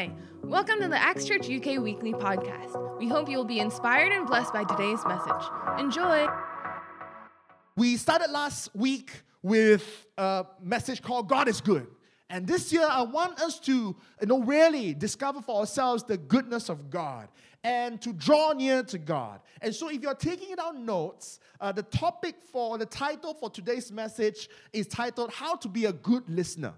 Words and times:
Hi, 0.00 0.10
welcome 0.42 0.80
to 0.80 0.88
the 0.88 0.98
Acts 0.98 1.26
Church 1.26 1.50
UK 1.50 1.78
Weekly 1.78 2.14
Podcast. 2.14 2.98
We 2.98 3.06
hope 3.06 3.28
you 3.28 3.36
will 3.36 3.44
be 3.44 3.58
inspired 3.58 4.12
and 4.12 4.26
blessed 4.26 4.50
by 4.50 4.64
today's 4.64 5.04
message. 5.04 5.44
Enjoy. 5.78 6.26
We 7.76 7.98
started 7.98 8.30
last 8.30 8.74
week 8.74 9.12
with 9.42 10.06
a 10.16 10.46
message 10.62 11.02
called 11.02 11.28
God 11.28 11.48
is 11.48 11.60
Good. 11.60 11.86
And 12.30 12.46
this 12.46 12.72
year, 12.72 12.88
I 12.90 13.02
want 13.02 13.42
us 13.42 13.60
to, 13.60 13.94
you 14.22 14.26
know, 14.26 14.40
really 14.40 14.94
discover 14.94 15.42
for 15.42 15.60
ourselves 15.60 16.02
the 16.02 16.16
goodness 16.16 16.70
of 16.70 16.88
God 16.88 17.28
and 17.62 18.00
to 18.00 18.14
draw 18.14 18.54
near 18.54 18.82
to 18.84 18.96
God. 18.96 19.40
And 19.60 19.74
so, 19.74 19.90
if 19.90 20.00
you're 20.00 20.14
taking 20.14 20.56
down 20.56 20.86
notes, 20.86 21.40
uh, 21.60 21.72
the 21.72 21.82
topic 21.82 22.36
for 22.50 22.78
the 22.78 22.86
title 22.86 23.34
for 23.34 23.50
today's 23.50 23.92
message 23.92 24.48
is 24.72 24.86
titled 24.86 25.30
How 25.30 25.56
to 25.56 25.68
Be 25.68 25.84
a 25.84 25.92
Good 25.92 26.26
Listener. 26.26 26.72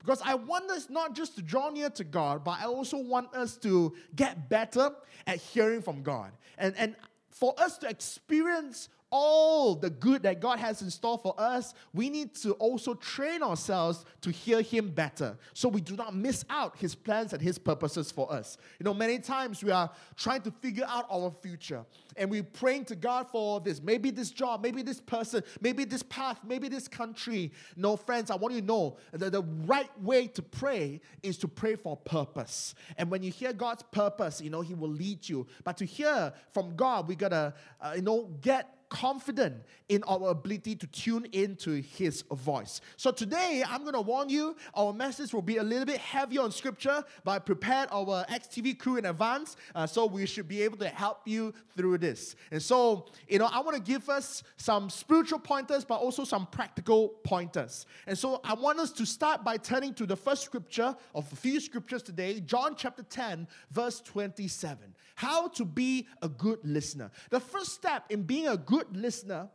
Because 0.00 0.22
I 0.24 0.34
want 0.34 0.70
us 0.70 0.88
not 0.88 1.14
just 1.14 1.36
to 1.36 1.42
draw 1.42 1.70
near 1.70 1.90
to 1.90 2.04
God, 2.04 2.42
but 2.42 2.58
I 2.60 2.64
also 2.64 2.96
want 2.96 3.34
us 3.34 3.56
to 3.58 3.94
get 4.16 4.48
better 4.48 4.90
at 5.26 5.38
hearing 5.38 5.82
from 5.82 6.02
God. 6.02 6.32
And, 6.58 6.74
and 6.76 6.96
for 7.28 7.54
us 7.58 7.78
to 7.78 7.88
experience 7.88 8.88
all 9.10 9.74
the 9.74 9.90
good 9.90 10.22
that 10.22 10.40
God 10.40 10.58
has 10.58 10.82
in 10.82 10.90
store 10.90 11.18
for 11.18 11.34
us, 11.38 11.74
we 11.92 12.08
need 12.08 12.34
to 12.36 12.52
also 12.52 12.94
train 12.94 13.42
ourselves 13.42 14.04
to 14.20 14.30
hear 14.30 14.62
Him 14.62 14.90
better 14.90 15.36
so 15.52 15.68
we 15.68 15.80
do 15.80 15.96
not 15.96 16.14
miss 16.14 16.44
out 16.48 16.76
His 16.76 16.94
plans 16.94 17.32
and 17.32 17.42
His 17.42 17.58
purposes 17.58 18.10
for 18.10 18.32
us. 18.32 18.56
You 18.78 18.84
know, 18.84 18.94
many 18.94 19.18
times 19.18 19.64
we 19.64 19.70
are 19.72 19.90
trying 20.16 20.42
to 20.42 20.50
figure 20.50 20.84
out 20.88 21.06
our 21.10 21.32
future 21.42 21.84
and 22.16 22.30
we're 22.30 22.42
praying 22.42 22.84
to 22.86 22.96
God 22.96 23.28
for 23.30 23.60
this, 23.60 23.82
maybe 23.82 24.10
this 24.10 24.30
job, 24.30 24.62
maybe 24.62 24.82
this 24.82 25.00
person, 25.00 25.42
maybe 25.60 25.84
this 25.84 26.02
path, 26.04 26.38
maybe 26.46 26.68
this 26.68 26.86
country. 26.86 27.52
No, 27.76 27.96
friends, 27.96 28.30
I 28.30 28.36
want 28.36 28.54
you 28.54 28.60
to 28.60 28.66
know 28.66 28.96
that 29.12 29.32
the 29.32 29.42
right 29.42 29.90
way 30.00 30.26
to 30.28 30.42
pray 30.42 31.00
is 31.22 31.36
to 31.38 31.48
pray 31.48 31.76
for 31.76 31.96
purpose. 31.96 32.74
And 32.96 33.10
when 33.10 33.22
you 33.22 33.30
hear 33.30 33.52
God's 33.52 33.82
purpose, 33.90 34.40
you 34.40 34.50
know, 34.50 34.60
He 34.60 34.74
will 34.74 34.90
lead 34.90 35.28
you. 35.28 35.46
But 35.64 35.76
to 35.78 35.84
hear 35.84 36.32
from 36.52 36.76
God, 36.76 37.08
we 37.08 37.16
gotta, 37.16 37.54
uh, 37.80 37.92
you 37.96 38.02
know, 38.02 38.30
get 38.40 38.76
confident 38.90 39.62
in 39.88 40.02
our 40.04 40.28
ability 40.28 40.74
to 40.76 40.86
tune 40.88 41.26
into 41.32 41.80
His 41.80 42.22
voice. 42.30 42.80
So 42.96 43.10
today, 43.10 43.64
I'm 43.66 43.82
going 43.82 43.94
to 43.94 44.00
warn 44.00 44.28
you, 44.28 44.56
our 44.74 44.92
message 44.92 45.32
will 45.32 45.42
be 45.42 45.56
a 45.56 45.62
little 45.62 45.86
bit 45.86 45.98
heavier 45.98 46.42
on 46.42 46.52
Scripture, 46.52 47.02
but 47.24 47.30
I 47.30 47.38
prepared 47.38 47.88
our 47.90 48.26
XTV 48.26 48.78
crew 48.78 48.96
in 48.96 49.06
advance, 49.06 49.56
uh, 49.74 49.86
so 49.86 50.06
we 50.06 50.26
should 50.26 50.48
be 50.48 50.62
able 50.62 50.76
to 50.78 50.88
help 50.88 51.26
you 51.26 51.54
through 51.76 51.98
this. 51.98 52.36
And 52.50 52.60
so, 52.60 53.06
you 53.28 53.38
know, 53.38 53.48
I 53.50 53.60
want 53.60 53.76
to 53.76 53.82
give 53.82 54.08
us 54.10 54.42
some 54.58 54.90
spiritual 54.90 55.38
pointers, 55.38 55.84
but 55.84 55.96
also 55.96 56.24
some 56.24 56.46
practical 56.46 57.08
pointers. 57.24 57.86
And 58.06 58.18
so, 58.18 58.40
I 58.44 58.54
want 58.54 58.80
us 58.80 58.92
to 58.92 59.06
start 59.06 59.44
by 59.44 59.56
turning 59.56 59.94
to 59.94 60.06
the 60.06 60.16
first 60.16 60.42
scripture 60.42 60.94
of 61.14 61.32
a 61.32 61.36
few 61.36 61.60
scriptures 61.60 62.02
today, 62.02 62.40
John 62.40 62.74
chapter 62.76 63.02
10, 63.02 63.46
verse 63.70 64.00
27. 64.00 64.94
How 65.20 65.48
to 65.48 65.66
be 65.66 66.06
a 66.22 66.28
good 66.30 66.60
listener. 66.64 67.10
The 67.28 67.40
first 67.40 67.72
step 67.72 68.06
in 68.08 68.22
being 68.22 68.48
a 68.48 68.56
good 68.56 68.79
listener 68.92 69.48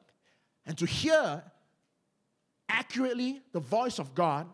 and 0.65 0.77
to 0.77 0.85
hear 0.85 1.43
accurately 2.69 3.41
the 3.51 3.59
voice 3.59 3.99
of 3.99 4.15
God 4.15 4.47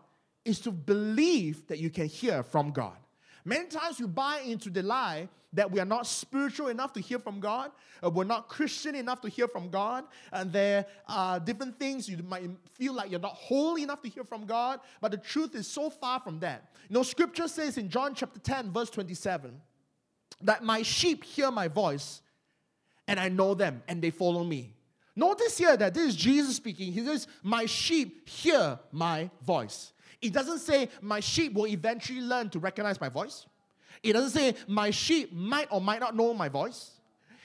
is 0.44 0.60
to 0.60 0.70
believe 0.70 1.66
that 1.68 1.78
you 1.78 1.90
can 1.90 2.06
hear 2.06 2.42
from 2.42 2.70
God. 2.70 2.96
Many 3.44 3.66
times 3.66 4.00
we 4.00 4.06
buy 4.06 4.40
into 4.44 4.70
the 4.70 4.82
lie 4.82 5.28
that 5.54 5.70
we 5.70 5.80
are 5.80 5.84
not 5.84 6.06
spiritual 6.06 6.68
enough 6.68 6.92
to 6.94 7.00
hear 7.00 7.18
from 7.18 7.38
God, 7.38 7.72
or 8.02 8.10
we're 8.10 8.24
not 8.24 8.48
Christian 8.48 8.94
enough 8.94 9.20
to 9.20 9.28
hear 9.28 9.46
from 9.46 9.68
God, 9.68 10.04
and 10.32 10.50
there 10.50 10.86
are 11.06 11.38
different 11.38 11.78
things 11.78 12.08
you 12.08 12.16
might 12.22 12.48
feel 12.72 12.94
like 12.94 13.10
you're 13.10 13.20
not 13.20 13.34
holy 13.34 13.82
enough 13.82 14.00
to 14.02 14.08
hear 14.08 14.24
from 14.24 14.46
God, 14.46 14.80
but 15.00 15.10
the 15.10 15.18
truth 15.18 15.54
is 15.54 15.66
so 15.66 15.90
far 15.90 16.20
from 16.20 16.38
that. 16.40 16.70
You 16.88 16.94
know, 16.94 17.02
scripture 17.02 17.48
says 17.48 17.76
in 17.76 17.90
John 17.90 18.14
chapter 18.14 18.40
10, 18.40 18.72
verse 18.72 18.88
27, 18.88 19.60
that 20.40 20.64
my 20.64 20.82
sheep 20.82 21.22
hear 21.22 21.50
my 21.50 21.68
voice, 21.68 22.21
and 23.08 23.18
I 23.18 23.28
know 23.28 23.54
them, 23.54 23.82
and 23.88 24.00
they 24.00 24.10
follow 24.10 24.44
me. 24.44 24.74
Notice 25.14 25.58
here 25.58 25.76
that 25.76 25.94
this 25.94 26.08
is 26.08 26.16
Jesus 26.16 26.56
speaking. 26.56 26.92
He 26.92 27.04
says, 27.04 27.26
My 27.42 27.66
sheep 27.66 28.28
hear 28.28 28.78
my 28.90 29.30
voice. 29.44 29.92
It 30.20 30.32
doesn't 30.32 30.60
say, 30.60 30.88
My 31.00 31.20
sheep 31.20 31.52
will 31.52 31.66
eventually 31.66 32.20
learn 32.20 32.48
to 32.50 32.58
recognize 32.58 33.00
my 33.00 33.08
voice. 33.08 33.46
It 34.02 34.14
doesn't 34.14 34.30
say, 34.30 34.54
My 34.66 34.90
sheep 34.90 35.32
might 35.32 35.68
or 35.70 35.80
might 35.80 36.00
not 36.00 36.16
know 36.16 36.32
my 36.32 36.48
voice. 36.48 36.92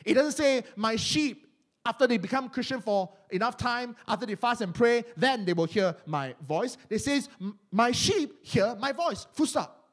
It 0.06 0.14
doesn't 0.14 0.34
say, 0.34 0.64
My 0.76 0.96
sheep, 0.96 1.48
after 1.86 2.08
they 2.08 2.18
become 2.18 2.50
Christian 2.50 2.82
for 2.82 3.10
enough 3.32 3.58
time, 3.58 3.96
after 4.08 4.26
they 4.26 4.36
fast 4.36 4.62
and 4.62 4.74
pray, 4.74 5.04
then 5.18 5.44
they 5.44 5.54
will 5.54 5.66
hear 5.66 5.96
my 6.06 6.36
voice. 6.48 6.78
It 6.90 7.00
says, 7.00 7.28
My 7.72 7.92
sheep 7.92 8.46
hear 8.46 8.76
my 8.80 8.94
voice. 8.94 9.28
Full 9.34 9.46
stop. 9.46 9.90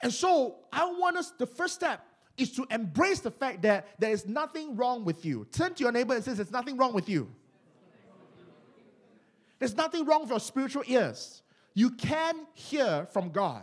And 0.00 0.12
so 0.12 0.56
I 0.72 0.84
want 0.84 1.16
us, 1.16 1.32
the 1.38 1.46
first 1.46 1.74
step 1.74 2.04
is 2.36 2.52
to 2.52 2.66
embrace 2.70 3.20
the 3.20 3.30
fact 3.30 3.62
that 3.62 3.88
there 3.98 4.10
is 4.10 4.26
nothing 4.26 4.76
wrong 4.76 5.04
with 5.04 5.24
you. 5.24 5.46
Turn 5.52 5.74
to 5.74 5.82
your 5.82 5.92
neighbor 5.92 6.14
and 6.14 6.24
say, 6.24 6.32
There's 6.34 6.50
nothing 6.50 6.76
wrong 6.76 6.92
with 6.92 7.08
you. 7.08 7.30
There's 9.58 9.76
nothing 9.76 10.04
wrong 10.04 10.20
with 10.22 10.30
your 10.30 10.40
spiritual 10.40 10.82
ears. 10.86 11.42
You 11.74 11.90
can 11.90 12.46
hear 12.54 13.06
from 13.12 13.30
God. 13.30 13.62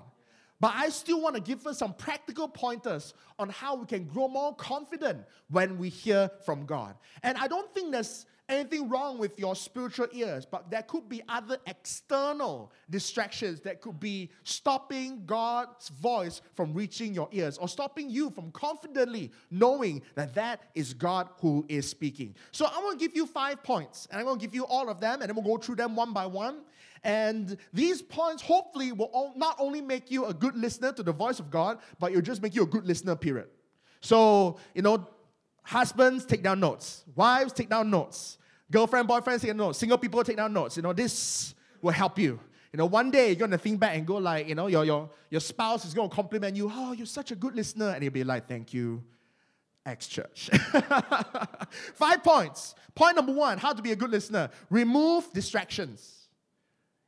But 0.60 0.74
I 0.76 0.90
still 0.90 1.22
want 1.22 1.36
to 1.36 1.42
give 1.42 1.68
us 1.68 1.78
some 1.78 1.94
practical 1.94 2.48
pointers 2.48 3.14
on 3.38 3.50
how 3.50 3.76
we 3.76 3.86
can 3.86 4.06
grow 4.06 4.28
more 4.28 4.56
confident 4.56 5.26
when 5.50 5.78
we 5.78 5.90
hear 5.90 6.32
from 6.46 6.66
God. 6.66 6.96
And 7.22 7.38
I 7.38 7.48
don't 7.48 7.72
think 7.74 7.92
there's 7.92 8.26
anything 8.50 8.90
wrong 8.90 9.18
with 9.18 9.40
your 9.40 9.56
spiritual 9.56 10.08
ears, 10.12 10.46
but 10.46 10.70
there 10.70 10.84
could 10.84 11.08
be 11.08 11.22
other 11.30 11.58
external 11.66 12.72
distractions 12.90 13.62
that 13.62 13.82
could 13.82 14.00
be 14.00 14.30
stopping 14.44 15.24
God's 15.26 15.90
voice 15.90 16.42
from 16.56 16.74
reaching 16.74 17.14
your 17.14 17.30
ears 17.32 17.58
or 17.58 17.68
stopping 17.68 18.10
you 18.10 18.30
from 18.30 18.52
confidently 18.52 19.32
knowing 19.50 20.02
that 20.16 20.34
that 20.36 20.64
is 20.76 20.94
God 20.94 21.30
who 21.40 21.66
is 21.70 21.90
speaking. 21.90 22.36
So 22.52 22.66
I'm 22.66 22.82
going 22.82 22.98
to 22.98 23.06
give 23.06 23.16
you 23.16 23.26
five 23.26 23.64
points, 23.64 24.08
and 24.12 24.20
I'm 24.20 24.26
going 24.26 24.40
to 24.40 24.46
give 24.46 24.56
you 24.56 24.66
all 24.66 24.90
of 24.90 25.00
them, 25.00 25.22
and 25.22 25.30
then 25.30 25.36
we'll 25.36 25.58
go 25.58 25.62
through 25.62 25.76
them 25.76 25.96
one 25.96 26.14
by 26.14 26.26
one. 26.26 26.62
And 27.06 27.58
these 27.74 28.02
points 28.02 28.42
hopefully 28.42 28.94
will 28.94 29.34
not 29.36 29.58
only 29.60 29.82
make 29.82 30.10
you 30.10 30.26
a 30.26 30.34
good 30.34 30.56
listener 30.56 30.94
to 30.94 31.04
the 31.04 31.12
voice 31.12 31.40
of 31.40 31.52
God, 31.52 31.80
but 32.00 32.12
it'll 32.12 32.22
just 32.22 32.42
make 32.42 32.56
you 32.56 32.64
a 32.64 32.68
good 32.68 32.86
listener, 32.86 33.16
period. 33.16 33.48
So, 34.00 34.58
you 34.74 34.82
know, 34.82 35.08
Husbands, 35.64 36.26
take 36.26 36.44
down 36.44 36.60
notes. 36.60 37.04
Wives, 37.16 37.54
take 37.54 37.70
down 37.70 37.90
notes. 37.90 38.38
Girlfriend, 38.70 39.08
boyfriend, 39.08 39.42
take 39.42 39.50
down 39.52 39.58
notes. 39.58 39.80
Single 39.80 39.98
people, 39.98 40.24
take 40.24 40.38
down 40.38 40.54
notes. 40.54 40.78
You 40.78 40.84
know, 40.84 40.94
this 40.94 41.56
will 41.82 41.92
help 41.92 42.20
you. 42.20 42.40
You 42.72 42.78
know, 42.78 42.86
one 42.86 43.12
day 43.12 43.28
you're 43.28 43.36
gonna 43.36 43.58
think 43.58 43.80
back 43.80 43.96
and 43.96 44.06
go 44.06 44.18
like, 44.18 44.48
you 44.48 44.56
know, 44.56 44.68
your, 44.68 44.84
your, 44.84 45.10
your 45.30 45.42
spouse 45.42 45.86
is 45.86 45.94
gonna 45.94 46.10
compliment 46.10 46.56
you, 46.56 46.72
oh, 46.74 46.92
you're 46.92 47.06
such 47.06 47.32
a 47.32 47.36
good 47.36 47.56
listener. 47.56 47.90
And 47.90 48.04
you'll 48.04 48.14
be 48.14 48.24
like, 48.24 48.48
thank 48.48 48.74
you, 48.74 49.04
Acts 49.86 50.08
Church. 50.08 50.50
Five 51.94 52.24
points. 52.24 52.74
Point 52.96 53.16
number 53.16 53.32
one, 53.32 53.60
how 53.60 53.74
to 53.74 53.82
be 53.82 53.92
a 53.92 53.96
good 53.96 54.10
listener. 54.10 54.50
Remove 54.70 55.32
distractions. 55.34 56.28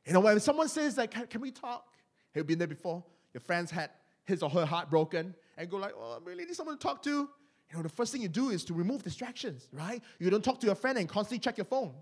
You 0.06 0.12
know, 0.12 0.20
when 0.20 0.38
someone 0.38 0.68
says 0.68 0.96
like, 0.96 1.10
can, 1.10 1.26
can 1.26 1.40
we 1.40 1.50
talk? 1.50 1.84
Have 2.32 2.42
you 2.42 2.44
been 2.44 2.58
there 2.58 2.68
before? 2.68 3.02
Your 3.34 3.40
friends 3.40 3.70
had 3.70 3.90
his 4.24 4.42
or 4.42 4.50
her 4.50 4.66
heart 4.66 4.88
broken 4.88 5.34
and 5.58 5.68
go 5.68 5.78
like, 5.78 5.94
oh, 5.98 6.20
I 6.20 6.28
really 6.28 6.44
need 6.44 6.54
someone 6.54 6.78
to 6.78 6.82
talk 6.82 7.02
to. 7.04 7.28
You 7.70 7.76
know, 7.76 7.82
the 7.82 7.88
first 7.88 8.12
thing 8.12 8.22
you 8.22 8.28
do 8.28 8.50
is 8.50 8.64
to 8.66 8.74
remove 8.74 9.02
distractions, 9.02 9.68
right? 9.72 10.02
You 10.18 10.30
don't 10.30 10.44
talk 10.44 10.60
to 10.60 10.66
your 10.66 10.76
friend 10.76 10.98
and 10.98 11.08
constantly 11.08 11.40
check 11.40 11.58
your 11.58 11.64
phone. 11.64 11.92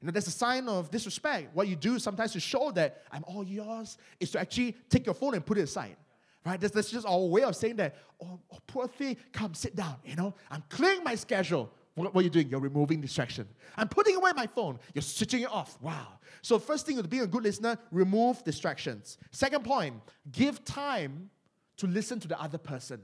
You 0.00 0.06
know, 0.06 0.12
that's 0.12 0.26
a 0.28 0.32
sign 0.32 0.66
of 0.66 0.90
disrespect. 0.90 1.54
What 1.54 1.68
you 1.68 1.76
do 1.76 1.98
sometimes 1.98 2.32
to 2.32 2.40
show 2.40 2.70
that 2.72 3.02
I'm 3.12 3.22
all 3.26 3.44
yours 3.44 3.98
is 4.18 4.30
to 4.30 4.40
actually 4.40 4.76
take 4.88 5.04
your 5.04 5.14
phone 5.14 5.34
and 5.34 5.44
put 5.44 5.58
it 5.58 5.62
aside. 5.62 5.96
Right? 6.44 6.58
That's, 6.58 6.72
that's 6.72 6.90
just 6.90 7.06
our 7.06 7.20
way 7.20 7.42
of 7.42 7.54
saying 7.54 7.76
that, 7.76 7.96
oh, 8.22 8.40
oh, 8.50 8.58
poor 8.66 8.88
thing, 8.88 9.18
come 9.30 9.52
sit 9.52 9.76
down. 9.76 9.96
You 10.06 10.16
know, 10.16 10.34
I'm 10.50 10.64
clearing 10.70 11.04
my 11.04 11.14
schedule. 11.14 11.70
What, 11.94 12.14
what 12.14 12.22
are 12.22 12.24
you 12.24 12.30
doing? 12.30 12.48
You're 12.48 12.60
removing 12.60 13.02
distraction. 13.02 13.46
I'm 13.76 13.88
putting 13.88 14.16
away 14.16 14.30
my 14.34 14.46
phone. 14.46 14.78
You're 14.94 15.02
switching 15.02 15.42
it 15.42 15.50
off. 15.50 15.76
Wow. 15.82 16.18
So, 16.40 16.58
first 16.58 16.86
thing 16.86 16.96
to 16.96 17.06
be 17.06 17.18
a 17.18 17.26
good 17.26 17.42
listener, 17.42 17.76
remove 17.90 18.42
distractions. 18.42 19.18
Second 19.32 19.64
point, 19.64 19.96
give 20.32 20.64
time 20.64 21.28
to 21.76 21.86
listen 21.86 22.18
to 22.20 22.28
the 22.28 22.40
other 22.40 22.56
person. 22.58 23.02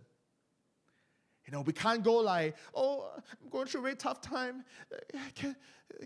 You 1.47 1.53
know, 1.53 1.61
we 1.61 1.73
can't 1.73 2.03
go 2.03 2.17
like, 2.17 2.57
oh, 2.75 3.09
I'm 3.17 3.49
going 3.49 3.67
through 3.67 3.81
a 3.81 3.83
very 3.85 3.97
tough 3.97 4.21
time. 4.21 4.65
Can, 5.35 5.55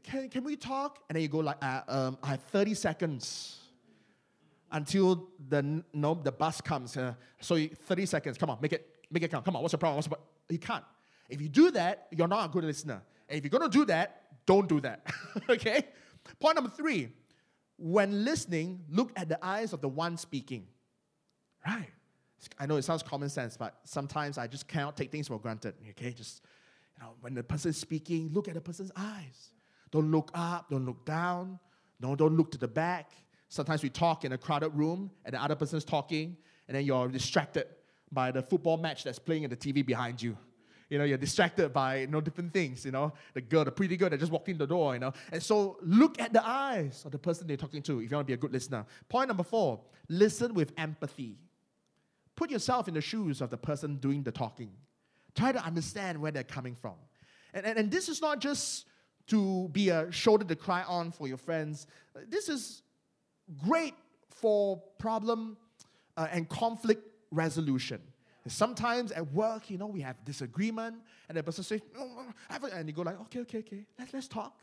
can, 0.02 0.28
can 0.28 0.44
we 0.44 0.54
talk? 0.54 0.98
And 1.08 1.16
then 1.16 1.22
you 1.22 1.28
go 1.28 1.38
like, 1.38 1.56
uh, 1.62 1.80
um, 1.88 2.18
I 2.22 2.28
have 2.28 2.42
30 2.42 2.74
seconds 2.74 3.58
until 4.70 5.28
the 5.48 5.82
no, 5.92 6.14
the 6.14 6.32
bus 6.32 6.60
comes. 6.60 6.96
Uh, 6.96 7.14
so 7.40 7.56
30 7.86 8.06
seconds. 8.06 8.38
Come 8.38 8.50
on, 8.50 8.58
make 8.60 8.74
it 8.74 8.86
make 9.10 9.22
it 9.22 9.30
count. 9.30 9.44
Come 9.44 9.56
on, 9.56 9.62
what's 9.62 9.72
the 9.72 9.78
problem? 9.78 9.96
What's 9.96 10.06
the 10.06 10.10
problem? 10.10 10.28
You 10.50 10.58
can't. 10.58 10.84
If 11.28 11.40
you 11.40 11.48
do 11.48 11.70
that, 11.70 12.08
you're 12.10 12.28
not 12.28 12.50
a 12.50 12.52
good 12.52 12.64
listener. 12.64 13.02
And 13.28 13.38
if 13.38 13.44
you're 13.44 13.58
going 13.58 13.70
to 13.70 13.78
do 13.78 13.84
that, 13.86 14.22
don't 14.46 14.68
do 14.68 14.80
that. 14.80 15.06
okay? 15.48 15.84
Point 16.38 16.56
number 16.56 16.70
three 16.70 17.10
when 17.76 18.24
listening, 18.24 18.84
look 18.90 19.10
at 19.16 19.28
the 19.28 19.42
eyes 19.44 19.72
of 19.72 19.80
the 19.80 19.88
one 19.88 20.18
speaking. 20.18 20.66
Right. 21.66 21.88
I 22.58 22.66
know 22.66 22.76
it 22.76 22.82
sounds 22.82 23.02
common 23.02 23.28
sense, 23.28 23.56
but 23.56 23.78
sometimes 23.84 24.38
I 24.38 24.46
just 24.46 24.66
cannot 24.66 24.96
take 24.96 25.10
things 25.10 25.28
for 25.28 25.38
granted. 25.38 25.74
Okay, 25.90 26.12
just 26.12 26.42
you 26.96 27.04
know, 27.04 27.12
when 27.20 27.34
the 27.34 27.42
person 27.42 27.70
is 27.70 27.76
speaking, 27.76 28.30
look 28.32 28.48
at 28.48 28.54
the 28.54 28.60
person's 28.60 28.92
eyes. 28.96 29.50
Don't 29.90 30.10
look 30.10 30.30
up, 30.34 30.70
don't 30.70 30.86
look 30.86 31.04
down, 31.04 31.58
no, 32.00 32.14
don't 32.14 32.36
look 32.36 32.50
to 32.52 32.58
the 32.58 32.68
back. 32.68 33.10
Sometimes 33.48 33.82
we 33.82 33.90
talk 33.90 34.24
in 34.24 34.32
a 34.32 34.38
crowded 34.38 34.70
room 34.70 35.10
and 35.24 35.34
the 35.34 35.42
other 35.42 35.56
person's 35.56 35.84
talking, 35.84 36.36
and 36.68 36.76
then 36.76 36.84
you're 36.84 37.08
distracted 37.08 37.66
by 38.12 38.30
the 38.30 38.42
football 38.42 38.76
match 38.76 39.04
that's 39.04 39.18
playing 39.18 39.44
at 39.44 39.50
the 39.50 39.56
TV 39.56 39.84
behind 39.84 40.22
you. 40.22 40.36
You 40.88 40.98
know, 40.98 41.04
you're 41.04 41.18
distracted 41.18 41.72
by 41.72 41.98
you 41.98 42.06
know 42.08 42.20
different 42.20 42.52
things. 42.52 42.84
You 42.84 42.90
know, 42.90 43.12
the 43.34 43.40
girl, 43.40 43.64
the 43.64 43.70
pretty 43.70 43.96
girl 43.96 44.10
that 44.10 44.18
just 44.18 44.32
walked 44.32 44.48
in 44.48 44.58
the 44.58 44.66
door. 44.66 44.94
You 44.94 45.00
know, 45.00 45.12
and 45.30 45.42
so 45.42 45.76
look 45.82 46.20
at 46.20 46.32
the 46.32 46.44
eyes 46.44 47.02
of 47.04 47.12
the 47.12 47.18
person 47.18 47.46
they're 47.46 47.56
talking 47.56 47.82
to 47.82 48.00
if 48.00 48.10
you 48.10 48.16
want 48.16 48.26
to 48.26 48.30
be 48.30 48.34
a 48.34 48.36
good 48.36 48.52
listener. 48.52 48.84
Point 49.08 49.28
number 49.28 49.44
four: 49.44 49.80
listen 50.08 50.52
with 50.52 50.72
empathy. 50.76 51.38
Put 52.40 52.50
yourself 52.50 52.88
in 52.88 52.94
the 52.94 53.02
shoes 53.02 53.42
of 53.42 53.50
the 53.50 53.58
person 53.58 53.96
doing 53.96 54.22
the 54.22 54.32
talking. 54.32 54.70
Try 55.34 55.52
to 55.52 55.62
understand 55.62 56.18
where 56.18 56.32
they're 56.32 56.42
coming 56.42 56.74
from. 56.74 56.94
And, 57.52 57.66
and, 57.66 57.78
and 57.78 57.90
this 57.90 58.08
is 58.08 58.22
not 58.22 58.40
just 58.40 58.86
to 59.26 59.68
be 59.72 59.90
a 59.90 60.10
shoulder 60.10 60.46
to 60.46 60.56
cry 60.56 60.82
on 60.84 61.12
for 61.12 61.28
your 61.28 61.36
friends. 61.36 61.86
This 62.30 62.48
is 62.48 62.80
great 63.68 63.92
for 64.30 64.82
problem 64.98 65.58
uh, 66.16 66.28
and 66.32 66.48
conflict 66.48 67.06
resolution. 67.30 68.00
Sometimes 68.46 69.12
at 69.12 69.30
work, 69.34 69.68
you 69.68 69.76
know, 69.76 69.88
we 69.88 70.00
have 70.00 70.24
disagreement, 70.24 70.96
and 71.28 71.36
the 71.36 71.42
person 71.42 71.62
says, 71.62 71.82
oh, 71.98 72.24
and 72.72 72.88
you 72.88 72.94
go 72.94 73.02
like, 73.02 73.20
okay, 73.20 73.40
okay, 73.40 73.58
okay, 73.58 73.84
let's, 73.98 74.14
let's 74.14 74.28
talk. 74.28 74.58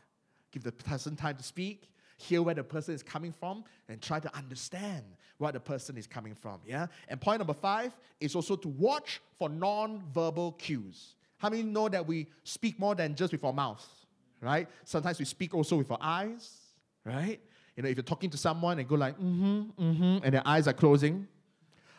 Give 0.50 0.64
the 0.64 0.72
person 0.72 1.14
time 1.14 1.36
to 1.36 1.44
speak, 1.44 1.88
hear 2.16 2.42
where 2.42 2.56
the 2.56 2.64
person 2.64 2.92
is 2.92 3.04
coming 3.04 3.30
from, 3.30 3.62
and 3.88 4.02
try 4.02 4.18
to 4.18 4.36
understand 4.36 5.04
where 5.38 5.52
the 5.52 5.60
person 5.60 5.96
is 5.96 6.06
coming 6.06 6.34
from. 6.34 6.60
Yeah. 6.66 6.86
And 7.08 7.20
point 7.20 7.38
number 7.38 7.54
five 7.54 7.96
is 8.20 8.34
also 8.34 8.56
to 8.56 8.68
watch 8.68 9.20
for 9.38 9.48
non-verbal 9.48 10.52
cues. 10.52 11.14
How 11.38 11.48
many 11.48 11.62
know 11.62 11.88
that 11.88 12.06
we 12.06 12.26
speak 12.44 12.78
more 12.78 12.94
than 12.94 13.14
just 13.14 13.32
with 13.32 13.44
our 13.44 13.52
mouth? 13.52 13.86
Right? 14.40 14.68
Sometimes 14.84 15.18
we 15.18 15.24
speak 15.24 15.54
also 15.54 15.76
with 15.76 15.90
our 15.90 15.98
eyes, 16.00 16.58
right? 17.04 17.40
You 17.76 17.82
know, 17.82 17.88
if 17.88 17.96
you're 17.96 18.04
talking 18.04 18.30
to 18.30 18.36
someone 18.36 18.78
and 18.78 18.88
go 18.88 18.96
like, 18.96 19.14
mm-hmm, 19.14 19.62
mm-hmm, 19.80 20.24
and 20.24 20.34
their 20.34 20.46
eyes 20.46 20.68
are 20.68 20.72
closing, 20.72 21.26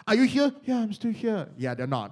are 0.08 0.16
you 0.16 0.24
here? 0.24 0.52
Yeah, 0.64 0.78
I'm 0.78 0.94
still 0.94 1.12
here. 1.12 1.48
Yeah, 1.58 1.74
they're 1.74 1.88
not. 1.88 2.12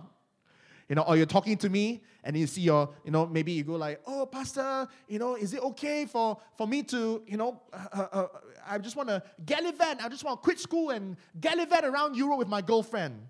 You 0.90 0.96
know, 0.96 1.02
or 1.02 1.18
you're 1.18 1.26
talking 1.26 1.58
to 1.58 1.70
me 1.70 2.02
and 2.24 2.38
you 2.38 2.48
see 2.48 2.62
your, 2.62 2.90
you 3.04 3.12
know, 3.12 3.26
maybe 3.26 3.52
you 3.52 3.64
go 3.64 3.74
like, 3.74 4.02
oh, 4.08 4.26
Pastor, 4.26 4.88
you 5.08 5.20
know, 5.20 5.36
is 5.36 5.54
it 5.54 5.62
okay 5.62 6.06
for, 6.06 6.38
for 6.58 6.66
me 6.68 6.84
to, 6.84 7.22
you 7.28 7.38
know, 7.38 7.62
uh, 7.74 7.86
uh, 7.92 8.08
uh 8.12 8.28
I 8.70 8.78
just 8.78 8.96
want 8.96 9.10
to 9.10 9.22
gallivant, 9.46 10.04
I 10.04 10.10
just 10.10 10.24
want 10.24 10.42
to 10.42 10.44
quit 10.44 10.60
school 10.60 10.92
and 10.92 11.18
gallivant 11.40 11.86
around 11.86 12.16
Europe 12.16 12.40
with 12.40 12.48
my 12.48 12.62
girlfriend. 12.62 13.28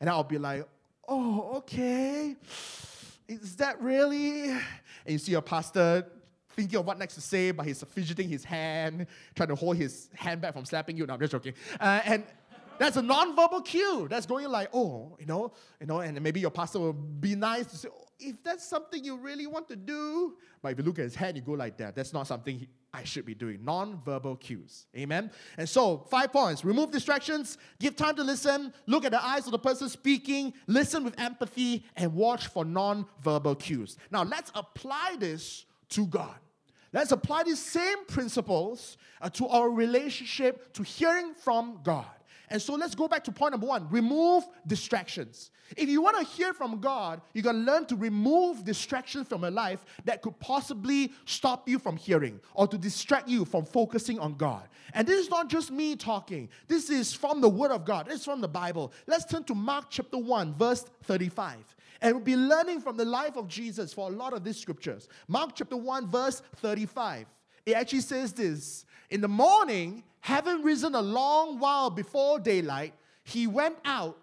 And 0.00 0.10
I'll 0.10 0.24
be 0.24 0.38
like, 0.38 0.66
oh, 1.08 1.56
okay. 1.56 2.36
Is 3.28 3.56
that 3.56 3.80
really? 3.80 4.50
And 4.50 4.60
you 5.06 5.18
see 5.18 5.32
your 5.32 5.42
pastor 5.42 6.06
thinking 6.54 6.78
of 6.78 6.86
what 6.86 6.98
next 6.98 7.14
to 7.14 7.20
say, 7.20 7.50
but 7.50 7.66
he's 7.66 7.82
fidgeting 7.82 8.28
his 8.28 8.44
hand, 8.44 9.06
trying 9.34 9.48
to 9.48 9.54
hold 9.54 9.76
his 9.76 10.08
hand 10.14 10.40
back 10.40 10.54
from 10.54 10.64
slapping 10.64 10.96
you. 10.96 11.06
No, 11.06 11.14
I'm 11.14 11.20
just 11.20 11.32
joking. 11.32 11.54
Uh, 11.80 12.00
and 12.04 12.24
that's 12.78 12.96
a 12.96 13.02
non-verbal 13.02 13.62
cue. 13.62 14.06
That's 14.08 14.26
going 14.26 14.48
like, 14.48 14.68
oh, 14.72 15.16
you 15.18 15.26
know, 15.26 15.52
you 15.80 15.86
know, 15.86 16.00
and 16.00 16.20
maybe 16.20 16.40
your 16.40 16.50
pastor 16.50 16.80
will 16.80 16.92
be 16.92 17.34
nice 17.34 17.66
to 17.66 17.76
say, 17.76 17.88
oh, 17.92 18.04
if 18.18 18.42
that's 18.42 18.66
something 18.66 19.04
you 19.04 19.16
really 19.16 19.46
want 19.46 19.68
to 19.68 19.76
do. 19.76 20.36
But 20.62 20.72
if 20.72 20.78
you 20.78 20.84
look 20.84 20.98
at 20.98 21.04
his 21.04 21.14
hand, 21.14 21.36
you 21.36 21.42
go 21.42 21.52
like 21.52 21.76
that. 21.78 21.94
That's 21.94 22.12
not 22.12 22.26
something 22.26 22.58
he, 22.58 22.68
I 22.92 23.04
should 23.04 23.26
be 23.26 23.34
doing. 23.34 23.64
Non-verbal 23.64 24.36
cues. 24.36 24.86
Amen. 24.96 25.30
And 25.58 25.68
so, 25.68 26.06
five 26.10 26.32
points: 26.32 26.64
remove 26.64 26.90
distractions, 26.90 27.58
give 27.80 27.96
time 27.96 28.16
to 28.16 28.22
listen, 28.22 28.72
look 28.86 29.04
at 29.04 29.10
the 29.10 29.22
eyes 29.22 29.46
of 29.46 29.52
the 29.52 29.58
person 29.58 29.88
speaking, 29.88 30.54
listen 30.66 31.04
with 31.04 31.18
empathy, 31.18 31.84
and 31.96 32.14
watch 32.14 32.46
for 32.46 32.64
non-verbal 32.64 33.56
cues. 33.56 33.96
Now, 34.10 34.22
let's 34.22 34.52
apply 34.54 35.16
this 35.18 35.66
to 35.90 36.06
God. 36.06 36.36
Let's 36.92 37.10
apply 37.10 37.42
these 37.42 37.58
same 37.60 38.06
principles 38.06 38.96
uh, 39.20 39.28
to 39.30 39.48
our 39.48 39.68
relationship 39.68 40.72
to 40.74 40.84
hearing 40.84 41.34
from 41.34 41.80
God. 41.82 42.06
And 42.50 42.60
so 42.60 42.74
let's 42.74 42.94
go 42.94 43.08
back 43.08 43.24
to 43.24 43.32
point 43.32 43.52
number 43.52 43.66
one 43.66 43.88
remove 43.90 44.44
distractions. 44.66 45.50
If 45.76 45.88
you 45.88 46.02
want 46.02 46.18
to 46.18 46.24
hear 46.24 46.52
from 46.52 46.80
God, 46.80 47.22
you 47.32 47.42
got 47.42 47.52
to 47.52 47.58
learn 47.58 47.86
to 47.86 47.96
remove 47.96 48.64
distractions 48.64 49.28
from 49.28 49.42
your 49.42 49.50
life 49.50 49.84
that 50.04 50.22
could 50.22 50.38
possibly 50.38 51.12
stop 51.24 51.68
you 51.68 51.78
from 51.78 51.96
hearing 51.96 52.40
or 52.54 52.66
to 52.68 52.76
distract 52.76 53.28
you 53.28 53.44
from 53.44 53.64
focusing 53.64 54.18
on 54.18 54.34
God. 54.34 54.68
And 54.92 55.06
this 55.06 55.24
is 55.24 55.30
not 55.30 55.48
just 55.48 55.70
me 55.70 55.96
talking, 55.96 56.48
this 56.68 56.90
is 56.90 57.14
from 57.14 57.40
the 57.40 57.48
Word 57.48 57.70
of 57.70 57.84
God, 57.84 58.08
it's 58.10 58.24
from 58.24 58.40
the 58.40 58.48
Bible. 58.48 58.92
Let's 59.06 59.24
turn 59.24 59.44
to 59.44 59.54
Mark 59.54 59.86
chapter 59.88 60.18
1, 60.18 60.54
verse 60.54 60.84
35. 61.04 61.56
And 62.02 62.14
we'll 62.14 62.24
be 62.24 62.36
learning 62.36 62.80
from 62.80 62.96
the 62.96 63.04
life 63.04 63.36
of 63.36 63.48
Jesus 63.48 63.94
for 63.94 64.10
a 64.10 64.12
lot 64.12 64.34
of 64.34 64.44
these 64.44 64.58
scriptures. 64.58 65.08
Mark 65.26 65.52
chapter 65.54 65.76
1, 65.76 66.08
verse 66.08 66.42
35. 66.56 67.26
It 67.64 67.72
actually 67.72 68.00
says 68.00 68.32
this 68.32 68.84
In 69.10 69.20
the 69.20 69.28
morning, 69.28 70.04
having 70.24 70.62
risen 70.62 70.94
a 70.94 71.02
long 71.02 71.58
while 71.58 71.90
before 71.90 72.38
daylight, 72.38 72.94
he 73.24 73.46
went 73.46 73.76
out 73.84 74.16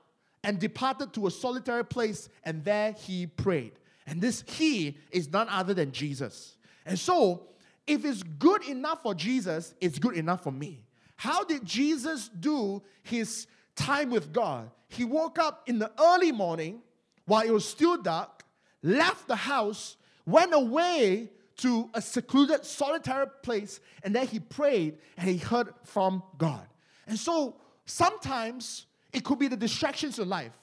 and 0.43 0.57
departed 0.57 1.13
to 1.13 1.27
a 1.27 1.31
solitary 1.31 1.85
place, 1.85 2.27
and 2.43 2.63
there 2.63 2.93
he 2.93 3.27
prayed. 3.27 3.73
And 4.07 4.19
this 4.19 4.43
he 4.47 4.97
is 5.11 5.31
none 5.31 5.47
other 5.47 5.75
than 5.75 5.91
Jesus. 5.91 6.55
And 6.87 6.97
so, 6.97 7.43
if 7.85 8.03
it's 8.03 8.23
good 8.23 8.67
enough 8.67 9.03
for 9.03 9.13
Jesus, 9.13 9.75
it's 9.79 9.99
good 9.99 10.17
enough 10.17 10.41
for 10.41 10.51
me. 10.51 10.83
How 11.17 11.43
did 11.43 11.63
Jesus 11.63 12.29
do 12.29 12.81
his 13.03 13.45
time 13.75 14.09
with 14.09 14.33
God? 14.33 14.71
He 14.87 15.05
woke 15.05 15.37
up 15.37 15.69
in 15.69 15.77
the 15.77 15.91
early 16.01 16.31
morning 16.31 16.81
while 17.25 17.45
it 17.45 17.51
was 17.51 17.63
still 17.63 18.01
dark, 18.01 18.41
left 18.81 19.27
the 19.27 19.35
house, 19.35 19.97
went 20.25 20.51
away 20.51 21.29
to 21.61 21.89
a 21.93 22.01
secluded, 22.01 22.65
solitary 22.65 23.27
place, 23.43 23.79
and 24.03 24.15
then 24.15 24.27
he 24.27 24.39
prayed 24.39 24.97
and 25.17 25.29
he 25.29 25.37
heard 25.37 25.73
from 25.83 26.23
God. 26.37 26.65
And 27.07 27.17
so 27.17 27.55
sometimes 27.85 28.87
it 29.13 29.23
could 29.23 29.37
be 29.37 29.47
the 29.47 29.57
distractions 29.57 30.17
in 30.19 30.27
life, 30.27 30.53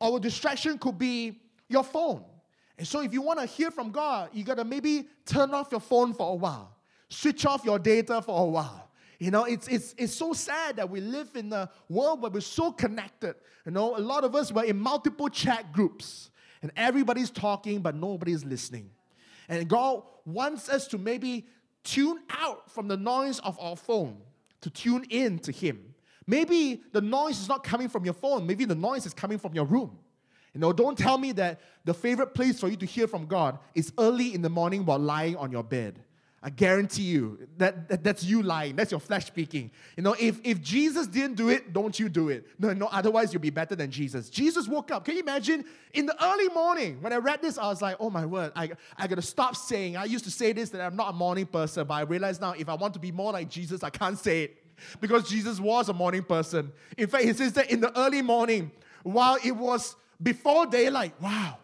a 0.00 0.18
distraction 0.20 0.78
could 0.78 0.98
be 0.98 1.40
your 1.68 1.84
phone. 1.84 2.24
And 2.76 2.86
so 2.86 3.02
if 3.02 3.12
you 3.12 3.22
want 3.22 3.38
to 3.38 3.46
hear 3.46 3.70
from 3.70 3.92
God, 3.92 4.30
you 4.32 4.42
got 4.42 4.56
to 4.56 4.64
maybe 4.64 5.08
turn 5.24 5.54
off 5.54 5.68
your 5.70 5.80
phone 5.80 6.12
for 6.12 6.32
a 6.32 6.34
while, 6.34 6.74
switch 7.08 7.46
off 7.46 7.64
your 7.64 7.78
data 7.78 8.20
for 8.20 8.40
a 8.40 8.44
while. 8.44 8.90
You 9.20 9.30
know, 9.30 9.44
it's, 9.44 9.68
it's, 9.68 9.94
it's 9.96 10.12
so 10.12 10.32
sad 10.32 10.76
that 10.76 10.90
we 10.90 11.00
live 11.00 11.36
in 11.36 11.52
a 11.52 11.70
world 11.88 12.22
where 12.22 12.30
we're 12.32 12.40
so 12.40 12.72
connected. 12.72 13.36
You 13.64 13.70
know, 13.70 13.96
a 13.96 14.00
lot 14.00 14.24
of 14.24 14.34
us 14.34 14.50
were 14.50 14.64
in 14.64 14.80
multiple 14.80 15.28
chat 15.28 15.72
groups, 15.72 16.30
and 16.60 16.72
everybody's 16.76 17.30
talking, 17.30 17.80
but 17.80 17.94
nobody's 17.94 18.44
listening. 18.44 18.90
And 19.48 19.68
God 19.68 20.02
wants 20.24 20.68
us 20.68 20.86
to 20.88 20.98
maybe 20.98 21.46
tune 21.84 22.20
out 22.30 22.70
from 22.70 22.88
the 22.88 22.96
noise 22.96 23.38
of 23.40 23.58
our 23.60 23.76
phone 23.76 24.18
to 24.60 24.70
tune 24.70 25.04
in 25.10 25.38
to 25.40 25.52
Him. 25.52 25.94
Maybe 26.26 26.82
the 26.92 27.00
noise 27.00 27.40
is 27.40 27.48
not 27.48 27.64
coming 27.64 27.88
from 27.88 28.04
your 28.04 28.14
phone, 28.14 28.46
maybe 28.46 28.64
the 28.64 28.74
noise 28.74 29.06
is 29.06 29.14
coming 29.14 29.38
from 29.38 29.54
your 29.54 29.64
room. 29.64 29.98
You 30.54 30.60
know, 30.60 30.72
don't 30.72 30.96
tell 30.96 31.18
me 31.18 31.32
that 31.32 31.60
the 31.84 31.94
favorite 31.94 32.34
place 32.34 32.60
for 32.60 32.68
you 32.68 32.76
to 32.76 32.86
hear 32.86 33.06
from 33.06 33.26
God 33.26 33.58
is 33.74 33.92
early 33.98 34.34
in 34.34 34.42
the 34.42 34.50
morning 34.50 34.84
while 34.84 34.98
lying 34.98 35.36
on 35.36 35.50
your 35.50 35.64
bed. 35.64 35.98
I 36.44 36.50
guarantee 36.50 37.02
you 37.02 37.46
that, 37.58 37.88
that, 37.88 38.02
that's 38.02 38.24
you 38.24 38.42
lying. 38.42 38.74
That's 38.74 38.90
your 38.90 38.98
flesh 38.98 39.26
speaking. 39.26 39.70
You 39.96 40.02
know, 40.02 40.16
if, 40.18 40.40
if 40.42 40.60
Jesus 40.60 41.06
didn't 41.06 41.36
do 41.36 41.50
it, 41.50 41.72
don't 41.72 41.96
you 41.98 42.08
do 42.08 42.30
it. 42.30 42.48
No, 42.58 42.72
no, 42.72 42.86
otherwise 42.86 43.32
you'll 43.32 43.42
be 43.42 43.50
better 43.50 43.76
than 43.76 43.92
Jesus. 43.92 44.28
Jesus 44.28 44.66
woke 44.66 44.90
up. 44.90 45.04
Can 45.04 45.14
you 45.14 45.20
imagine 45.20 45.64
in 45.94 46.06
the 46.06 46.24
early 46.24 46.48
morning 46.48 47.00
when 47.00 47.12
I 47.12 47.18
read 47.18 47.42
this, 47.42 47.58
I 47.58 47.68
was 47.68 47.80
like, 47.80 47.96
oh 48.00 48.10
my 48.10 48.26
word, 48.26 48.50
I, 48.56 48.70
I 48.98 49.06
gotta 49.06 49.22
stop 49.22 49.54
saying. 49.54 49.96
I 49.96 50.04
used 50.04 50.24
to 50.24 50.32
say 50.32 50.52
this 50.52 50.70
that 50.70 50.80
I'm 50.80 50.96
not 50.96 51.10
a 51.10 51.12
morning 51.12 51.46
person, 51.46 51.86
but 51.86 51.94
I 51.94 52.00
realize 52.00 52.40
now 52.40 52.52
if 52.52 52.68
I 52.68 52.74
want 52.74 52.94
to 52.94 53.00
be 53.00 53.12
more 53.12 53.32
like 53.32 53.48
Jesus, 53.48 53.84
I 53.84 53.90
can't 53.90 54.18
say 54.18 54.42
it 54.42 54.56
because 55.00 55.28
Jesus 55.28 55.60
was 55.60 55.90
a 55.90 55.92
morning 55.92 56.24
person. 56.24 56.72
In 56.98 57.06
fact, 57.06 57.24
he 57.24 57.32
says 57.34 57.52
that 57.52 57.70
in 57.70 57.80
the 57.80 57.96
early 57.96 58.20
morning, 58.20 58.72
while 59.04 59.38
it 59.44 59.52
was 59.52 59.94
before 60.20 60.66
daylight, 60.66 61.14
wow. 61.20 61.58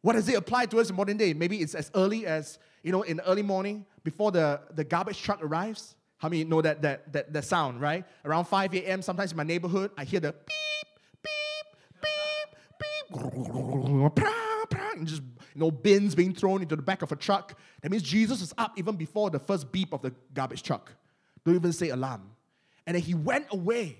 What 0.00 0.14
does 0.14 0.28
it 0.28 0.36
apply 0.36 0.66
to 0.66 0.80
us 0.80 0.88
in 0.88 0.96
modern 0.96 1.16
day? 1.16 1.34
Maybe 1.34 1.58
it's 1.60 1.74
as 1.74 1.90
early 1.94 2.24
as 2.24 2.58
you 2.88 2.92
know, 2.92 3.02
in 3.02 3.18
the 3.18 3.28
early 3.28 3.42
morning 3.42 3.84
before 4.02 4.32
the, 4.32 4.62
the 4.74 4.82
garbage 4.82 5.20
truck 5.20 5.42
arrives. 5.42 5.94
How 6.16 6.30
many 6.30 6.42
know 6.44 6.62
that, 6.62 6.80
that, 6.80 7.12
that, 7.12 7.30
that 7.34 7.44
sound, 7.44 7.82
right? 7.82 8.02
Around 8.24 8.46
5 8.46 8.74
a.m., 8.76 9.02
sometimes 9.02 9.30
in 9.30 9.36
my 9.36 9.42
neighborhood, 9.42 9.90
I 9.98 10.04
hear 10.04 10.20
the 10.20 10.32
beep, 10.32 10.88
beep, 11.22 12.00
beep, 12.00 13.10
beep, 13.10 14.80
and 14.96 15.06
just, 15.06 15.20
you 15.20 15.60
know, 15.60 15.70
bins 15.70 16.14
being 16.14 16.32
thrown 16.32 16.62
into 16.62 16.76
the 16.76 16.82
back 16.82 17.02
of 17.02 17.12
a 17.12 17.16
truck. 17.16 17.58
That 17.82 17.90
means 17.90 18.02
Jesus 18.02 18.40
is 18.40 18.54
up 18.56 18.72
even 18.78 18.96
before 18.96 19.28
the 19.28 19.38
first 19.38 19.70
beep 19.70 19.92
of 19.92 20.00
the 20.00 20.14
garbage 20.32 20.62
truck. 20.62 20.90
Don't 21.44 21.56
even 21.56 21.74
say 21.74 21.90
alarm. 21.90 22.22
And 22.86 22.94
then 22.94 23.02
he 23.02 23.12
went 23.12 23.48
away, 23.50 23.98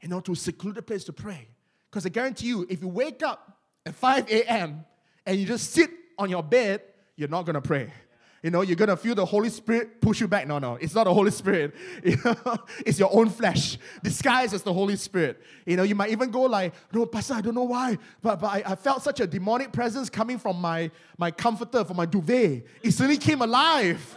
you 0.00 0.08
know, 0.08 0.20
to 0.20 0.32
a 0.32 0.36
secluded 0.36 0.86
place 0.86 1.04
to 1.04 1.12
pray. 1.12 1.46
Because 1.90 2.06
I 2.06 2.08
guarantee 2.08 2.46
you, 2.46 2.66
if 2.70 2.80
you 2.80 2.88
wake 2.88 3.22
up 3.22 3.58
at 3.84 3.94
5 3.94 4.30
a.m. 4.30 4.86
and 5.26 5.38
you 5.38 5.44
just 5.44 5.74
sit 5.74 5.90
on 6.18 6.30
your 6.30 6.42
bed 6.42 6.80
you're 7.18 7.28
not 7.28 7.44
going 7.44 7.54
to 7.54 7.60
pray. 7.60 7.92
You 8.44 8.50
know, 8.50 8.60
you're 8.60 8.76
going 8.76 8.88
to 8.88 8.96
feel 8.96 9.16
the 9.16 9.24
Holy 9.24 9.50
Spirit 9.50 10.00
push 10.00 10.20
you 10.20 10.28
back. 10.28 10.46
No, 10.46 10.60
no, 10.60 10.76
it's 10.76 10.94
not 10.94 11.04
the 11.04 11.12
Holy 11.12 11.32
Spirit. 11.32 11.74
it's 12.86 12.96
your 12.96 13.10
own 13.12 13.28
flesh 13.28 13.76
disguised 14.04 14.54
as 14.54 14.62
the 14.62 14.72
Holy 14.72 14.94
Spirit. 14.94 15.42
You 15.66 15.76
know, 15.76 15.82
you 15.82 15.96
might 15.96 16.10
even 16.10 16.30
go 16.30 16.42
like, 16.42 16.72
no, 16.92 17.04
Pastor, 17.06 17.34
I 17.34 17.40
don't 17.40 17.56
know 17.56 17.64
why, 17.64 17.98
but, 18.22 18.38
but 18.40 18.46
I, 18.46 18.62
I 18.64 18.74
felt 18.76 19.02
such 19.02 19.18
a 19.18 19.26
demonic 19.26 19.72
presence 19.72 20.08
coming 20.08 20.38
from 20.38 20.60
my, 20.60 20.92
my 21.18 21.32
comforter, 21.32 21.84
from 21.84 21.96
my 21.96 22.06
duvet. 22.06 22.64
It 22.84 22.92
suddenly 22.92 23.18
came 23.18 23.42
alive. 23.42 24.16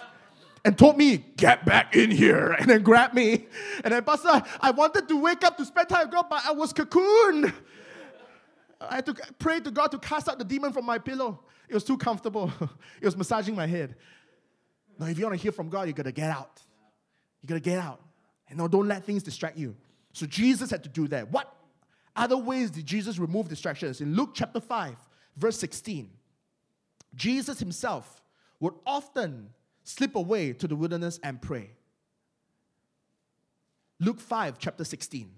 and 0.64 0.78
told 0.78 0.96
me, 0.96 1.26
Get 1.38 1.66
back 1.66 1.96
in 1.96 2.12
here, 2.12 2.52
and 2.60 2.70
then 2.70 2.84
grabbed 2.84 3.16
me. 3.16 3.48
And 3.84 3.92
then, 3.92 4.04
Pastor, 4.04 4.44
I 4.60 4.70
wanted 4.70 5.08
to 5.08 5.20
wake 5.20 5.44
up 5.44 5.58
to 5.58 5.66
spend 5.66 5.90
time 5.90 6.04
with 6.04 6.12
God, 6.12 6.28
but 6.30 6.46
I 6.46 6.52
was 6.52 6.72
cocooned. 6.72 7.52
I 8.90 8.96
had 8.96 9.06
to 9.06 9.16
pray 9.38 9.60
to 9.60 9.72
God 9.72 9.92
to 9.92 10.00
cast 10.00 10.28
out 10.28 10.40
the 10.40 10.46
demon 10.46 10.74
from 10.74 10.86
my 10.86 10.98
pillow. 10.98 11.40
It 11.70 11.74
was 11.74 11.84
too 11.84 11.98
comfortable. 11.98 12.52
it 13.02 13.06
was 13.06 13.16
massaging 13.16 13.56
my 13.56 13.68
head. 13.68 13.96
Now, 15.00 15.08
if 15.08 15.18
you 15.18 15.26
want 15.26 15.38
to 15.38 15.42
hear 15.42 15.52
from 15.52 15.70
God, 15.70 15.88
you 15.88 15.94
got 15.94 16.04
to 16.04 16.12
get 16.12 16.30
out. 16.30 16.62
You 17.42 17.48
got 17.48 17.56
to 17.56 17.62
get 17.62 17.80
out. 17.80 18.02
And 18.50 18.58
no, 18.58 18.68
don't 18.68 18.88
let 18.88 19.06
things 19.06 19.24
distract 19.24 19.58
you. 19.58 19.76
So 20.14 20.26
Jesus 20.26 20.70
had 20.70 20.84
to 20.84 20.90
do 20.90 21.08
that. 21.10 21.32
What 21.32 21.54
other 22.16 22.38
ways 22.38 22.72
did 22.72 22.86
Jesus 22.86 23.18
remove 23.18 23.48
distractions? 23.48 24.02
In 24.02 24.16
Luke 24.16 24.32
chapter 24.34 24.60
5, 24.60 24.96
verse 25.38 25.58
16, 25.58 26.10
Jesus 27.16 27.60
himself 27.60 28.22
would 28.60 28.74
often 28.86 29.50
slip 29.84 30.16
away 30.16 30.54
to 30.54 30.68
the 30.68 30.76
wilderness 30.76 31.20
and 31.24 31.42
pray. 31.42 31.72
Luke 34.00 34.20
5, 34.20 34.58
chapter 34.60 34.84
16. 34.84 35.32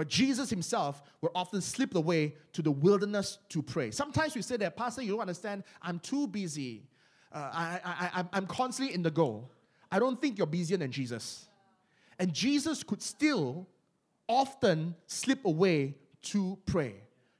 But 0.00 0.08
Jesus 0.08 0.48
himself 0.48 1.02
will 1.20 1.30
often 1.34 1.60
slip 1.60 1.94
away 1.94 2.34
to 2.54 2.62
the 2.62 2.70
wilderness 2.70 3.36
to 3.50 3.62
pray. 3.62 3.90
Sometimes 3.90 4.34
we 4.34 4.40
say 4.40 4.56
that, 4.56 4.74
Pastor, 4.74 5.02
you 5.02 5.10
don't 5.10 5.20
understand, 5.20 5.62
I'm 5.82 5.98
too 5.98 6.26
busy. 6.26 6.84
Uh, 7.30 7.50
I, 7.52 7.80
I, 7.84 8.20
I, 8.20 8.24
I'm 8.32 8.46
constantly 8.46 8.94
in 8.94 9.02
the 9.02 9.10
go. 9.10 9.50
I 9.92 9.98
don't 9.98 10.18
think 10.18 10.38
you're 10.38 10.46
busier 10.46 10.78
than 10.78 10.90
Jesus. 10.90 11.50
And 12.18 12.32
Jesus 12.32 12.82
could 12.82 13.02
still 13.02 13.68
often 14.26 14.94
slip 15.06 15.44
away 15.44 15.96
to 16.22 16.56
pray. 16.64 16.94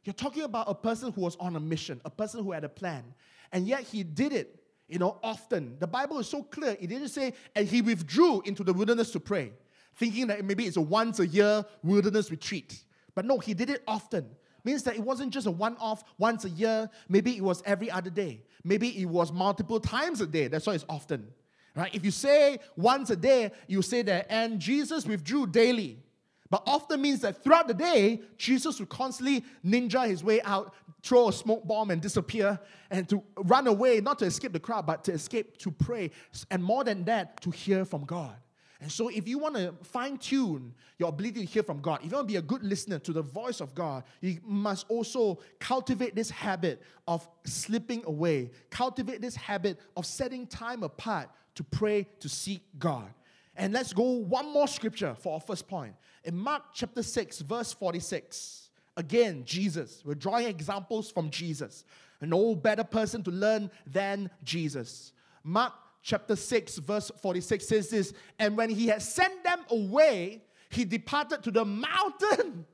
You're 0.05 0.12
talking 0.12 0.43
about 0.43 0.69
a 0.69 0.75
person 0.75 1.12
who 1.12 1.23
was 1.23 1.37
on 1.37 1.57
a 1.57 1.61
mission, 1.61 1.99
a 2.05 2.11
person 2.11 2.45
who 2.45 2.52
had 2.52 2.64
a 2.64 2.69
plan, 2.69 3.05
and 3.52 3.67
yet 3.67 3.85
he 3.85 4.02
did 4.02 4.35
it, 4.35 4.62
you 4.87 4.99
know, 4.99 5.17
often. 5.23 5.76
The 5.79 5.87
Bible 5.87 6.19
is 6.19 6.29
so 6.29 6.43
clear. 6.43 6.76
It 6.79 6.88
didn't 6.88 7.09
say, 7.09 7.33
and 7.57 7.67
he 7.67 7.81
withdrew 7.81 8.43
into 8.43 8.62
the 8.64 8.75
wilderness 8.75 9.12
to 9.12 9.21
pray 9.21 9.52
thinking 9.97 10.29
that 10.29 10.45
maybe 10.45 10.65
it's 10.67 10.77
a 10.77 10.81
once 10.81 11.19
a 11.21 11.27
year 11.27 11.65
wilderness 11.83 12.31
retreat. 12.31 12.83
But 13.15 13.25
no, 13.25 13.39
he 13.39 13.55
did 13.55 13.71
it 13.71 13.83
often. 13.87 14.27
Means 14.65 14.83
that 14.85 14.95
it 14.95 15.03
wasn't 15.03 15.33
just 15.33 15.47
a 15.47 15.51
one 15.51 15.77
off 15.79 16.05
once 16.19 16.45
a 16.45 16.51
year, 16.51 16.91
maybe 17.09 17.37
it 17.37 17.43
was 17.43 17.63
every 17.65 17.91
other 17.91 18.11
day. 18.11 18.43
Maybe 18.63 18.89
it 19.01 19.07
was 19.07 19.33
multiple 19.33 19.81
times 19.81 20.21
a 20.21 20.27
day. 20.27 20.49
That's 20.49 20.67
why 20.67 20.75
it's 20.75 20.85
often. 20.89 21.29
Right? 21.75 21.95
If 21.95 22.05
you 22.05 22.11
say 22.11 22.59
once 22.77 23.11
a 23.11 23.17
day, 23.17 23.53
you 23.69 23.81
say 23.81 24.03
that, 24.03 24.27
and 24.29 24.61
Jesus 24.61 25.07
withdrew 25.07 25.47
daily. 25.47 26.03
But 26.51 26.65
often 26.67 27.01
means 27.01 27.21
that 27.21 27.43
throughout 27.45 27.69
the 27.69 27.75
day, 27.75 28.21
Jesus 28.37 28.81
would 28.81 28.89
constantly 28.89 29.45
ninja 29.65 30.07
his 30.09 30.25
way 30.25 30.43
out, 30.43 30.75
throw 31.03 31.29
a 31.29 31.33
smoke 31.33 31.67
bomb 31.67 31.93
and 31.93 32.03
disappear, 32.03 32.59
and 32.91 33.09
to 33.09 33.23
run 33.37 33.69
away, 33.69 34.01
not 34.01 34.19
to 34.19 34.25
escape 34.25 34.53
the 34.53 34.61
crowd, 34.61 34.85
but 34.85 35.05
to 35.05 35.13
escape 35.13 35.57
to 35.59 35.71
pray. 35.71 36.11
And 36.51 36.63
more 36.63 36.83
than 36.83 37.05
that, 37.05 37.41
to 37.43 37.51
hear 37.51 37.85
from 37.85 38.05
God. 38.05 38.35
And 38.81 38.91
so, 38.91 39.09
if 39.09 39.29
you 39.29 39.39
want 39.39 39.57
to 39.57 39.75
fine 39.83 40.17
tune 40.17 40.73
your 40.99 41.11
ability 41.11 41.41
to 41.41 41.47
hear 41.47 41.63
from 41.63 41.81
God, 41.81 42.01
if 42.03 42.11
you 42.11 42.17
want 42.17 42.29
to 42.29 42.33
be 42.33 42.39
a 42.39 42.43
good 42.43 42.63
listener 42.63 42.99
to 43.01 43.13
the 43.13 43.21
voice 43.21 43.61
of 43.61 43.75
God, 43.75 44.05
you 44.23 44.39
must 44.43 44.87
also 44.89 45.39
cultivate 45.59 46.15
this 46.15 46.31
habit 46.31 46.83
of 47.07 47.29
slipping 47.45 48.03
away, 48.07 48.51
cultivate 48.71 49.21
this 49.21 49.37
habit 49.37 49.79
of 49.97 50.07
setting 50.07 50.47
time 50.47 50.83
apart 50.83 51.29
to 51.57 51.65
pray, 51.65 52.07
to 52.21 52.29
seek 52.29 52.63
God. 52.79 53.13
And 53.55 53.75
let's 53.75 53.93
go 53.93 54.05
one 54.05 54.51
more 54.51 54.67
scripture 54.67 55.15
for 55.15 55.35
our 55.35 55.41
first 55.41 55.69
point. 55.69 55.95
In 56.25 56.35
Mark 56.37 56.63
chapter 56.73 57.03
6, 57.03 57.41
verse 57.41 57.75
46, 57.75 58.71
again, 58.97 59.43
Jesus. 59.45 60.03
We're 60.07 60.15
drawing 60.15 60.47
examples 60.47 61.11
from 61.11 61.29
Jesus. 61.29 61.85
No 62.23 62.55
better 62.55 62.85
person 62.85 63.23
to 63.25 63.31
learn 63.31 63.71
than 63.87 64.31
Jesus. 64.43 65.13
Mark 65.43 65.75
chapter 66.02 66.37
6, 66.37 66.78
verse 66.78 67.11
46 67.21 67.66
says 67.66 67.90
this 67.90 68.12
And 68.38 68.57
when 68.57 68.71
he 68.71 68.87
had 68.88 69.02
sent 69.02 69.45
them 69.45 69.61
away, 69.71 70.42
he 70.71 70.85
departed 70.85 71.42
to 71.45 71.50
the 71.50 71.64
mountain. 71.64 72.66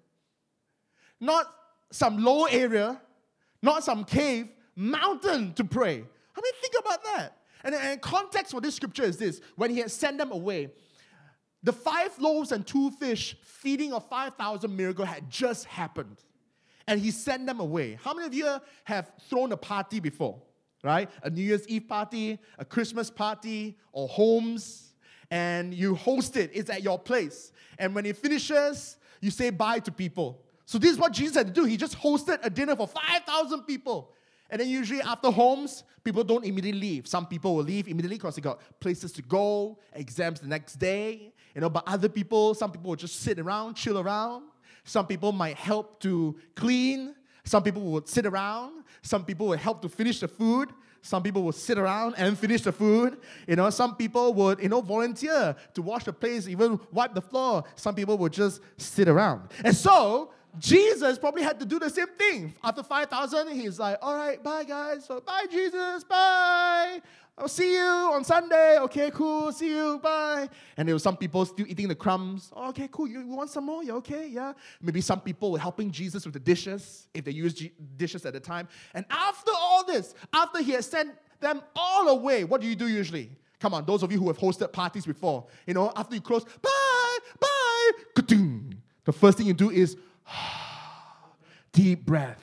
Not 1.18 1.46
some 1.90 2.22
low 2.22 2.44
area, 2.44 3.00
not 3.62 3.84
some 3.84 4.04
cave, 4.04 4.48
mountain 4.74 5.54
to 5.54 5.64
pray. 5.64 5.94
I 5.94 6.40
mean, 6.40 6.52
think 6.60 6.74
about 6.78 7.04
that. 7.04 7.38
And, 7.64 7.74
and 7.74 8.00
context 8.00 8.52
for 8.52 8.60
this 8.60 8.74
scripture 8.76 9.04
is 9.04 9.16
this 9.16 9.40
when 9.56 9.70
he 9.70 9.78
had 9.78 9.90
sent 9.90 10.18
them 10.18 10.30
away, 10.30 10.70
the 11.62 11.72
five 11.72 12.16
loaves 12.18 12.52
and 12.52 12.66
two 12.66 12.90
fish 12.92 13.36
feeding 13.42 13.92
of 13.92 14.08
5,000 14.08 14.76
miracle 14.76 15.04
had 15.04 15.28
just 15.30 15.64
happened. 15.64 16.18
And 16.86 17.00
he 17.00 17.10
sent 17.10 17.46
them 17.46 17.58
away. 17.58 17.98
How 18.00 18.14
many 18.14 18.26
of 18.26 18.34
you 18.34 18.60
have 18.84 19.10
thrown 19.28 19.50
a 19.50 19.56
party 19.56 19.98
before? 19.98 20.40
Right? 20.86 21.10
A 21.22 21.30
New 21.30 21.42
Year's 21.42 21.66
Eve 21.68 21.88
party, 21.88 22.38
a 22.58 22.64
Christmas 22.64 23.10
party, 23.10 23.76
or 23.92 24.08
homes, 24.08 24.94
and 25.30 25.74
you 25.74 25.94
host 25.94 26.36
it. 26.36 26.50
It's 26.54 26.70
at 26.70 26.82
your 26.82 26.98
place. 26.98 27.52
And 27.78 27.94
when 27.94 28.06
it 28.06 28.16
finishes, 28.16 28.96
you 29.20 29.30
say 29.30 29.50
bye 29.50 29.80
to 29.80 29.90
people. 29.90 30.40
So 30.64 30.78
this 30.78 30.92
is 30.92 30.98
what 30.98 31.12
Jesus 31.12 31.36
had 31.36 31.48
to 31.48 31.52
do. 31.52 31.64
He 31.64 31.76
just 31.76 31.98
hosted 31.98 32.38
a 32.42 32.50
dinner 32.50 32.74
for 32.76 32.86
5,000 32.86 33.62
people. 33.62 34.12
And 34.50 34.60
then 34.60 34.68
usually 34.68 35.00
after 35.00 35.30
homes, 35.30 35.84
people 36.04 36.22
don't 36.22 36.44
immediately 36.44 36.80
leave. 36.80 37.06
Some 37.06 37.26
people 37.26 37.56
will 37.56 37.64
leave 37.64 37.88
immediately 37.88 38.16
because 38.16 38.36
they 38.36 38.42
got 38.42 38.60
places 38.80 39.12
to 39.12 39.22
go, 39.22 39.78
exams 39.92 40.40
the 40.40 40.46
next 40.46 40.76
day. 40.76 41.32
You 41.54 41.60
know, 41.60 41.70
but 41.70 41.84
other 41.86 42.08
people, 42.08 42.54
some 42.54 42.70
people 42.70 42.90
will 42.90 42.96
just 42.96 43.20
sit 43.20 43.38
around, 43.38 43.74
chill 43.74 43.98
around. 43.98 44.44
Some 44.84 45.06
people 45.06 45.32
might 45.32 45.56
help 45.56 46.00
to 46.00 46.36
clean. 46.54 47.14
Some 47.44 47.62
people 47.62 47.82
would 47.82 48.08
sit 48.08 48.26
around. 48.26 48.84
Some 49.06 49.24
people 49.24 49.46
would 49.46 49.60
help 49.60 49.82
to 49.82 49.88
finish 49.88 50.18
the 50.18 50.26
food. 50.26 50.70
Some 51.00 51.22
people 51.22 51.44
would 51.44 51.54
sit 51.54 51.78
around 51.78 52.16
and 52.18 52.36
finish 52.36 52.62
the 52.62 52.72
food. 52.72 53.18
You 53.46 53.54
know, 53.54 53.70
some 53.70 53.94
people 53.94 54.34
would, 54.34 54.60
you 54.60 54.68
know, 54.68 54.80
volunteer 54.80 55.54
to 55.74 55.82
wash 55.82 56.02
the 56.02 56.12
place, 56.12 56.48
even 56.48 56.80
wipe 56.90 57.14
the 57.14 57.22
floor. 57.22 57.62
Some 57.76 57.94
people 57.94 58.18
would 58.18 58.32
just 58.32 58.60
sit 58.76 59.06
around. 59.06 59.42
And 59.64 59.76
so 59.76 60.32
Jesus 60.58 61.18
probably 61.20 61.42
had 61.42 61.60
to 61.60 61.66
do 61.66 61.78
the 61.78 61.88
same 61.88 62.08
thing. 62.18 62.54
After 62.64 62.82
5,000, 62.82 63.52
he's 63.52 63.78
like, 63.78 63.98
all 64.02 64.16
right, 64.16 64.42
bye 64.42 64.64
guys. 64.64 65.04
So 65.04 65.20
bye, 65.20 65.46
Jesus, 65.52 66.02
bye. 66.02 67.00
I'll 67.38 67.48
see 67.48 67.74
you 67.74 68.10
on 68.14 68.24
Sunday. 68.24 68.78
Okay, 68.78 69.10
cool. 69.12 69.52
See 69.52 69.68
you. 69.68 70.00
Bye. 70.02 70.48
And 70.76 70.88
there 70.88 70.94
were 70.94 71.00
some 71.00 71.18
people 71.18 71.44
still 71.44 71.66
eating 71.68 71.88
the 71.88 71.94
crumbs. 71.94 72.50
Oh, 72.56 72.70
okay, 72.70 72.88
cool. 72.90 73.06
You, 73.06 73.26
want 73.26 73.50
some 73.50 73.66
more? 73.66 73.84
You 73.84 73.96
okay? 73.96 74.28
Yeah. 74.28 74.54
Maybe 74.80 75.02
some 75.02 75.20
people 75.20 75.52
were 75.52 75.58
helping 75.58 75.90
Jesus 75.90 76.24
with 76.24 76.32
the 76.32 76.40
dishes 76.40 77.08
if 77.12 77.26
they 77.26 77.32
used 77.32 77.58
G- 77.58 77.72
dishes 77.96 78.24
at 78.24 78.32
the 78.32 78.40
time. 78.40 78.68
And 78.94 79.04
after 79.10 79.50
all 79.54 79.84
this, 79.84 80.14
after 80.32 80.62
he 80.62 80.72
had 80.72 80.84
sent 80.84 81.10
them 81.40 81.60
all 81.74 82.08
away, 82.08 82.44
what 82.44 82.62
do 82.62 82.66
you 82.66 82.74
do 82.74 82.88
usually? 82.88 83.30
Come 83.60 83.74
on, 83.74 83.84
those 83.84 84.02
of 84.02 84.10
you 84.10 84.18
who 84.18 84.28
have 84.28 84.38
hosted 84.38 84.72
parties 84.72 85.04
before, 85.04 85.46
you 85.66 85.74
know, 85.74 85.92
after 85.94 86.14
you 86.14 86.20
close, 86.20 86.44
bye, 86.44 87.18
bye, 87.40 87.90
the 89.04 89.12
first 89.12 89.38
thing 89.38 89.46
you 89.46 89.54
do 89.54 89.70
is 89.70 89.96
deep 91.72 92.04
breath. 92.04 92.42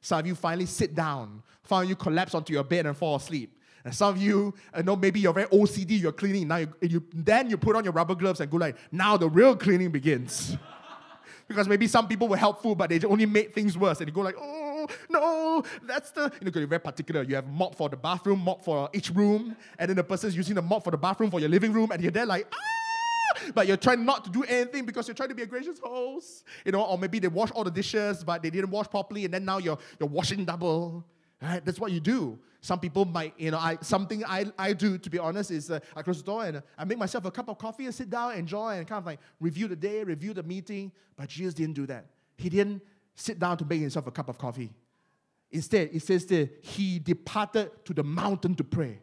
Some 0.00 0.20
of 0.20 0.26
you 0.26 0.34
finally 0.34 0.66
sit 0.66 0.94
down. 0.94 1.42
Of 1.68 1.88
you 1.88 1.96
collapse 1.96 2.34
onto 2.34 2.52
your 2.52 2.62
bed 2.62 2.86
and 2.86 2.96
fall 2.96 3.16
asleep. 3.16 3.55
And 3.86 3.94
some 3.94 4.16
of 4.16 4.20
you, 4.20 4.52
I 4.74 4.82
know 4.82 4.96
maybe 4.96 5.20
you're 5.20 5.32
very 5.32 5.46
OCD, 5.46 6.00
you're 6.00 6.10
cleaning. 6.10 6.48
Now 6.48 6.56
you, 6.56 6.74
you, 6.82 7.04
then 7.14 7.48
you 7.48 7.56
put 7.56 7.76
on 7.76 7.84
your 7.84 7.92
rubber 7.92 8.16
gloves 8.16 8.40
and 8.40 8.50
go 8.50 8.56
like, 8.56 8.76
now 8.90 9.16
the 9.16 9.30
real 9.30 9.54
cleaning 9.54 9.92
begins. 9.92 10.56
because 11.48 11.68
maybe 11.68 11.86
some 11.86 12.08
people 12.08 12.26
were 12.26 12.36
helpful, 12.36 12.74
but 12.74 12.90
they 12.90 13.00
only 13.04 13.26
made 13.26 13.54
things 13.54 13.78
worse. 13.78 14.00
And 14.00 14.08
you 14.08 14.12
go 14.12 14.22
like, 14.22 14.34
oh 14.36 14.88
no, 15.08 15.62
that's 15.84 16.10
the 16.10 16.32
you 16.40 16.50
know, 16.50 16.58
you're 16.58 16.66
very 16.66 16.80
particular. 16.80 17.22
You 17.22 17.36
have 17.36 17.46
mop 17.46 17.76
for 17.76 17.88
the 17.88 17.96
bathroom, 17.96 18.40
mop 18.40 18.64
for 18.64 18.90
each 18.92 19.10
room, 19.10 19.56
and 19.78 19.88
then 19.88 19.96
the 19.96 20.02
person's 20.02 20.36
using 20.36 20.56
the 20.56 20.62
mop 20.62 20.82
for 20.82 20.90
the 20.90 20.98
bathroom 20.98 21.30
for 21.30 21.38
your 21.38 21.48
living 21.48 21.72
room, 21.72 21.92
and 21.92 22.02
you're 22.02 22.10
there 22.10 22.26
like, 22.26 22.52
ah! 22.52 23.52
But 23.54 23.68
you're 23.68 23.76
trying 23.76 24.04
not 24.04 24.24
to 24.24 24.30
do 24.30 24.42
anything 24.42 24.84
because 24.84 25.06
you're 25.06 25.14
trying 25.14 25.28
to 25.28 25.34
be 25.36 25.42
a 25.42 25.46
gracious 25.46 25.78
host. 25.78 26.42
You 26.64 26.72
know, 26.72 26.82
or 26.82 26.98
maybe 26.98 27.20
they 27.20 27.28
wash 27.28 27.52
all 27.52 27.62
the 27.62 27.70
dishes, 27.70 28.24
but 28.24 28.42
they 28.42 28.50
didn't 28.50 28.70
wash 28.70 28.88
properly, 28.88 29.26
and 29.26 29.32
then 29.32 29.44
now 29.44 29.58
you're 29.58 29.78
you're 30.00 30.08
washing 30.08 30.44
double. 30.44 31.04
Right? 31.40 31.64
That's 31.64 31.78
what 31.78 31.92
you 31.92 32.00
do. 32.00 32.36
Some 32.66 32.80
people 32.80 33.04
might, 33.04 33.32
you 33.38 33.52
know, 33.52 33.58
I, 33.58 33.78
something 33.80 34.24
I, 34.24 34.46
I 34.58 34.72
do, 34.72 34.98
to 34.98 35.08
be 35.08 35.20
honest, 35.20 35.52
is 35.52 35.70
uh, 35.70 35.78
I 35.94 36.02
close 36.02 36.18
the 36.18 36.24
door 36.24 36.46
and 36.46 36.56
uh, 36.56 36.60
I 36.76 36.84
make 36.84 36.98
myself 36.98 37.24
a 37.24 37.30
cup 37.30 37.48
of 37.48 37.58
coffee 37.58 37.84
and 37.84 37.94
sit 37.94 38.10
down, 38.10 38.34
enjoy, 38.34 38.78
and 38.78 38.88
kind 38.88 38.98
of 38.98 39.06
like 39.06 39.20
review 39.38 39.68
the 39.68 39.76
day, 39.76 40.02
review 40.02 40.34
the 40.34 40.42
meeting. 40.42 40.90
But 41.16 41.28
Jesus 41.28 41.54
didn't 41.54 41.74
do 41.74 41.86
that. 41.86 42.06
He 42.36 42.48
didn't 42.48 42.82
sit 43.14 43.38
down 43.38 43.56
to 43.58 43.64
make 43.64 43.80
himself 43.80 44.08
a 44.08 44.10
cup 44.10 44.28
of 44.28 44.36
coffee. 44.36 44.74
Instead, 45.52 45.90
it 45.92 46.02
says 46.02 46.26
that 46.26 46.58
he 46.60 46.98
departed 46.98 47.70
to 47.84 47.94
the 47.94 48.02
mountain 48.02 48.56
to 48.56 48.64
pray. 48.64 48.98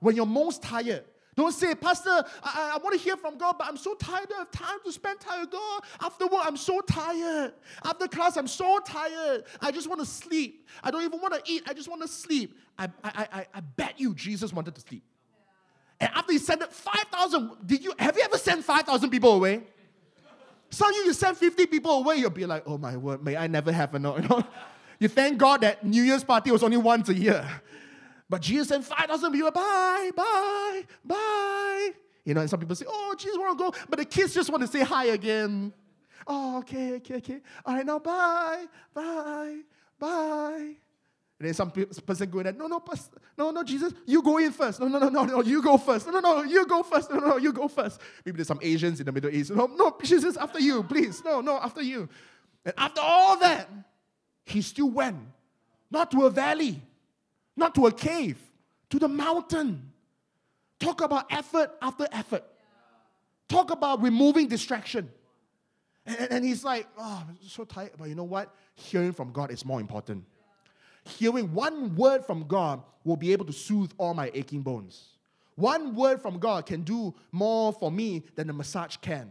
When 0.00 0.14
you're 0.14 0.26
most 0.26 0.62
tired, 0.62 1.04
don't 1.36 1.52
say, 1.52 1.74
Pastor, 1.74 2.24
I, 2.42 2.72
I, 2.74 2.78
want 2.78 2.94
to 2.94 2.98
hear 2.98 3.16
from 3.16 3.36
God, 3.36 3.56
but 3.58 3.66
I'm 3.66 3.76
so 3.76 3.94
tired. 3.94 4.26
I 4.38 4.44
time 4.52 4.78
to 4.84 4.92
spend 4.92 5.20
time 5.20 5.40
with 5.40 5.50
God. 5.50 5.82
After 6.00 6.26
work, 6.26 6.42
I'm 6.44 6.56
so 6.56 6.80
tired. 6.80 7.52
After 7.84 8.08
class, 8.08 8.38
I'm 8.38 8.48
so 8.48 8.78
tired. 8.78 9.44
I 9.60 9.70
just 9.70 9.86
want 9.86 10.00
to 10.00 10.06
sleep. 10.06 10.66
I 10.82 10.90
don't 10.90 11.02
even 11.02 11.20
want 11.20 11.34
to 11.34 11.42
eat. 11.44 11.62
I 11.66 11.74
just 11.74 11.88
want 11.90 12.00
to 12.00 12.08
sleep. 12.08 12.56
I, 12.78 12.88
I, 13.04 13.28
I, 13.32 13.46
I 13.54 13.60
bet 13.60 14.00
you 14.00 14.14
Jesus 14.14 14.50
wanted 14.50 14.74
to 14.76 14.80
sleep. 14.80 15.02
And 16.00 16.10
after 16.14 16.32
he 16.32 16.38
sent 16.38 16.62
5,000, 16.62 17.50
did 17.66 17.84
you, 17.84 17.92
have 17.98 18.16
you 18.16 18.22
ever 18.22 18.38
sent 18.38 18.64
5,000 18.64 19.10
people 19.10 19.32
away? 19.32 19.62
Some 20.70 20.88
of 20.88 20.96
you, 20.96 21.02
you 21.04 21.12
send 21.12 21.36
50 21.36 21.66
people 21.66 21.90
away, 21.98 22.16
you'll 22.16 22.30
be 22.30 22.46
like, 22.46 22.62
oh 22.66 22.78
my 22.78 22.96
word, 22.96 23.22
may 23.22 23.36
I 23.36 23.46
never 23.46 23.72
have 23.72 23.94
a 23.94 23.98
no. 23.98 24.16
You, 24.22 24.28
know? 24.28 24.44
you 24.98 25.08
thank 25.08 25.36
God 25.36 25.60
that 25.60 25.84
New 25.84 26.02
Year's 26.02 26.24
party 26.24 26.50
was 26.50 26.62
only 26.62 26.78
once 26.78 27.10
a 27.10 27.14
year. 27.14 27.46
But 28.28 28.42
Jesus 28.42 28.68
sent 28.68 28.84
5,000 28.84 29.32
people, 29.32 29.50
bye, 29.50 30.10
bye, 30.14 30.82
bye. 31.04 31.90
You 32.24 32.34
know, 32.34 32.40
and 32.40 32.50
some 32.50 32.58
people 32.58 32.74
say, 32.74 32.86
oh, 32.88 33.14
Jesus 33.16 33.38
want 33.38 33.56
to 33.56 33.64
go, 33.64 33.86
but 33.88 33.98
the 33.98 34.04
kids 34.04 34.34
just 34.34 34.50
want 34.50 34.62
to 34.62 34.66
say 34.66 34.82
hi 34.82 35.06
again. 35.06 35.72
Oh, 36.26 36.58
okay, 36.58 36.94
okay, 36.94 37.14
okay. 37.16 37.40
All 37.64 37.74
right, 37.74 37.86
now 37.86 38.00
bye, 38.00 38.64
bye, 38.92 39.58
bye. 39.98 40.74
And 41.38 41.46
then 41.46 41.54
some 41.54 41.70
person 41.70 42.30
going, 42.30 42.46
no, 42.56 42.66
no, 42.66 42.82
no, 43.36 43.50
no, 43.50 43.62
Jesus, 43.62 43.92
you 44.06 44.22
go 44.22 44.38
in 44.38 44.50
first. 44.50 44.80
No, 44.80 44.88
no, 44.88 44.98
no, 44.98 45.08
no, 45.10 45.24
no, 45.24 45.42
you 45.42 45.62
go 45.62 45.76
first. 45.76 46.06
No, 46.06 46.18
no, 46.18 46.20
no, 46.20 46.42
you 46.42 46.66
go 46.66 46.82
first. 46.82 47.10
No, 47.10 47.18
no, 47.18 47.28
no, 47.28 47.36
you 47.36 47.52
go 47.52 47.68
first. 47.68 48.00
Maybe 48.24 48.36
there's 48.36 48.48
some 48.48 48.58
Asians 48.62 48.98
in 49.00 49.06
the 49.06 49.12
Middle 49.12 49.30
East. 49.30 49.50
No, 49.50 49.66
no, 49.66 49.96
Jesus, 50.02 50.38
after 50.38 50.58
you, 50.58 50.82
please. 50.82 51.22
No, 51.22 51.42
no, 51.42 51.58
after 51.58 51.82
you. 51.82 52.08
And 52.64 52.74
after 52.78 53.02
all 53.02 53.38
that, 53.38 53.68
he 54.46 54.62
still 54.62 54.88
went, 54.88 55.18
not 55.90 56.10
to 56.12 56.24
a 56.24 56.30
valley, 56.30 56.80
not 57.56 57.74
to 57.74 57.86
a 57.86 57.92
cave, 57.92 58.38
to 58.90 58.98
the 58.98 59.08
mountain. 59.08 59.92
Talk 60.78 61.00
about 61.00 61.26
effort 61.30 61.72
after 61.80 62.06
effort. 62.12 62.44
Talk 63.48 63.70
about 63.70 64.02
removing 64.02 64.48
distraction. 64.48 65.10
And, 66.04 66.30
and 66.30 66.44
he's 66.44 66.64
like, 66.64 66.86
oh, 66.98 67.24
I'm 67.28 67.38
so 67.48 67.64
tired. 67.64 67.92
But 67.98 68.08
you 68.08 68.14
know 68.14 68.24
what? 68.24 68.54
Hearing 68.74 69.12
from 69.12 69.32
God 69.32 69.50
is 69.50 69.64
more 69.64 69.80
important. 69.80 70.24
Hearing 71.04 71.52
one 71.54 71.94
word 71.96 72.24
from 72.24 72.46
God 72.46 72.82
will 73.04 73.16
be 73.16 73.32
able 73.32 73.46
to 73.46 73.52
soothe 73.52 73.92
all 73.96 74.12
my 74.12 74.30
aching 74.34 74.62
bones. 74.62 75.16
One 75.54 75.94
word 75.94 76.20
from 76.20 76.38
God 76.38 76.66
can 76.66 76.82
do 76.82 77.14
more 77.32 77.72
for 77.72 77.90
me 77.90 78.24
than 78.34 78.50
a 78.50 78.52
massage 78.52 78.96
can. 78.96 79.30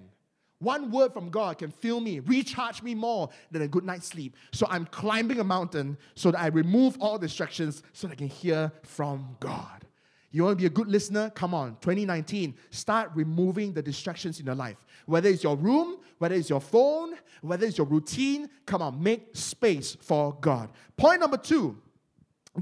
One 0.59 0.89
word 0.89 1.13
from 1.13 1.29
God 1.29 1.57
can 1.57 1.69
fill 1.69 1.99
me, 1.99 2.19
recharge 2.19 2.81
me 2.81 2.95
more 2.95 3.29
than 3.51 3.61
a 3.61 3.67
good 3.67 3.83
night's 3.83 4.07
sleep. 4.07 4.35
So 4.51 4.65
I'm 4.69 4.85
climbing 4.85 5.39
a 5.39 5.43
mountain 5.43 5.97
so 6.15 6.31
that 6.31 6.39
I 6.39 6.47
remove 6.47 6.97
all 7.01 7.17
distractions 7.17 7.83
so 7.93 8.07
that 8.07 8.13
I 8.13 8.15
can 8.15 8.27
hear 8.27 8.71
from 8.83 9.35
God. 9.39 9.85
You 10.31 10.43
want 10.43 10.57
to 10.57 10.61
be 10.61 10.65
a 10.65 10.69
good 10.69 10.87
listener? 10.87 11.29
Come 11.29 11.53
on, 11.53 11.77
2019, 11.81 12.55
start 12.69 13.11
removing 13.15 13.73
the 13.73 13.81
distractions 13.81 14.39
in 14.39 14.45
your 14.45 14.55
life. 14.55 14.77
Whether 15.05 15.29
it's 15.29 15.43
your 15.43 15.55
room, 15.55 15.97
whether 16.17 16.35
it's 16.35 16.49
your 16.49 16.59
phone, 16.59 17.15
whether 17.41 17.65
it's 17.65 17.77
your 17.77 17.87
routine, 17.87 18.49
come 18.65 18.81
on, 18.81 19.01
make 19.01 19.29
space 19.33 19.95
for 20.01 20.37
God. 20.41 20.71
Point 20.97 21.21
number 21.21 21.37
two 21.37 21.81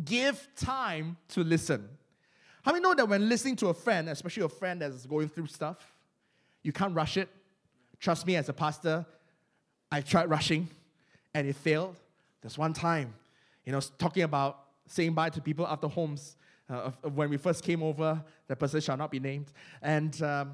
give 0.06 0.48
time 0.56 1.18
to 1.30 1.44
listen. 1.44 1.88
How 2.64 2.72
many 2.72 2.84
know 2.84 2.94
that 2.96 3.08
when 3.08 3.28
listening 3.28 3.56
to 3.58 3.68
a 3.68 3.74
friend, 3.74 4.10
especially 4.10 4.44
a 4.44 4.50
friend 4.50 4.82
that's 4.82 5.06
going 5.06 5.30
through 5.30 5.48
stuff, 5.48 5.78
you 6.64 6.72
can't 6.72 6.96
rush 6.96 7.18
it? 7.18 7.30
Trust 8.04 8.28
me, 8.28 8.36
as 8.36 8.50
a 8.50 8.54
pastor, 8.54 9.06
I 9.90 10.02
tried 10.02 10.30
rushing 10.30 10.68
and 11.34 11.48
it 11.48 11.56
failed. 11.56 11.96
There's 12.42 12.58
one 12.58 12.74
time, 12.74 13.14
you 13.64 13.72
know, 13.72 13.80
talking 13.98 14.24
about 14.24 14.60
saying 14.88 15.14
bye 15.14 15.30
to 15.30 15.40
people 15.40 15.66
after 15.66 15.88
homes. 15.88 16.36
Uh, 16.70 16.92
when 17.14 17.30
we 17.30 17.38
first 17.38 17.64
came 17.64 17.82
over, 17.82 18.22
the 18.48 18.58
person 18.58 18.82
shall 18.82 18.98
not 18.98 19.10
be 19.10 19.22
named. 19.22 19.54
And 19.82 20.22
um, 20.22 20.52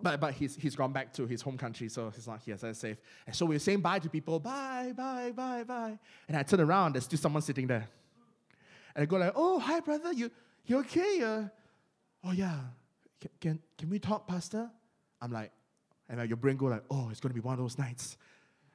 but, 0.00 0.18
but 0.18 0.32
he's, 0.32 0.56
he's 0.56 0.74
gone 0.74 0.90
back 0.90 1.12
to 1.12 1.26
his 1.26 1.42
home 1.42 1.58
country, 1.58 1.90
so 1.90 2.08
he's 2.08 2.26
not 2.26 2.40
here, 2.40 2.56
so 2.56 2.68
it's 2.68 2.78
safe. 2.78 2.96
And 3.26 3.36
so 3.36 3.44
we're 3.44 3.58
saying 3.58 3.80
bye 3.80 3.98
to 3.98 4.08
people, 4.08 4.40
bye, 4.40 4.94
bye, 4.96 5.32
bye, 5.36 5.64
bye. 5.64 5.98
And 6.28 6.34
I 6.34 6.44
turn 6.44 6.60
around, 6.60 6.94
there's 6.94 7.04
still 7.04 7.18
someone 7.18 7.42
sitting 7.42 7.66
there. 7.66 7.86
And 8.96 9.02
I 9.02 9.04
go 9.04 9.18
like, 9.18 9.34
oh, 9.36 9.58
hi, 9.58 9.80
brother, 9.80 10.14
you, 10.14 10.30
you 10.64 10.78
okay? 10.78 11.20
Uh, 11.22 11.42
oh, 12.24 12.32
yeah. 12.32 12.56
Can, 13.20 13.30
can, 13.38 13.58
can 13.76 13.90
we 13.90 13.98
talk, 13.98 14.26
pastor? 14.26 14.70
I'm 15.20 15.30
like, 15.30 15.52
and 16.14 16.20
like 16.20 16.30
your 16.30 16.36
brain 16.36 16.56
go 16.56 16.66
like, 16.66 16.84
oh, 16.92 17.08
it's 17.10 17.18
to 17.18 17.28
be 17.28 17.40
one 17.40 17.54
of 17.54 17.58
those 17.58 17.76
nights. 17.76 18.16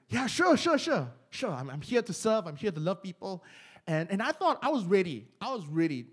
Yeah, 0.09 0.27
sure, 0.27 0.57
sure, 0.57 0.77
sure, 0.77 1.07
sure. 1.29 1.51
I'm, 1.51 1.69
I'm 1.69 1.79
here 1.79 2.01
to 2.01 2.11
serve. 2.11 2.47
I'm 2.47 2.57
here 2.57 2.71
to 2.71 2.79
love 2.81 3.01
people. 3.01 3.45
And, 3.87 4.11
and 4.11 4.21
I 4.21 4.33
thought 4.33 4.59
I 4.61 4.67
was 4.67 4.83
ready. 4.83 5.25
I 5.39 5.53
was 5.53 5.65
ready. 5.65 6.07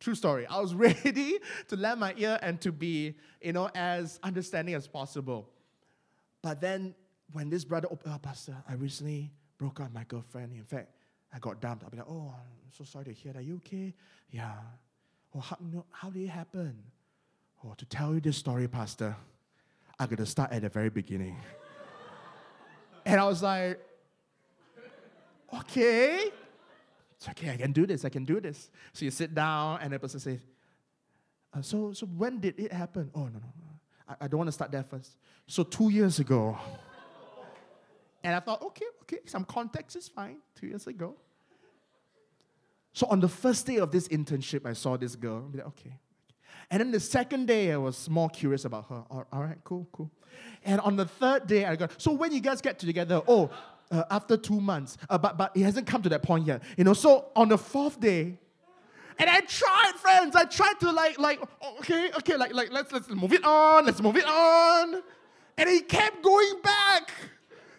True 0.00 0.14
story. 0.14 0.46
I 0.46 0.60
was 0.60 0.74
ready 0.86 1.38
to 1.68 1.76
lend 1.76 2.00
my 2.00 2.12
ear 2.18 2.38
and 2.42 2.60
to 2.60 2.72
be, 2.72 3.14
you 3.40 3.54
know, 3.54 3.70
as 3.74 4.20
understanding 4.22 4.74
as 4.74 4.86
possible. 4.86 5.48
But 6.42 6.60
then 6.60 6.94
when 7.32 7.48
this 7.48 7.64
brother 7.64 7.88
opened 7.90 8.12
up, 8.12 8.22
Pastor, 8.22 8.56
I 8.68 8.74
recently 8.74 9.32
broke 9.56 9.80
up 9.80 9.86
with 9.86 9.94
my 9.94 10.04
girlfriend. 10.04 10.52
In 10.52 10.64
fact, 10.64 10.90
I 11.32 11.38
got 11.38 11.58
dumped. 11.58 11.84
I'll 11.84 11.90
be 11.90 11.96
like, 11.96 12.06
oh, 12.10 12.34
I'm 12.36 12.72
so 12.76 12.84
sorry 12.84 13.06
to 13.06 13.12
hear 13.12 13.32
that. 13.32 13.44
You 13.44 13.56
okay? 13.64 13.94
Yeah. 14.30 14.52
Oh, 15.34 15.40
how, 15.40 15.56
how 15.90 16.10
did 16.10 16.24
it 16.24 16.28
happen? 16.28 16.76
Oh, 17.64 17.72
to 17.78 17.84
tell 17.86 18.12
you 18.12 18.20
this 18.20 18.36
story, 18.36 18.68
Pastor, 18.68 19.16
I'm 19.98 20.06
going 20.08 20.18
to 20.18 20.26
start 20.26 20.52
at 20.52 20.62
the 20.62 20.68
very 20.68 20.90
beginning. 20.90 21.36
and 23.04 23.20
I 23.20 23.24
was 23.24 23.42
like, 23.42 23.80
okay. 25.54 26.30
It's 27.16 27.28
okay, 27.30 27.50
I 27.50 27.56
can 27.56 27.72
do 27.72 27.86
this, 27.86 28.04
I 28.04 28.10
can 28.10 28.24
do 28.24 28.40
this. 28.40 28.70
So 28.92 29.04
you 29.04 29.10
sit 29.10 29.34
down, 29.34 29.80
and 29.80 29.92
the 29.92 29.98
person 29.98 30.20
says, 30.20 30.38
uh, 31.54 31.62
so, 31.62 31.92
so 31.92 32.06
when 32.06 32.40
did 32.40 32.60
it 32.60 32.72
happen? 32.72 33.10
Oh, 33.14 33.24
no, 33.24 33.28
no, 33.28 33.38
no. 33.38 33.66
I, 34.08 34.24
I 34.24 34.28
don't 34.28 34.38
want 34.38 34.48
to 34.48 34.52
start 34.52 34.70
there 34.70 34.82
first. 34.82 35.16
So 35.46 35.62
two 35.62 35.88
years 35.88 36.18
ago. 36.18 36.58
and 38.22 38.34
I 38.34 38.40
thought, 38.40 38.60
okay, 38.62 38.84
okay, 39.02 39.18
some 39.24 39.44
context 39.44 39.96
is 39.96 40.08
fine. 40.08 40.38
Two 40.54 40.66
years 40.66 40.86
ago. 40.86 41.14
So 42.92 43.06
on 43.08 43.20
the 43.20 43.28
first 43.28 43.66
day 43.66 43.76
of 43.76 43.90
this 43.90 44.08
internship, 44.08 44.66
I 44.66 44.72
saw 44.72 44.96
this 44.96 45.16
girl. 45.16 45.42
Be 45.42 45.58
like, 45.58 45.66
okay, 45.68 45.98
and 46.70 46.80
then 46.80 46.90
the 46.90 47.00
second 47.00 47.46
day, 47.46 47.72
I 47.72 47.76
was 47.76 48.08
more 48.10 48.28
curious 48.28 48.64
about 48.64 48.88
her. 48.88 49.04
All, 49.10 49.26
all 49.32 49.42
right, 49.42 49.58
cool, 49.64 49.86
cool. 49.92 50.10
And 50.64 50.80
on 50.80 50.96
the 50.96 51.04
third 51.04 51.46
day, 51.46 51.64
I 51.64 51.76
got, 51.76 52.00
so 52.00 52.12
when 52.12 52.32
you 52.32 52.40
guys 52.40 52.60
get 52.60 52.78
together, 52.78 53.22
oh, 53.28 53.50
uh, 53.90 54.02
after 54.10 54.36
two 54.36 54.60
months, 54.60 54.96
uh, 55.08 55.16
but, 55.16 55.38
but 55.38 55.56
it 55.56 55.62
hasn't 55.62 55.86
come 55.86 56.02
to 56.02 56.08
that 56.08 56.22
point 56.22 56.46
yet. 56.46 56.62
You 56.76 56.84
know, 56.84 56.92
so 56.92 57.26
on 57.36 57.48
the 57.48 57.58
fourth 57.58 58.00
day, 58.00 58.38
and 59.18 59.30
I 59.30 59.40
tried, 59.40 59.92
friends, 59.96 60.36
I 60.36 60.44
tried 60.44 60.78
to 60.80 60.90
like, 60.90 61.18
like, 61.18 61.40
okay, 61.78 62.10
okay, 62.18 62.36
like, 62.36 62.52
like, 62.52 62.70
let's, 62.70 62.92
let's 62.92 63.08
move 63.08 63.32
it 63.32 63.44
on, 63.44 63.86
let's 63.86 64.02
move 64.02 64.16
it 64.16 64.26
on. 64.26 65.02
And 65.56 65.70
he 65.70 65.80
kept 65.80 66.22
going 66.22 66.60
back. 66.62 67.12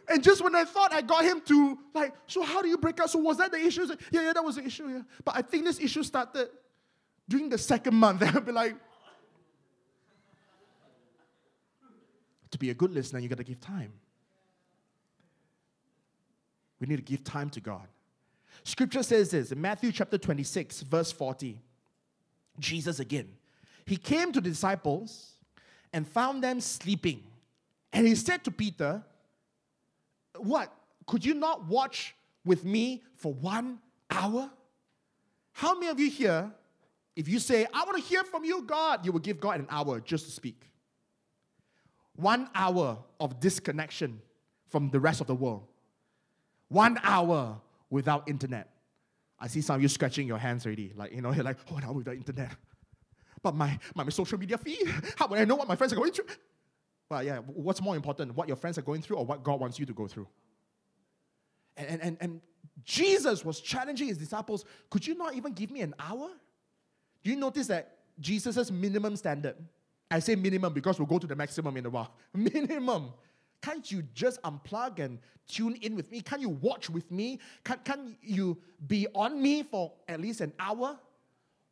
And 0.10 0.23
just 0.23 0.41
when 0.41 0.56
I 0.56 0.63
thought 0.63 0.93
I 0.93 1.02
got 1.02 1.26
him 1.26 1.41
to 1.41 1.78
like, 1.93 2.13
so 2.26 2.41
how 2.41 2.62
do 2.62 2.69
you 2.69 2.78
break 2.78 3.00
up? 3.02 3.10
So 3.10 3.19
was 3.19 3.38
that 3.38 3.52
the 3.52 3.60
issue? 3.60 3.84
Like, 3.84 4.00
yeah, 4.10 4.21
yeah, 4.21 4.34
that 4.34 4.43
was 4.43 4.56
the 4.56 4.63
issue, 4.63 4.88
yeah. 4.88 5.02
But 5.23 5.36
I 5.36 5.41
think 5.41 5.65
this 5.65 5.80
issue 5.80 6.02
started 6.02 6.47
during 7.27 7.49
the 7.49 7.57
second 7.57 7.95
month, 7.95 8.19
they'll 8.21 8.41
be 8.41 8.51
like, 8.51 8.75
to 12.51 12.57
be 12.57 12.69
a 12.69 12.73
good 12.73 12.91
listener, 12.91 13.19
you 13.19 13.27
got 13.27 13.37
to 13.37 13.43
give 13.43 13.59
time. 13.59 13.91
We 16.79 16.87
need 16.87 16.97
to 16.97 17.01
give 17.01 17.23
time 17.23 17.49
to 17.51 17.59
God. 17.59 17.87
Scripture 18.63 19.03
says 19.03 19.31
this 19.31 19.51
in 19.51 19.59
Matthew 19.59 19.91
chapter 19.91 20.17
26, 20.17 20.81
verse 20.81 21.11
40. 21.11 21.59
Jesus 22.59 22.99
again. 22.99 23.29
He 23.85 23.97
came 23.97 24.31
to 24.31 24.41
the 24.41 24.49
disciples 24.49 25.33
and 25.93 26.07
found 26.07 26.43
them 26.43 26.59
sleeping. 26.59 27.23
And 27.93 28.07
he 28.07 28.15
said 28.15 28.43
to 28.43 28.51
Peter, 28.51 29.03
What? 30.37 30.73
Could 31.05 31.23
you 31.23 31.33
not 31.33 31.65
watch 31.65 32.15
with 32.43 32.65
me 32.65 33.03
for 33.15 33.33
one 33.33 33.79
hour? 34.09 34.49
How 35.53 35.73
many 35.73 35.87
of 35.87 35.99
you 35.99 36.09
here 36.09 36.51
if 37.17 37.27
you 37.27 37.39
say, 37.39 37.65
I 37.73 37.84
want 37.84 37.97
to 37.97 38.03
hear 38.03 38.23
from 38.23 38.45
you, 38.45 38.62
God, 38.62 39.03
you 39.03 39.12
will 39.12 39.19
give 39.19 39.39
God 39.39 39.60
an 39.60 39.65
hour 39.71 39.99
just 39.99 40.25
to 40.25 40.32
speak. 40.32 40.69
One 42.15 42.47
hour 42.53 42.99
of 43.19 43.39
disconnection 43.39 44.21
from 44.69 44.91
the 44.91 44.99
rest 44.99 45.19
of 45.19 45.25
the 45.25 45.34
world. 45.34 45.63
One 46.67 46.99
hour 47.01 47.60
without 47.89 48.30
internet. 48.30 48.69
I 49.39 49.47
see 49.47 49.62
some 49.62 49.77
of 49.77 49.82
you 49.82 49.88
scratching 49.88 50.27
your 50.27 50.38
hands 50.38 50.67
already. 50.67 50.93
Like, 50.95 51.12
you 51.12 51.23
know, 51.23 51.32
you're 51.34 51.43
like, 51.43 51.58
oh, 51.71 51.77
now 51.77 51.91
without 51.91 52.15
internet. 52.15 52.51
But 53.43 53.56
my, 53.56 53.80
my, 53.93 54.03
my 54.03 54.10
social 54.10 54.38
media 54.38 54.58
feed, 54.58 54.91
how 55.15 55.27
would 55.27 55.38
I 55.39 55.45
know 55.45 55.56
what 55.56 55.67
my 55.67 55.75
friends 55.75 55.93
are 55.93 55.95
going 55.95 56.12
through? 56.12 56.25
Well, 57.10 57.23
yeah, 57.23 57.38
what's 57.38 57.82
more 57.82 57.95
important, 57.95 58.36
what 58.36 58.47
your 58.47 58.58
friends 58.58 58.80
are 58.80 58.82
going 58.82 59.01
through 59.03 59.17
or 59.17 59.25
what 59.25 59.43
God 59.43 59.60
wants 59.60 59.77
you 59.77 59.86
to 59.86 59.93
go 59.93 60.08
through? 60.08 60.27
And, 61.77 62.01
and, 62.01 62.17
and 62.19 62.41
Jesus 62.84 63.45
was 63.45 63.62
challenging 63.62 64.08
his 64.08 64.17
disciples, 64.17 64.65
could 64.89 65.06
you 65.06 65.15
not 65.15 65.36
even 65.36 65.53
give 65.53 65.69
me 65.69 65.82
an 65.82 65.93
hour? 65.99 66.30
Do 67.27 67.33
you 67.33 67.39
notice 67.39 67.67
that 67.67 67.97
Jesus' 68.21 68.71
minimum 68.71 69.17
standard? 69.17 69.57
I 70.09 70.19
say 70.19 70.35
minimum 70.35 70.71
because 70.71 70.97
we'll 70.97 71.07
go 71.07 71.19
to 71.19 71.27
the 71.27 71.35
maximum 71.35 71.75
in 71.75 71.85
a 71.85 71.89
while. 71.89 72.13
Minimum. 72.33 73.11
Can't 73.61 73.91
you 73.91 74.01
just 74.13 74.41
unplug 74.43 74.99
and 74.99 75.19
tune 75.45 75.75
in 75.81 75.97
with 75.97 76.09
me? 76.09 76.21
Can't 76.21 76.41
you 76.41 76.47
watch 76.47 76.89
with 76.89 77.11
me? 77.11 77.41
Can't, 77.65 77.83
can't 77.83 78.15
you 78.21 78.57
be 78.87 79.07
on 79.13 79.41
me 79.41 79.63
for 79.63 79.91
at 80.07 80.21
least 80.21 80.39
an 80.39 80.53
hour? 80.57 80.97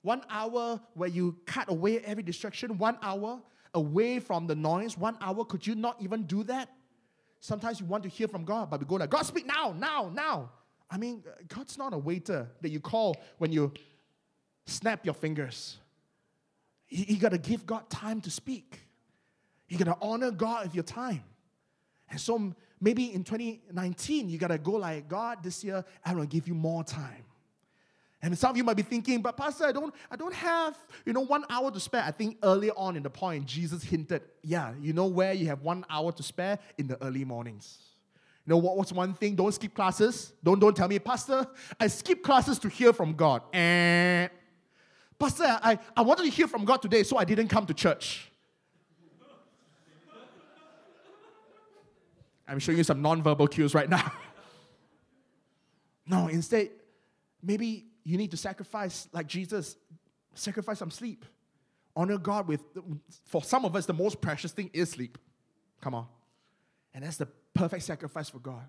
One 0.01 0.23
hour 0.29 0.81
where 0.93 1.07
you 1.07 1.37
cut 1.45 1.69
away 1.69 1.99
every 1.99 2.23
distraction, 2.23 2.77
one 2.77 2.97
hour 3.01 3.41
away 3.73 4.19
from 4.19 4.47
the 4.47 4.55
noise, 4.55 4.97
one 4.97 5.17
hour. 5.21 5.45
Could 5.45 5.65
you 5.65 5.75
not 5.75 6.01
even 6.01 6.23
do 6.23 6.43
that? 6.43 6.67
Sometimes 7.39 7.79
you 7.79 7.85
want 7.85 8.03
to 8.03 8.09
hear 8.09 8.27
from 8.27 8.43
God, 8.43 8.69
but 8.69 8.81
we 8.81 8.85
go 8.87 8.95
like, 8.95 9.09
God, 9.09 9.25
speak 9.25 9.45
now, 9.45 9.73
now, 9.79 10.11
now. 10.13 10.51
I 10.91 10.97
mean, 10.97 11.23
God's 11.47 11.77
not 11.77 11.93
a 11.93 11.97
waiter 11.97 12.49
that 12.61 12.71
you 12.71 12.81
call 12.81 13.15
when 13.37 13.53
you 13.53 13.71
snap 14.65 15.06
your 15.06 15.13
fingers. 15.13 15.78
You, 16.89 17.06
you 17.10 17.17
got 17.17 17.32
to 17.32 17.38
give 17.38 17.65
God 17.65 17.89
time 17.89 18.21
to 18.21 18.32
speak. 18.32 18.82
You 19.67 19.78
got 19.78 19.86
to 19.86 19.97
honor 20.01 20.32
God 20.32 20.67
with 20.67 20.75
your 20.75 20.84
time. 20.84 21.23
And 22.10 22.19
so 22.19 22.54
maybe 22.80 23.13
in 23.13 23.23
2019, 23.23 24.30
you 24.30 24.38
got 24.38 24.49
to 24.49 24.58
go 24.58 24.73
like, 24.73 25.08
God, 25.08 25.43
this 25.43 25.63
year, 25.63 25.84
I 26.04 26.13
want 26.13 26.30
to 26.30 26.36
give 26.36 26.47
you 26.47 26.54
more 26.54 26.84
time. 26.84 27.23
And 28.21 28.36
some 28.38 28.51
of 28.51 28.58
you 28.58 28.63
might 28.63 28.78
be 28.78 28.84
thinking, 28.84 29.21
but 29.21 29.38
Pastor, 29.38 29.65
I 29.65 29.71
don't, 29.71 29.93
I 30.10 30.15
don't 30.15 30.34
have, 30.34 30.78
you 31.06 31.13
know, 31.13 31.21
one 31.21 31.45
hour 31.49 31.69
to 31.69 31.80
spare. 31.80 32.01
I 32.01 32.12
think 32.12 32.38
earlier 32.41 32.71
on 32.75 32.95
in 32.95 33.04
the 33.04 33.10
point, 33.10 33.45
Jesus 33.45 33.84
hinted, 33.84 34.23
yeah, 34.41 34.73
you 34.82 34.93
know 34.93 35.06
where 35.06 35.34
you 35.34 35.45
have 35.47 35.62
one 35.62 35.86
hour 35.89 36.12
to 36.12 36.23
spare? 36.23 36.58
In 36.78 36.88
the 36.88 37.01
early 37.04 37.23
mornings. 37.23 37.78
You 38.45 38.51
know 38.51 38.58
what, 38.58 38.78
what's 38.78 38.91
one 38.91 39.13
thing? 39.13 39.36
Don't 39.36 39.54
skip 39.54 39.73
classes. 39.73 40.34
Don't, 40.43 40.60
don't 40.60 40.75
tell 40.75 40.88
me, 40.88 40.97
Pastor, 40.99 41.45
I 41.80 41.88
skip 41.88 42.23
classes 42.23 42.58
to 42.60 42.69
hear 42.69 42.93
from 42.93 43.13
God. 43.13 43.43
Eh. 43.54 44.28
Pastor, 45.25 45.59
I, 45.63 45.79
I 45.97 46.01
wanted 46.03 46.25
to 46.25 46.29
hear 46.29 46.47
from 46.47 46.65
God 46.65 46.83
today, 46.83 47.01
so 47.01 47.17
I 47.17 47.25
didn't 47.25 47.47
come 47.47 47.65
to 47.65 47.73
church. 47.73 48.29
I'm 52.47 52.59
showing 52.59 52.77
you 52.77 52.83
some 52.83 53.01
non-verbal 53.01 53.47
cues 53.47 53.73
right 53.73 53.89
now. 53.89 54.11
no, 56.05 56.27
instead, 56.27 56.69
maybe 57.41 57.88
you 58.03 58.17
need 58.17 58.29
to 58.31 58.38
sacrifice, 58.38 59.07
like 59.13 59.25
Jesus, 59.25 59.77
sacrifice 60.35 60.77
some 60.77 60.91
sleep. 60.91 61.25
Honor 61.95 62.19
God 62.19 62.47
with, 62.47 62.61
for 63.25 63.41
some 63.41 63.65
of 63.65 63.75
us, 63.75 63.88
the 63.88 63.93
most 63.93 64.21
precious 64.21 64.51
thing 64.51 64.69
is 64.73 64.91
sleep. 64.91 65.17
Come 65.81 65.95
on. 65.95 66.05
And 66.93 67.03
that's 67.03 67.17
the 67.17 67.27
perfect 67.55 67.81
sacrifice 67.81 68.29
for 68.29 68.38
God. 68.38 68.67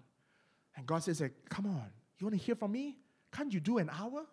And 0.75 0.87
God 0.87 1.03
says, 1.03 1.23
Come 1.51 1.67
on, 1.67 1.91
you 2.19 2.27
want 2.27 2.39
to 2.39 2.43
hear 2.43 2.55
from 2.55 2.73
me? 2.73 2.97
Can't 3.31 3.53
you 3.53 3.61
do 3.61 3.77
an 3.77 3.91
hour? 3.91 4.25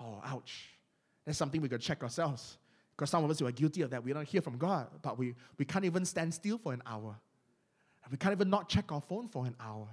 Oh, 0.00 0.20
ouch. 0.24 0.70
That's 1.30 1.38
something 1.38 1.62
we 1.62 1.68
to 1.68 1.78
check 1.78 2.02
ourselves. 2.02 2.58
Because 2.90 3.08
some 3.08 3.22
of 3.22 3.30
us 3.30 3.38
who 3.38 3.46
are 3.46 3.52
guilty 3.52 3.82
of 3.82 3.90
that. 3.90 4.02
We 4.02 4.12
don't 4.12 4.26
hear 4.26 4.42
from 4.42 4.58
God, 4.58 4.88
but 5.00 5.16
we, 5.16 5.36
we 5.58 5.64
can't 5.64 5.84
even 5.84 6.04
stand 6.04 6.34
still 6.34 6.58
for 6.58 6.72
an 6.72 6.82
hour. 6.84 7.14
We 8.10 8.16
can't 8.16 8.32
even 8.32 8.50
not 8.50 8.68
check 8.68 8.90
our 8.90 9.00
phone 9.00 9.28
for 9.28 9.46
an 9.46 9.54
hour. 9.60 9.86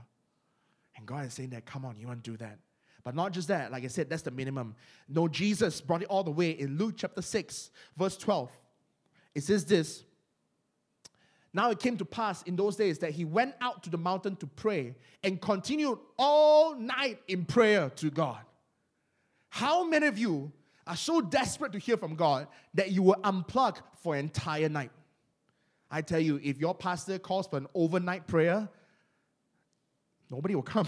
And 0.95 1.05
God 1.05 1.27
is 1.27 1.35
saying 1.35 1.51
that, 1.51 1.67
come 1.67 1.85
on, 1.85 1.95
you 1.99 2.07
want 2.07 2.23
to 2.23 2.31
do 2.31 2.37
that. 2.37 2.57
But 3.03 3.13
not 3.13 3.33
just 3.33 3.49
that, 3.49 3.71
like 3.71 3.83
I 3.83 3.87
said, 3.87 4.09
that's 4.09 4.23
the 4.23 4.31
minimum. 4.31 4.75
No, 5.07 5.27
Jesus 5.27 5.79
brought 5.79 6.01
it 6.01 6.07
all 6.07 6.23
the 6.23 6.31
way 6.31 6.49
in 6.49 6.79
Luke 6.79 6.95
chapter 6.97 7.21
6, 7.21 7.69
verse 7.95 8.17
12. 8.17 8.49
It 9.35 9.43
says 9.43 9.63
this 9.63 10.05
Now 11.53 11.69
it 11.69 11.77
came 11.77 11.97
to 11.97 12.05
pass 12.05 12.41
in 12.41 12.55
those 12.55 12.75
days 12.75 12.97
that 12.97 13.11
he 13.11 13.25
went 13.25 13.53
out 13.61 13.83
to 13.83 13.91
the 13.91 13.97
mountain 13.99 14.37
to 14.37 14.47
pray 14.47 14.95
and 15.23 15.39
continued 15.39 15.99
all 16.17 16.73
night 16.73 17.19
in 17.27 17.45
prayer 17.45 17.91
to 17.97 18.09
God. 18.09 18.39
How 19.49 19.83
many 19.85 20.07
of 20.07 20.17
you 20.17 20.51
are 20.87 20.95
so 20.95 21.21
desperate 21.21 21.71
to 21.73 21.79
hear 21.79 21.97
from 21.97 22.15
God 22.15 22.47
that 22.73 22.91
you 22.91 23.03
will 23.03 23.17
unplug 23.23 23.77
for 24.01 24.15
an 24.15 24.21
entire 24.21 24.69
night? 24.69 24.91
I 25.89 26.01
tell 26.01 26.19
you, 26.19 26.39
if 26.43 26.57
your 26.57 26.75
pastor 26.75 27.19
calls 27.19 27.47
for 27.47 27.57
an 27.57 27.67
overnight 27.73 28.27
prayer, 28.27 28.67
nobody 30.29 30.55
will 30.55 30.63
come. 30.63 30.87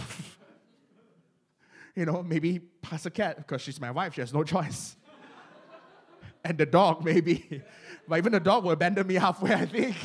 you 1.95 2.05
know, 2.05 2.21
maybe 2.23 2.59
Pastor 2.81 3.09
Cat, 3.09 3.37
because 3.37 3.61
she's 3.61 3.79
my 3.79 3.91
wife, 3.91 4.13
she 4.13 4.21
has 4.21 4.33
no 4.33 4.43
choice. 4.43 4.95
and 6.43 6.57
the 6.57 6.65
dog, 6.65 7.03
maybe. 7.03 7.61
but 8.07 8.17
even 8.17 8.31
the 8.31 8.39
dog 8.39 8.63
will 8.63 8.71
abandon 8.71 9.07
me 9.07 9.15
halfway, 9.15 9.53
I 9.53 9.65
think. 9.65 9.95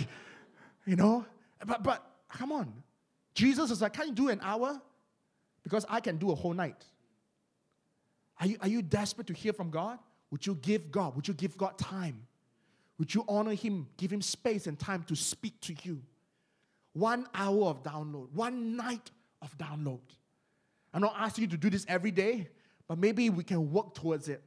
You 0.86 0.96
know? 0.96 1.24
But, 1.64 1.82
but 1.82 2.04
come 2.28 2.52
on. 2.52 2.72
Jesus 3.34 3.70
is 3.70 3.82
like, 3.82 3.94
can 3.94 4.08
you 4.08 4.14
do 4.14 4.28
an 4.28 4.40
hour? 4.42 4.80
Because 5.64 5.84
I 5.88 6.00
can 6.00 6.18
do 6.18 6.30
a 6.30 6.34
whole 6.34 6.52
night. 6.52 6.84
Are 8.44 8.46
you, 8.46 8.58
are 8.60 8.68
you 8.68 8.82
desperate 8.82 9.26
to 9.28 9.32
hear 9.32 9.54
from 9.54 9.70
God? 9.70 9.98
Would 10.30 10.46
you 10.46 10.56
give 10.56 10.90
God? 10.90 11.16
Would 11.16 11.26
you 11.26 11.32
give 11.32 11.56
God 11.56 11.78
time? 11.78 12.26
Would 12.98 13.14
you 13.14 13.24
honor 13.26 13.54
Him, 13.54 13.88
give 13.96 14.12
Him 14.12 14.20
space 14.20 14.66
and 14.66 14.78
time 14.78 15.02
to 15.04 15.16
speak 15.16 15.58
to 15.62 15.74
you? 15.82 16.02
One 16.92 17.26
hour 17.34 17.68
of 17.68 17.82
download, 17.82 18.30
one 18.32 18.76
night 18.76 19.10
of 19.40 19.56
download. 19.56 20.00
I'm 20.92 21.00
not 21.00 21.14
asking 21.16 21.44
you 21.44 21.50
to 21.52 21.56
do 21.56 21.70
this 21.70 21.86
every 21.88 22.10
day, 22.10 22.48
but 22.86 22.98
maybe 22.98 23.30
we 23.30 23.44
can 23.44 23.72
work 23.72 23.94
towards 23.94 24.28
it. 24.28 24.42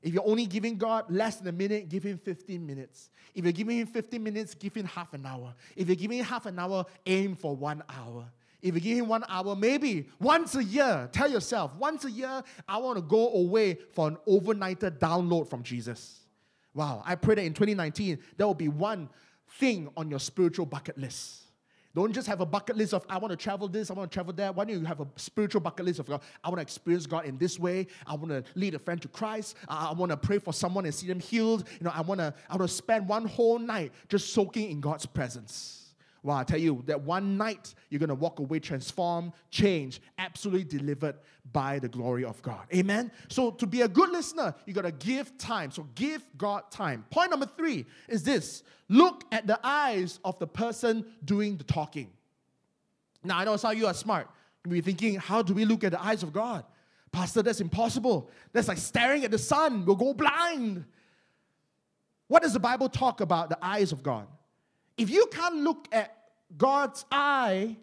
If 0.00 0.14
you're 0.14 0.28
only 0.28 0.46
giving 0.46 0.78
God 0.78 1.10
less 1.10 1.38
than 1.38 1.48
a 1.48 1.52
minute, 1.52 1.88
give 1.88 2.04
Him 2.04 2.18
15 2.18 2.64
minutes. 2.64 3.10
If 3.34 3.42
you're 3.42 3.52
giving 3.52 3.78
Him 3.78 3.88
15 3.88 4.22
minutes, 4.22 4.54
give 4.54 4.76
Him 4.76 4.86
half 4.86 5.12
an 5.12 5.26
hour. 5.26 5.54
If 5.74 5.88
you're 5.88 5.96
giving 5.96 6.18
Him 6.18 6.24
half 6.24 6.46
an 6.46 6.56
hour, 6.56 6.86
aim 7.04 7.34
for 7.34 7.56
one 7.56 7.82
hour. 7.88 8.26
If 8.62 8.74
you 8.74 8.80
give 8.80 8.98
Him 8.98 9.08
one 9.08 9.24
hour, 9.28 9.56
maybe 9.56 10.08
once 10.20 10.54
a 10.54 10.64
year, 10.64 11.08
tell 11.12 11.30
yourself, 11.30 11.74
once 11.76 12.04
a 12.04 12.10
year, 12.10 12.42
I 12.68 12.78
want 12.78 12.96
to 12.96 13.02
go 13.02 13.32
away 13.32 13.78
for 13.92 14.08
an 14.08 14.18
overnighter 14.28 14.90
download 14.90 15.48
from 15.48 15.62
Jesus. 15.62 16.20
Wow, 16.74 17.02
I 17.04 17.14
pray 17.14 17.34
that 17.36 17.44
in 17.44 17.54
2019, 17.54 18.18
there 18.36 18.46
will 18.46 18.54
be 18.54 18.68
one 18.68 19.08
thing 19.58 19.88
on 19.96 20.10
your 20.10 20.20
spiritual 20.20 20.66
bucket 20.66 20.96
list. 20.98 21.40
Don't 21.92 22.12
just 22.12 22.28
have 22.28 22.40
a 22.40 22.46
bucket 22.46 22.76
list 22.76 22.94
of, 22.94 23.04
I 23.08 23.18
want 23.18 23.32
to 23.32 23.36
travel 23.36 23.66
this, 23.66 23.90
I 23.90 23.94
want 23.94 24.10
to 24.10 24.14
travel 24.14 24.32
that. 24.34 24.54
Why 24.54 24.64
don't 24.64 24.78
you 24.78 24.84
have 24.84 25.00
a 25.00 25.08
spiritual 25.16 25.60
bucket 25.60 25.84
list 25.84 25.98
of, 25.98 26.06
God, 26.06 26.20
I 26.44 26.48
want 26.48 26.58
to 26.58 26.62
experience 26.62 27.04
God 27.04 27.24
in 27.24 27.36
this 27.36 27.58
way. 27.58 27.88
I 28.06 28.14
want 28.14 28.28
to 28.28 28.44
lead 28.54 28.74
a 28.74 28.78
friend 28.78 29.02
to 29.02 29.08
Christ. 29.08 29.56
I, 29.66 29.88
I 29.88 29.92
want 29.92 30.10
to 30.10 30.16
pray 30.16 30.38
for 30.38 30.52
someone 30.52 30.84
and 30.84 30.94
see 30.94 31.08
them 31.08 31.18
healed. 31.18 31.66
You 31.80 31.84
know, 31.84 31.92
I 31.92 32.02
want 32.02 32.20
to, 32.20 32.32
I 32.48 32.56
want 32.56 32.70
to 32.70 32.76
spend 32.76 33.08
one 33.08 33.24
whole 33.24 33.58
night 33.58 33.90
just 34.08 34.32
soaking 34.32 34.70
in 34.70 34.80
God's 34.80 35.04
presence. 35.04 35.79
Well, 36.22 36.36
I 36.36 36.44
tell 36.44 36.58
you, 36.58 36.82
that 36.86 37.00
one 37.00 37.38
night 37.38 37.74
you're 37.88 37.98
going 37.98 38.08
to 38.08 38.14
walk 38.14 38.40
away 38.40 38.58
transformed, 38.58 39.32
changed, 39.50 40.02
absolutely 40.18 40.64
delivered 40.64 41.16
by 41.50 41.78
the 41.78 41.88
glory 41.88 42.24
of 42.24 42.42
God. 42.42 42.66
Amen? 42.74 43.10
So, 43.28 43.50
to 43.52 43.66
be 43.66 43.80
a 43.80 43.88
good 43.88 44.10
listener, 44.10 44.54
you 44.66 44.74
got 44.74 44.82
to 44.82 44.92
give 44.92 45.36
time. 45.38 45.70
So, 45.70 45.86
give 45.94 46.22
God 46.36 46.70
time. 46.70 47.06
Point 47.10 47.30
number 47.30 47.46
three 47.46 47.86
is 48.08 48.22
this 48.22 48.62
look 48.88 49.24
at 49.32 49.46
the 49.46 49.58
eyes 49.62 50.20
of 50.24 50.38
the 50.38 50.46
person 50.46 51.06
doing 51.24 51.56
the 51.56 51.64
talking. 51.64 52.10
Now, 53.24 53.38
I 53.38 53.44
know 53.44 53.56
some 53.56 53.72
of 53.72 53.78
you 53.78 53.86
are 53.86 53.94
smart. 53.94 54.28
You're 54.68 54.82
thinking, 54.82 55.14
how 55.14 55.40
do 55.40 55.54
we 55.54 55.64
look 55.64 55.84
at 55.84 55.92
the 55.92 56.02
eyes 56.02 56.22
of 56.22 56.32
God? 56.32 56.64
Pastor, 57.12 57.42
that's 57.42 57.60
impossible. 57.60 58.30
That's 58.52 58.68
like 58.68 58.78
staring 58.78 59.24
at 59.24 59.30
the 59.30 59.38
sun. 59.38 59.84
We'll 59.84 59.96
go 59.96 60.12
blind. 60.12 60.84
What 62.28 62.42
does 62.42 62.52
the 62.52 62.60
Bible 62.60 62.88
talk 62.88 63.20
about 63.20 63.48
the 63.48 63.58
eyes 63.60 63.90
of 63.90 64.02
God? 64.02 64.26
If 65.00 65.08
you 65.08 65.26
can't 65.32 65.56
look 65.56 65.88
at 65.92 66.14
God's 66.58 67.06
eye 67.10 67.74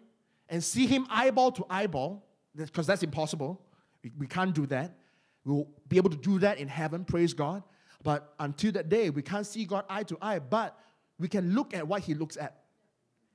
and 0.48 0.62
see 0.62 0.86
Him 0.86 1.04
eyeball 1.10 1.50
to 1.50 1.66
eyeball, 1.68 2.24
because 2.54 2.86
that's 2.86 3.02
impossible, 3.02 3.60
we, 4.04 4.12
we 4.16 4.26
can't 4.28 4.54
do 4.54 4.66
that. 4.66 4.96
We'll 5.44 5.66
be 5.88 5.96
able 5.96 6.10
to 6.10 6.16
do 6.16 6.38
that 6.38 6.58
in 6.58 6.68
heaven, 6.68 7.04
praise 7.04 7.34
God. 7.34 7.64
But 8.04 8.32
until 8.38 8.70
that 8.70 8.88
day, 8.88 9.10
we 9.10 9.22
can't 9.22 9.44
see 9.44 9.64
God 9.64 9.84
eye 9.90 10.04
to 10.04 10.16
eye, 10.22 10.38
but 10.38 10.78
we 11.18 11.26
can 11.26 11.56
look 11.56 11.74
at 11.74 11.88
what 11.88 12.02
He 12.02 12.14
looks 12.14 12.36
at. 12.36 12.62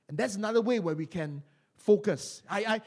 And 0.08 0.16
that's 0.16 0.34
another 0.34 0.62
way 0.62 0.80
where 0.80 0.94
we 0.94 1.04
can 1.04 1.42
focus. 1.76 2.42
I, 2.48 2.64
I, 2.64 2.80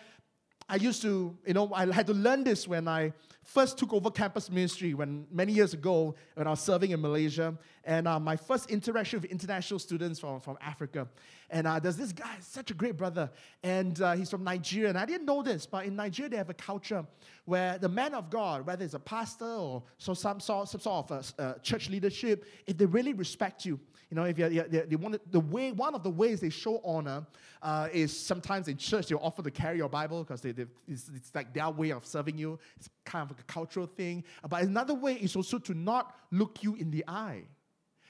I 0.68 0.76
used 0.78 1.04
to, 1.04 1.38
you 1.46 1.54
know, 1.54 1.72
I 1.76 1.94
had 1.94 2.08
to 2.08 2.14
learn 2.16 2.44
this 2.44 2.68
when 2.68 2.88
I 2.88 3.14
first 3.48 3.78
took 3.78 3.94
over 3.94 4.12
campus 4.12 4.52
ministry 4.52 4.94
when 4.94 5.26
many 5.32 5.54
years 5.54 5.74
ago 5.74 6.14
when 6.36 6.46
I 6.46 6.50
was 6.50 6.60
serving 6.60 6.92
in 6.92 7.02
Malaysia. 7.02 7.58
And 7.86 8.06
uh, 8.06 8.20
my 8.20 8.36
first 8.36 8.70
interaction 8.70 9.22
with 9.22 9.32
international 9.32 9.80
students 9.80 10.20
from, 10.20 10.42
from 10.42 10.58
Africa. 10.60 11.08
And 11.50 11.66
uh, 11.66 11.80
there's 11.80 11.96
this 11.96 12.12
guy, 12.12 12.36
such 12.42 12.72
a 12.72 12.74
great 12.74 12.98
brother, 12.98 13.32
and 13.64 14.02
uh, 14.02 14.12
he's 14.14 14.30
from 14.30 14.44
Nigeria. 14.44 14.90
And 14.90 14.98
I 14.98 15.06
didn't 15.06 15.26
know 15.26 15.42
this, 15.42 15.66
but 15.66 15.86
in 15.86 15.96
Nigeria, 15.96 16.30
they 16.30 16.38
have 16.38 16.50
a 16.50 16.54
culture 16.54 17.06
where 17.46 17.78
the 17.78 17.88
man 17.88 18.14
of 18.14 18.30
God, 18.30 18.68
whether 18.68 18.84
it's 18.84 18.94
a 18.94 19.00
pastor 19.00 19.46
or 19.46 19.84
so 19.98 20.14
some, 20.14 20.42
sort, 20.42 20.68
some 20.68 20.82
sort 20.82 21.10
of 21.10 21.34
a, 21.40 21.60
church 21.62 21.90
leadership, 21.90 22.44
if 22.68 22.78
they 22.78 22.86
really 22.86 23.14
respect 23.14 23.64
you, 23.64 23.80
you 24.10 24.16
know, 24.16 24.24
if 24.24 24.38
you're, 24.38 24.50
they, 24.50 24.82
they 24.82 24.96
want 24.96 25.20
the 25.32 25.40
way, 25.40 25.72
one 25.72 25.94
of 25.94 26.04
the 26.04 26.10
ways 26.10 26.40
they 26.40 26.50
show 26.50 26.82
honor 26.84 27.26
uh, 27.62 27.90
is 27.92 28.18
sometimes 28.18 28.68
in 28.68 28.78
church 28.78 29.08
they'll 29.08 29.20
offer 29.20 29.44
to 29.44 29.52
carry 29.52 29.78
your 29.78 29.90
Bible 29.90 30.24
because 30.24 30.42
they, 30.42 30.52
they, 30.52 30.66
it's, 30.88 31.10
it's, 31.14 31.36
like 31.36 31.54
their 31.54 31.70
way 31.70 31.92
of 31.92 32.06
serving 32.06 32.38
you. 32.38 32.58
It's 32.78 32.90
kind 33.08 33.32
of 33.32 33.40
a 33.40 33.44
cultural 33.44 33.88
thing. 33.88 34.24
But 34.48 34.62
another 34.64 34.94
way 34.94 35.14
is 35.14 35.36
also 35.36 35.58
to 35.58 35.74
not 35.74 36.16
look 36.32 36.62
you 36.62 36.76
in 36.76 36.92
the 36.92 37.04
eye. 37.08 37.46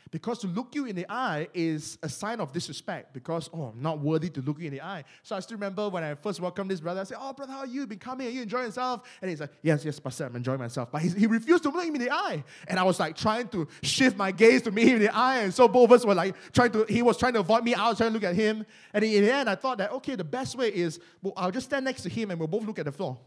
Because 0.10 0.40
to 0.40 0.48
look 0.48 0.74
you 0.74 0.86
in 0.86 0.96
the 0.96 1.06
eye 1.10 1.48
is 1.54 1.98
a 2.02 2.10
sign 2.10 2.40
of 2.40 2.54
disrespect 2.54 3.14
because, 3.14 3.50
oh, 3.54 3.74
I'm 3.74 3.82
not 3.82 4.00
worthy 4.00 4.30
to 4.30 4.42
look 4.42 4.60
you 4.60 4.68
in 4.68 4.72
the 4.72 4.82
eye. 4.82 5.04
So 5.22 5.36
I 5.36 5.42
still 5.42 5.58
remember 5.58 5.90
when 5.90 6.04
I 6.04 6.16
first 6.16 6.40
welcomed 6.40 6.72
this 6.72 6.80
brother, 6.80 7.02
I 7.02 7.04
said, 7.04 7.18
Oh, 7.20 7.34
brother, 7.34 7.52
how 7.52 7.60
are 7.60 7.68
you? 7.68 7.86
Been 7.86 8.00
coming? 8.00 8.28
Are 8.28 8.30
you 8.30 8.42
enjoying 8.44 8.66
yourself? 8.66 9.02
And 9.22 9.30
he's 9.30 9.42
like, 9.42 9.52
Yes, 9.62 9.84
yes, 9.84 10.00
Pastor, 10.00 10.26
I'm 10.26 10.36
enjoying 10.36 10.60
myself. 10.60 10.92
But 10.92 11.02
he, 11.02 11.10
he 11.10 11.28
refused 11.28 11.64
to 11.64 11.70
look 11.70 11.84
me 11.84 11.96
in 11.96 12.06
the 12.06 12.12
eye. 12.12 12.44
And 12.68 12.80
I 12.80 12.84
was 12.84 13.00
like 13.00 13.18
trying 13.18 13.50
to 13.50 13.68
shift 13.82 14.16
my 14.16 14.32
gaze 14.32 14.62
to 14.62 14.72
meet 14.72 14.88
him 14.88 14.96
in 14.96 15.02
the 15.02 15.16
eye. 15.16 15.40
And 15.40 15.54
so 15.54 15.68
both 15.68 15.90
of 15.90 15.92
us 15.92 16.06
were 16.06 16.16
like 16.16 16.36
trying 16.54 16.72
to, 16.72 16.86
he 16.86 17.02
was 17.02 17.18
trying 17.18 17.34
to 17.34 17.42
avoid 17.42 17.66
me, 17.66 17.74
I 17.74 17.90
was 17.90 17.98
trying 17.98 18.12
to 18.12 18.14
look 18.14 18.24
at 18.24 18.36
him. 18.36 18.66
And 18.94 19.04
in 19.04 19.24
the 19.24 19.34
end, 19.34 19.50
I 19.50 19.56
thought 19.56 19.78
that, 19.80 19.92
okay, 19.92 20.16
the 20.16 20.24
best 20.24 20.56
way 20.56 20.70
is 20.70 21.00
well, 21.22 21.34
I'll 21.36 21.52
just 21.52 21.66
stand 21.66 21.84
next 21.84 22.04
to 22.04 22.10
him 22.10 22.32
and 22.32 22.40
we'll 22.40 22.48
both 22.48 22.64
look 22.64 22.80
at 22.80 22.86
the 22.86 22.92
floor. 22.92 23.18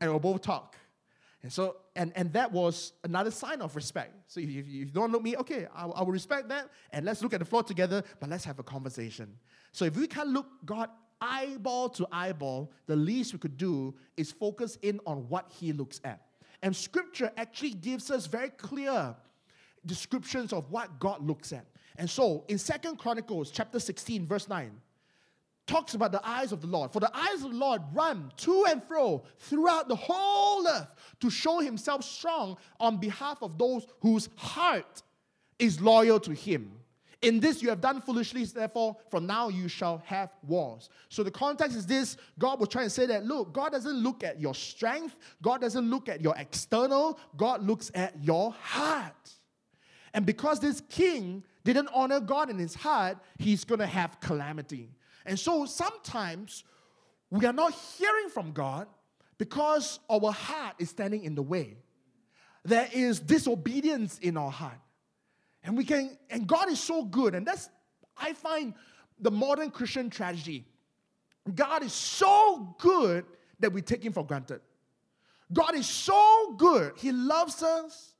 And 0.00 0.10
we'll 0.10 0.20
both 0.20 0.42
talk. 0.42 0.76
And 1.42 1.52
so, 1.52 1.76
and, 1.94 2.10
and 2.16 2.32
that 2.32 2.50
was 2.50 2.94
another 3.04 3.30
sign 3.30 3.60
of 3.60 3.76
respect. 3.76 4.14
So 4.28 4.40
if, 4.40 4.48
if 4.48 4.66
you 4.66 4.86
don't 4.86 5.12
look 5.12 5.22
me, 5.22 5.36
okay, 5.36 5.66
I, 5.74 5.84
I 5.84 6.02
will 6.02 6.12
respect 6.12 6.48
that, 6.48 6.70
and 6.90 7.04
let's 7.04 7.22
look 7.22 7.34
at 7.34 7.40
the 7.40 7.44
floor 7.44 7.62
together, 7.62 8.02
but 8.18 8.30
let's 8.30 8.44
have 8.46 8.58
a 8.58 8.62
conversation. 8.62 9.36
So 9.72 9.84
if 9.84 9.94
we 9.94 10.06
can't 10.06 10.30
look 10.30 10.46
God 10.64 10.88
eyeball 11.20 11.90
to 11.90 12.06
eyeball, 12.10 12.72
the 12.86 12.96
least 12.96 13.34
we 13.34 13.38
could 13.38 13.58
do 13.58 13.94
is 14.16 14.32
focus 14.32 14.78
in 14.80 15.00
on 15.06 15.28
what 15.28 15.50
He 15.50 15.72
looks 15.74 16.00
at. 16.02 16.22
And 16.62 16.74
Scripture 16.74 17.30
actually 17.36 17.72
gives 17.72 18.10
us 18.10 18.26
very 18.26 18.48
clear 18.48 19.14
descriptions 19.84 20.52
of 20.54 20.70
what 20.70 20.98
God 20.98 21.26
looks 21.26 21.52
at. 21.52 21.66
And 21.96 22.08
so 22.08 22.44
in 22.48 22.56
Second 22.56 22.96
Chronicles 22.96 23.50
chapter 23.50 23.78
16, 23.78 24.26
verse 24.26 24.48
9, 24.48 24.72
talks 25.66 25.94
about 25.94 26.12
the 26.12 26.26
eyes 26.26 26.52
of 26.52 26.60
the 26.60 26.66
Lord. 26.66 26.92
For 26.92 27.00
the 27.00 27.14
eyes 27.16 27.42
of 27.42 27.50
the 27.50 27.56
Lord 27.56 27.82
run 27.92 28.32
to 28.38 28.66
and 28.68 28.82
fro 28.82 29.24
throughout 29.38 29.88
the 29.88 29.96
whole 29.96 30.66
earth 30.66 30.88
to 31.20 31.30
show 31.30 31.60
himself 31.60 32.04
strong 32.04 32.56
on 32.78 32.98
behalf 32.98 33.42
of 33.42 33.58
those 33.58 33.86
whose 34.00 34.28
heart 34.36 35.02
is 35.58 35.80
loyal 35.80 36.20
to 36.20 36.32
him. 36.32 36.72
In 37.22 37.40
this 37.40 37.62
you 37.62 37.70
have 37.70 37.80
done 37.80 38.02
foolishly, 38.02 38.44
therefore, 38.44 38.96
from 39.10 39.26
now 39.26 39.48
you 39.48 39.66
shall 39.66 40.02
have 40.04 40.28
wars. 40.46 40.90
So 41.08 41.22
the 41.22 41.30
context 41.30 41.74
is 41.74 41.86
this 41.86 42.18
God 42.38 42.60
was 42.60 42.68
trying 42.68 42.84
to 42.84 42.90
say 42.90 43.06
that, 43.06 43.24
look, 43.24 43.54
God 43.54 43.72
doesn't 43.72 43.96
look 43.96 44.22
at 44.22 44.38
your 44.38 44.54
strength, 44.54 45.16
God 45.40 45.62
doesn't 45.62 45.88
look 45.88 46.10
at 46.10 46.20
your 46.20 46.36
external, 46.36 47.18
God 47.38 47.62
looks 47.62 47.90
at 47.94 48.22
your 48.22 48.52
heart. 48.52 49.30
And 50.12 50.26
because 50.26 50.60
this 50.60 50.82
king 50.90 51.42
didn't 51.64 51.88
honor 51.94 52.20
God 52.20 52.50
in 52.50 52.58
his 52.58 52.74
heart, 52.74 53.16
he's 53.38 53.64
going 53.64 53.80
to 53.80 53.86
have 53.86 54.20
calamity. 54.20 54.90
And 55.24 55.38
so 55.38 55.66
sometimes 55.66 56.64
we 57.30 57.46
are 57.46 57.52
not 57.52 57.72
hearing 57.72 58.28
from 58.28 58.52
God 58.52 58.86
because 59.38 59.98
our 60.08 60.32
heart 60.32 60.76
is 60.78 60.90
standing 60.90 61.24
in 61.24 61.34
the 61.34 61.42
way. 61.42 61.76
There 62.64 62.88
is 62.92 63.20
disobedience 63.20 64.18
in 64.18 64.36
our 64.36 64.50
heart. 64.50 64.78
And 65.62 65.76
we 65.76 65.84
can, 65.84 66.16
and 66.30 66.46
God 66.46 66.70
is 66.70 66.78
so 66.78 67.04
good, 67.04 67.34
and 67.34 67.46
that's, 67.46 67.68
I 68.16 68.34
find, 68.34 68.74
the 69.18 69.30
modern 69.30 69.70
Christian 69.70 70.10
tragedy. 70.10 70.66
God 71.54 71.82
is 71.82 71.92
so 71.92 72.74
good 72.78 73.24
that 73.60 73.72
we 73.72 73.82
take 73.82 74.04
Him 74.04 74.12
for 74.12 74.26
granted. 74.26 74.60
God 75.52 75.74
is 75.74 75.86
so 75.86 76.54
good. 76.58 76.92
He 76.96 77.12
loves 77.12 77.62
us. 77.62 78.14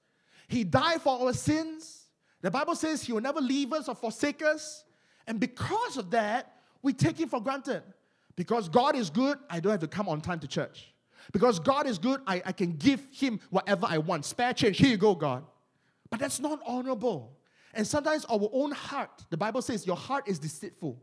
He 0.49 0.65
died 0.65 1.03
for 1.03 1.21
our 1.21 1.33
sins. 1.33 2.07
The 2.43 2.51
Bible 2.51 2.75
says 2.75 3.03
He 3.03 3.13
will 3.13 3.21
never 3.21 3.41
leave 3.41 3.73
us 3.73 3.89
or 3.89 3.95
forsake 3.95 4.43
us. 4.43 4.85
And 5.27 5.41
because 5.41 5.97
of 5.97 6.11
that, 6.11 6.54
we 6.85 6.93
take 6.93 7.19
Him 7.19 7.29
for 7.29 7.43
granted. 7.43 7.83
Because 8.37 8.69
God 8.69 8.95
is 8.97 9.11
good, 9.11 9.39
I 9.49 9.59
don't 9.61 9.73
have 9.73 9.81
to 9.81 9.89
come 9.89 10.09
on 10.09 10.21
time 10.21 10.41
to 10.41 10.49
church. 10.49 10.93
Because 11.33 11.59
God 11.59 11.87
is 11.87 11.99
good, 11.99 12.21
I, 12.27 12.43
I 12.45 12.53
can 12.53 12.73
give 12.73 13.07
Him 13.11 13.41
whatever 13.51 13.87
I 13.89 13.99
want. 13.99 14.25
Spare 14.25 14.53
change, 14.53 14.79
here 14.79 14.91
you 14.91 14.97
go, 14.97 15.15
God. 15.15 15.45
But 16.11 16.21
that's 16.21 16.39
not 16.39 16.61
honorable. 16.67 17.37
And 17.73 17.87
sometimes 17.87 18.25
our 18.27 18.49
own 18.53 18.71
heart, 18.71 19.25
the 19.31 19.37
Bible 19.37 19.63
says, 19.63 19.87
your 19.87 19.97
heart 19.97 20.29
is 20.29 20.39
deceitful. 20.39 21.01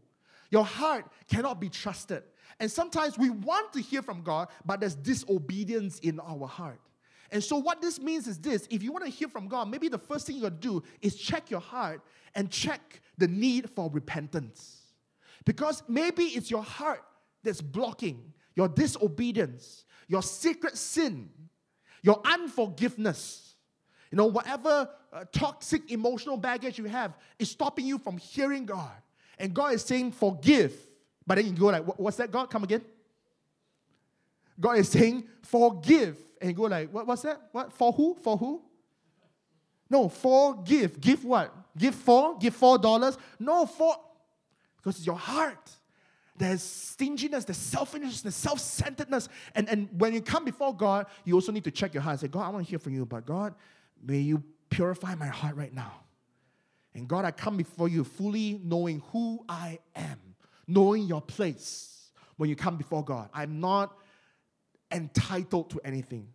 Your 0.52 0.65
heart 0.65 1.06
cannot 1.28 1.60
be 1.60 1.70
trusted. 1.70 2.24
And 2.60 2.70
sometimes 2.70 3.17
we 3.17 3.30
want 3.30 3.74
to 3.74 3.82
hear 3.82 4.02
from 4.02 4.22
God, 4.22 4.50
but 4.65 4.80
there's 4.80 4.96
disobedience 4.96 6.00
in 6.00 6.20
our 6.20 6.48
heart. 6.48 6.80
And 7.32 7.41
so, 7.41 7.58
what 7.58 7.82
this 7.82 8.00
means 8.00 8.28
is 8.28 8.38
this 8.38 8.67
if 8.70 8.84
you 8.84 8.91
want 8.91 9.06
to 9.06 9.10
hear 9.10 9.30
from 9.30 9.48
God, 9.48 9.70
maybe 9.70 9.88
the 9.88 9.98
first 9.98 10.28
thing 10.28 10.36
you 10.36 10.41
gotta 10.41 10.56
do 10.56 10.84
is 11.02 11.15
check 11.15 11.50
your 11.50 11.62
heart 11.62 12.02
and 12.36 12.52
check 12.52 13.02
the 13.17 13.28
need 13.28 13.70
for 13.70 13.89
repentance. 13.89 14.81
Because 15.46 15.84
maybe 15.88 16.24
it's 16.24 16.52
your 16.52 16.64
heart 16.64 17.04
that's 17.44 17.62
blocking 17.62 18.34
your 18.56 18.68
disobedience, 18.68 19.86
your 20.08 20.22
secret 20.22 20.78
sin, 20.78 21.30
your 22.04 22.22
unforgiveness. 22.26 23.56
You 24.12 24.18
know, 24.18 24.26
whatever 24.26 24.90
uh, 25.14 25.26
toxic 25.32 25.90
emotional 25.92 26.38
baggage 26.38 26.78
you 26.78 26.86
have 26.86 27.14
is 27.40 27.50
stopping 27.50 27.86
you 27.86 27.98
from 27.98 28.18
hearing 28.18 28.66
God. 28.66 28.92
And 29.40 29.54
God 29.54 29.74
is 29.74 29.84
saying, 29.84 30.12
forgive. 30.12 30.74
But 31.26 31.36
then 31.36 31.46
you 31.48 31.54
go 31.54 31.68
like, 31.68 31.84
what's 31.98 32.18
that, 32.18 32.32
God? 32.32 32.50
Come 32.50 32.64
again. 32.64 32.82
God 34.60 34.78
is 34.78 34.90
saying, 34.90 35.24
forgive. 35.42 36.18
And 36.40 36.52
you 36.52 36.56
go 36.56 36.64
like, 36.64 36.92
what, 36.92 37.08
what's 37.08 37.22
that? 37.24 37.42
What? 37.52 37.72
For 37.74 37.92
who? 37.92 38.16
For 38.22 38.38
who? 38.38 38.62
No, 39.90 40.10
forgive. 40.10 41.00
Give 41.00 41.24
what? 41.24 41.54
Give 41.78 41.96
four? 41.96 42.38
Give 42.38 42.54
four 42.54 42.78
dollars? 42.78 43.18
No, 43.40 43.66
for 43.66 43.96
because 44.82 44.98
it's 44.98 45.06
your 45.06 45.17
heart. 45.17 45.70
There's 46.38 46.63
stinginess, 46.63 47.46
there's 47.46 47.58
selfishness, 47.58 48.22
there's 48.22 48.36
self-centeredness. 48.36 49.30
And, 49.54 49.70
and 49.70 49.89
when 50.00 50.13
you 50.13 50.22
come 50.22 50.44
before 50.44 50.76
God, 50.76 51.06
you 51.24 51.36
also 51.36 51.52
need 51.52 51.65
to 51.65 51.72
check 51.72 51.94
your 51.94 52.02
heart 52.02 52.13
and 52.13 52.22
say, 52.22 52.28
God, 52.28 52.46
I 52.46 52.50
want 52.50 52.65
to 52.65 52.70
hear 52.70 52.80
from 52.80 52.94
you, 52.96 53.06
but 53.06 53.26
God, 53.26 53.54
may 54.04 54.20
you 54.20 54.44
purify 54.70 55.13
my 55.15 55.28
heart 55.28 55.56
right 55.56 55.74
now. 55.74 55.94
And 56.96 57.08
God, 57.08 57.26
I 57.26 57.32
come 57.32 57.58
before 57.58 57.89
you 57.89 58.04
fully 58.04 58.60
knowing 58.63 59.04
who 59.12 59.46
I 59.48 59.80
am, 59.96 60.20
knowing 60.67 61.04
your 61.04 61.22
place 61.22 62.10
when 62.38 62.50
you 62.50 62.56
come 62.56 62.78
before 62.78 63.04
God. 63.06 63.30
I'm 63.34 63.60
not 63.60 63.96
entitled 64.91 65.70
to 65.72 65.82
anything. 65.84 66.28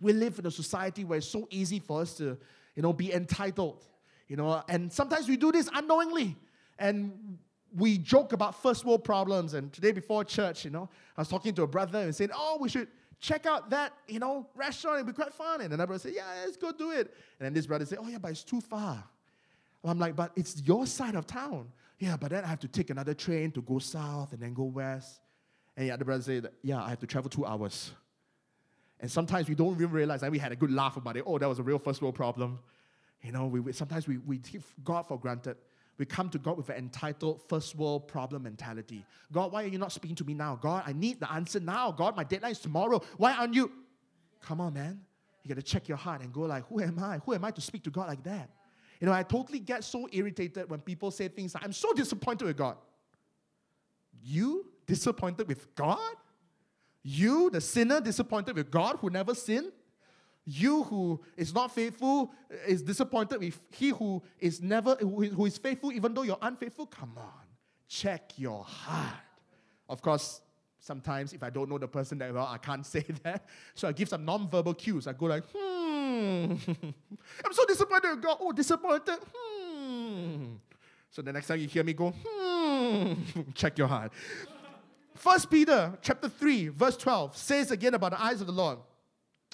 We 0.00 0.12
live 0.12 0.38
in 0.38 0.46
a 0.46 0.50
society 0.50 1.04
where 1.04 1.18
it's 1.18 1.28
so 1.28 1.48
easy 1.50 1.80
for 1.80 2.02
us 2.02 2.14
to, 2.18 2.38
you 2.76 2.82
know, 2.82 2.92
be 2.92 3.12
entitled. 3.12 3.84
You 4.28 4.36
know, 4.36 4.62
and 4.68 4.92
sometimes 4.92 5.28
we 5.28 5.36
do 5.36 5.50
this 5.50 5.68
unknowingly. 5.74 6.36
And 6.78 7.38
we 7.76 7.98
joke 7.98 8.32
about 8.32 8.60
first 8.62 8.84
world 8.84 9.04
problems. 9.04 9.54
And 9.54 9.72
today 9.72 9.92
before 9.92 10.24
church, 10.24 10.64
you 10.64 10.70
know, 10.70 10.88
I 11.16 11.20
was 11.20 11.28
talking 11.28 11.54
to 11.54 11.62
a 11.62 11.66
brother 11.66 12.00
and 12.00 12.14
saying, 12.14 12.30
Oh, 12.34 12.58
we 12.60 12.68
should 12.68 12.88
check 13.20 13.46
out 13.46 13.70
that, 13.70 13.92
you 14.06 14.18
know, 14.18 14.46
restaurant. 14.54 14.96
It'd 14.96 15.06
be 15.06 15.12
quite 15.12 15.34
fun. 15.34 15.60
And 15.60 15.72
another 15.72 15.86
brother 15.86 16.00
said, 16.00 16.12
Yeah, 16.14 16.26
let's 16.44 16.56
go 16.56 16.72
do 16.72 16.90
it. 16.92 17.14
And 17.38 17.46
then 17.46 17.52
this 17.52 17.66
brother 17.66 17.84
said, 17.84 17.98
Oh, 18.00 18.08
yeah, 18.08 18.18
but 18.18 18.30
it's 18.30 18.44
too 18.44 18.60
far. 18.60 19.04
I'm 19.84 19.98
like, 19.98 20.16
But 20.16 20.32
it's 20.36 20.62
your 20.62 20.86
side 20.86 21.14
of 21.14 21.26
town. 21.26 21.70
Yeah, 21.98 22.16
but 22.16 22.30
then 22.30 22.44
I 22.44 22.46
have 22.46 22.60
to 22.60 22.68
take 22.68 22.90
another 22.90 23.14
train 23.14 23.50
to 23.52 23.62
go 23.62 23.78
south 23.78 24.32
and 24.32 24.40
then 24.40 24.54
go 24.54 24.64
west. 24.64 25.20
And 25.76 25.86
the 25.86 25.90
other 25.92 26.04
brother 26.04 26.22
said, 26.22 26.50
Yeah, 26.62 26.82
I 26.82 26.90
have 26.90 27.00
to 27.00 27.06
travel 27.06 27.28
two 27.28 27.44
hours. 27.44 27.92
And 29.00 29.10
sometimes 29.10 29.48
we 29.48 29.54
don't 29.54 29.74
even 29.74 29.90
realize 29.90 30.22
that 30.22 30.30
we 30.30 30.38
had 30.38 30.50
a 30.50 30.56
good 30.56 30.72
laugh 30.72 30.96
about 30.96 31.16
it. 31.16 31.22
Oh, 31.26 31.38
that 31.38 31.48
was 31.48 31.60
a 31.60 31.62
real 31.62 31.78
first 31.78 32.02
world 32.02 32.16
problem. 32.16 32.58
You 33.22 33.32
know, 33.32 33.46
we, 33.46 33.60
we 33.60 33.72
sometimes 33.72 34.08
we, 34.08 34.18
we 34.18 34.38
take 34.38 34.62
God 34.84 35.06
for 35.06 35.18
granted. 35.18 35.56
We 35.98 36.06
come 36.06 36.30
to 36.30 36.38
God 36.38 36.56
with 36.56 36.68
an 36.68 36.76
entitled 36.76 37.42
first 37.48 37.74
world 37.74 38.06
problem 38.06 38.44
mentality. 38.44 39.04
God, 39.32 39.52
why 39.52 39.64
are 39.64 39.66
you 39.66 39.78
not 39.78 39.92
speaking 39.92 40.14
to 40.16 40.24
me 40.24 40.32
now? 40.32 40.56
God, 40.60 40.84
I 40.86 40.92
need 40.92 41.18
the 41.18 41.30
answer 41.30 41.58
now. 41.58 41.90
God, 41.90 42.16
my 42.16 42.24
deadline 42.24 42.52
is 42.52 42.60
tomorrow. 42.60 43.02
Why 43.16 43.32
aren't 43.32 43.54
you? 43.54 43.72
Come 44.40 44.60
on, 44.60 44.74
man. 44.74 45.00
You 45.42 45.48
got 45.48 45.60
to 45.60 45.66
check 45.66 45.88
your 45.88 45.96
heart 45.96 46.20
and 46.20 46.32
go 46.32 46.42
like, 46.42 46.66
who 46.68 46.80
am 46.80 46.98
I? 46.98 47.18
Who 47.24 47.34
am 47.34 47.44
I 47.44 47.50
to 47.50 47.60
speak 47.60 47.82
to 47.84 47.90
God 47.90 48.06
like 48.06 48.22
that? 48.24 48.50
You 49.00 49.06
know, 49.06 49.12
I 49.12 49.22
totally 49.22 49.58
get 49.58 49.82
so 49.82 50.08
irritated 50.12 50.70
when 50.70 50.80
people 50.80 51.10
say 51.10 51.28
things 51.28 51.54
like, 51.54 51.64
I'm 51.64 51.72
so 51.72 51.92
disappointed 51.92 52.44
with 52.44 52.56
God. 52.56 52.76
You 54.22 54.66
disappointed 54.86 55.48
with 55.48 55.74
God? 55.74 56.14
You, 57.02 57.50
the 57.50 57.60
sinner, 57.60 58.00
disappointed 58.00 58.56
with 58.56 58.70
God 58.70 58.98
who 59.00 59.10
never 59.10 59.34
sinned? 59.34 59.72
You 60.50 60.84
who 60.84 61.20
is 61.36 61.52
not 61.52 61.74
faithful 61.74 62.32
is 62.66 62.80
disappointed 62.80 63.38
with 63.38 63.60
he 63.70 63.90
who 63.90 64.22
is 64.40 64.62
never 64.62 64.94
who 64.94 65.44
is 65.44 65.58
faithful 65.58 65.92
even 65.92 66.14
though 66.14 66.22
you're 66.22 66.38
unfaithful? 66.40 66.86
Come 66.86 67.12
on. 67.18 67.44
Check 67.86 68.32
your 68.38 68.64
heart. 68.64 69.20
Of 69.90 70.00
course, 70.00 70.40
sometimes 70.80 71.34
if 71.34 71.42
I 71.42 71.50
don't 71.50 71.68
know 71.68 71.76
the 71.76 71.86
person 71.86 72.16
that 72.18 72.32
well, 72.32 72.46
I 72.46 72.56
can't 72.56 72.86
say 72.94 73.04
that. 73.24 73.44
So 73.74 73.88
I 73.88 73.92
give 73.92 74.08
some 74.08 74.24
non-verbal 74.24 74.72
cues. 74.72 75.06
I 75.06 75.12
go 75.12 75.26
like, 75.26 75.44
hmm. 75.54 76.54
I'm 77.44 77.52
so 77.52 77.66
disappointed 77.66 78.10
with 78.12 78.22
God. 78.22 78.38
Oh, 78.40 78.52
disappointed. 78.52 79.18
Hmm. 79.30 80.44
So 81.10 81.20
the 81.20 81.30
next 81.30 81.48
time 81.48 81.60
you 81.60 81.68
hear 81.68 81.84
me 81.84 81.92
go, 81.92 82.14
hmm, 82.26 83.12
check 83.54 83.76
your 83.76 83.88
heart. 83.88 84.12
First 85.14 85.50
Peter 85.50 85.92
chapter 86.00 86.30
3, 86.30 86.68
verse 86.68 86.96
12 86.96 87.36
says 87.36 87.70
again 87.70 87.92
about 87.92 88.12
the 88.12 88.22
eyes 88.22 88.40
of 88.40 88.46
the 88.46 88.52
Lord. 88.54 88.78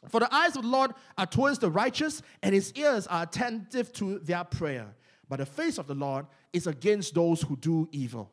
For 0.09 0.21
the 0.21 0.33
eyes 0.35 0.57
of 0.57 0.62
the 0.62 0.69
Lord 0.69 0.93
are 1.17 1.27
towards 1.27 1.59
the 1.59 1.71
righteous, 1.71 2.23
and 2.43 2.55
his 2.55 2.73
ears 2.75 3.07
are 3.07 3.23
attentive 3.23 3.93
to 3.95 4.19
their 4.21 4.45
prayer. 4.45 4.95
But 5.29 5.38
the 5.38 5.47
face 5.47 5.79
of 5.79 5.87
the 5.87 5.95
Lord 5.95 6.27
is 6.53 6.67
against 6.67 7.14
those 7.14 7.43
who 7.43 7.57
do 7.57 7.88
evil. 7.93 8.31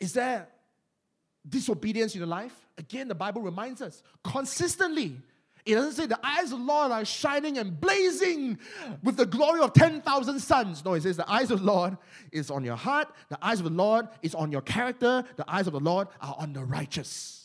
Is 0.00 0.12
there 0.14 0.48
disobedience 1.48 2.14
in 2.14 2.20
your 2.20 2.28
life? 2.28 2.54
Again, 2.78 3.08
the 3.08 3.14
Bible 3.14 3.42
reminds 3.42 3.82
us 3.82 4.02
consistently. 4.24 5.16
It 5.64 5.74
doesn't 5.74 5.92
say 5.92 6.06
the 6.06 6.18
eyes 6.26 6.50
of 6.50 6.58
the 6.58 6.64
Lord 6.64 6.90
are 6.90 7.04
shining 7.04 7.58
and 7.58 7.80
blazing 7.80 8.58
with 9.04 9.16
the 9.16 9.26
glory 9.26 9.60
of 9.60 9.72
10,000 9.72 10.40
suns. 10.40 10.84
No, 10.84 10.94
it 10.94 11.02
says 11.02 11.16
the 11.16 11.30
eyes 11.30 11.52
of 11.52 11.60
the 11.60 11.66
Lord 11.66 11.96
is 12.32 12.50
on 12.50 12.64
your 12.64 12.74
heart, 12.74 13.08
the 13.28 13.38
eyes 13.40 13.60
of 13.60 13.64
the 13.64 13.70
Lord 13.70 14.08
is 14.22 14.34
on 14.34 14.50
your 14.50 14.62
character, 14.62 15.24
the 15.36 15.44
eyes 15.48 15.68
of 15.68 15.74
the 15.74 15.80
Lord 15.80 16.08
are 16.20 16.34
on 16.38 16.52
the 16.52 16.64
righteous. 16.64 17.41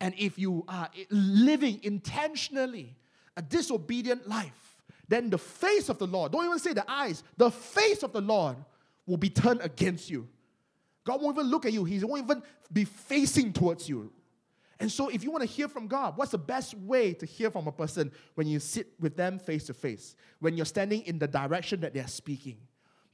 And 0.00 0.14
if 0.18 0.38
you 0.38 0.64
are 0.68 0.88
living 1.10 1.80
intentionally 1.82 2.96
a 3.36 3.42
disobedient 3.42 4.28
life, 4.28 4.76
then 5.08 5.30
the 5.30 5.38
face 5.38 5.88
of 5.88 5.98
the 5.98 6.06
Lord, 6.06 6.32
don't 6.32 6.44
even 6.44 6.58
say 6.58 6.72
the 6.72 6.90
eyes, 6.90 7.22
the 7.36 7.50
face 7.50 8.02
of 8.02 8.12
the 8.12 8.20
Lord 8.20 8.56
will 9.06 9.16
be 9.16 9.30
turned 9.30 9.60
against 9.60 10.10
you. 10.10 10.28
God 11.04 11.22
won't 11.22 11.36
even 11.36 11.48
look 11.48 11.64
at 11.64 11.72
you, 11.72 11.84
He 11.84 12.02
won't 12.02 12.24
even 12.24 12.42
be 12.72 12.84
facing 12.84 13.52
towards 13.52 13.88
you. 13.88 14.12
And 14.78 14.92
so, 14.92 15.08
if 15.08 15.24
you 15.24 15.30
want 15.30 15.42
to 15.42 15.48
hear 15.48 15.68
from 15.68 15.86
God, 15.86 16.16
what's 16.16 16.32
the 16.32 16.38
best 16.38 16.74
way 16.74 17.14
to 17.14 17.24
hear 17.24 17.50
from 17.50 17.66
a 17.66 17.72
person 17.72 18.12
when 18.34 18.46
you 18.46 18.60
sit 18.60 18.88
with 19.00 19.16
them 19.16 19.38
face 19.38 19.64
to 19.66 19.74
face, 19.74 20.16
when 20.40 20.56
you're 20.56 20.66
standing 20.66 21.02
in 21.02 21.18
the 21.18 21.28
direction 21.28 21.80
that 21.80 21.94
they're 21.94 22.08
speaking? 22.08 22.58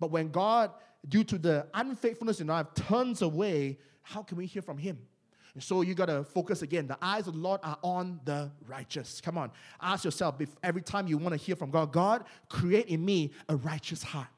But 0.01 0.11
when 0.11 0.31
God, 0.31 0.73
due 1.09 1.23
to 1.25 1.39
the 1.39 1.69
unfaithfulness 1.75 2.41
in 2.41 2.51
our 2.51 2.59
life, 2.59 2.75
turns 2.75 3.23
away, 3.23 3.79
how 4.03 4.23
can 4.23 4.39
we 4.39 4.47
hear 4.47 4.63
from 4.63 4.79
Him? 4.79 4.99
And 5.55 5.63
so 5.63 5.83
you 5.83 5.95
got 5.95 6.07
to 6.07 6.25
focus 6.25 6.63
again. 6.63 6.87
The 6.87 6.97
eyes 7.03 7.27
of 7.27 7.35
the 7.35 7.41
Lord 7.41 7.61
are 7.63 7.79
on 7.83 8.21
the 8.25 8.51
righteous. 8.67 9.21
Come 9.21 9.37
on. 9.37 9.51
Ask 9.81 10.05
yourself 10.05 10.41
if 10.41 10.49
every 10.63 10.81
time 10.81 11.07
you 11.07 11.19
want 11.19 11.33
to 11.33 11.37
hear 11.37 11.57
from 11.57 11.71
God, 11.71 11.93
God, 11.93 12.25
create 12.49 12.87
in 12.87 13.05
me 13.05 13.33
a 13.49 13.57
righteous 13.57 14.03
heart. 14.03 14.29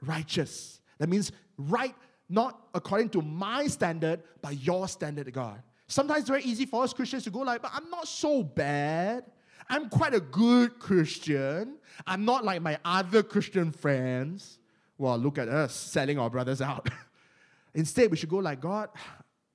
Righteous. 0.00 0.80
That 0.98 1.08
means 1.08 1.32
right 1.58 1.94
not 2.28 2.68
according 2.72 3.10
to 3.10 3.22
my 3.22 3.66
standard, 3.66 4.22
but 4.40 4.60
your 4.62 4.88
standard, 4.88 5.30
God. 5.32 5.62
Sometimes 5.86 6.20
it's 6.20 6.28
very 6.28 6.42
easy 6.42 6.66
for 6.66 6.84
us 6.84 6.92
Christians 6.92 7.24
to 7.24 7.30
go 7.30 7.40
like, 7.40 7.62
but 7.62 7.70
I'm 7.74 7.90
not 7.90 8.08
so 8.08 8.42
bad. 8.42 9.24
I'm 9.68 9.88
quite 9.88 10.14
a 10.14 10.20
good 10.20 10.78
Christian. 10.78 11.76
I'm 12.06 12.24
not 12.24 12.44
like 12.44 12.62
my 12.62 12.78
other 12.84 13.22
Christian 13.22 13.72
friends. 13.72 14.58
Well, 14.98 15.18
look 15.18 15.38
at 15.38 15.48
us 15.48 15.74
selling 15.74 16.18
our 16.18 16.30
brothers 16.30 16.60
out. 16.60 16.88
Instead, 17.74 18.10
we 18.10 18.16
should 18.16 18.28
go 18.28 18.38
like, 18.38 18.60
God, 18.60 18.88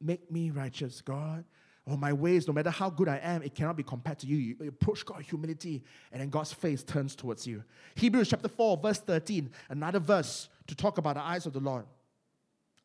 make 0.02 0.32
me 0.32 0.50
righteous, 0.52 1.02
God. 1.02 1.44
Oh, 1.88 1.98
my 1.98 2.14
ways, 2.14 2.48
no 2.48 2.54
matter 2.54 2.70
how 2.70 2.90
good 2.90 3.08
I 3.08 3.18
am, 3.18 3.42
it 3.42 3.56
cannot 3.56 3.76
be 3.76 3.84
compared 3.84 4.20
to 4.20 4.28
you. 4.28 4.38
You 4.38 4.68
approach 4.68 5.06
God 5.06 5.24
humility, 5.24 5.84
and 6.12 6.22
then 6.22 6.30
God's 6.30 6.54
face 6.54 6.84
turns 6.84 7.16
towards 7.16 7.48
you. 7.48 7.64
Hebrews 7.96 8.30
chapter 8.30 8.48
4, 8.48 8.78
verse 8.78 9.00
13, 9.00 9.50
another 9.70 10.00
verse 10.00 10.50
to 10.68 10.76
talk 10.76 11.00
about 11.00 11.16
the 11.16 11.22
eyes 11.22 11.46
of 11.48 11.54
the 11.54 11.60
Lord. 11.60 11.86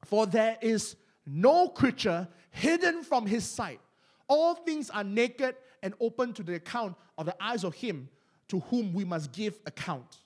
For 0.04 0.26
there 0.26 0.56
is 0.62 0.96
no 1.26 1.68
creature 1.68 2.28
hidden 2.50 3.02
from 3.02 3.26
his 3.26 3.44
sight. 3.44 3.80
All 4.26 4.54
things 4.54 4.88
are 4.88 5.04
naked 5.04 5.56
and 5.82 5.92
open 6.00 6.32
to 6.34 6.42
the 6.42 6.54
account 6.54 6.96
of 7.18 7.26
the 7.26 7.36
eyes 7.42 7.62
of 7.64 7.74
him 7.74 8.08
to 8.48 8.60
whom 8.60 8.94
we 8.94 9.04
must 9.04 9.32
give 9.32 9.58
account. 9.66 10.20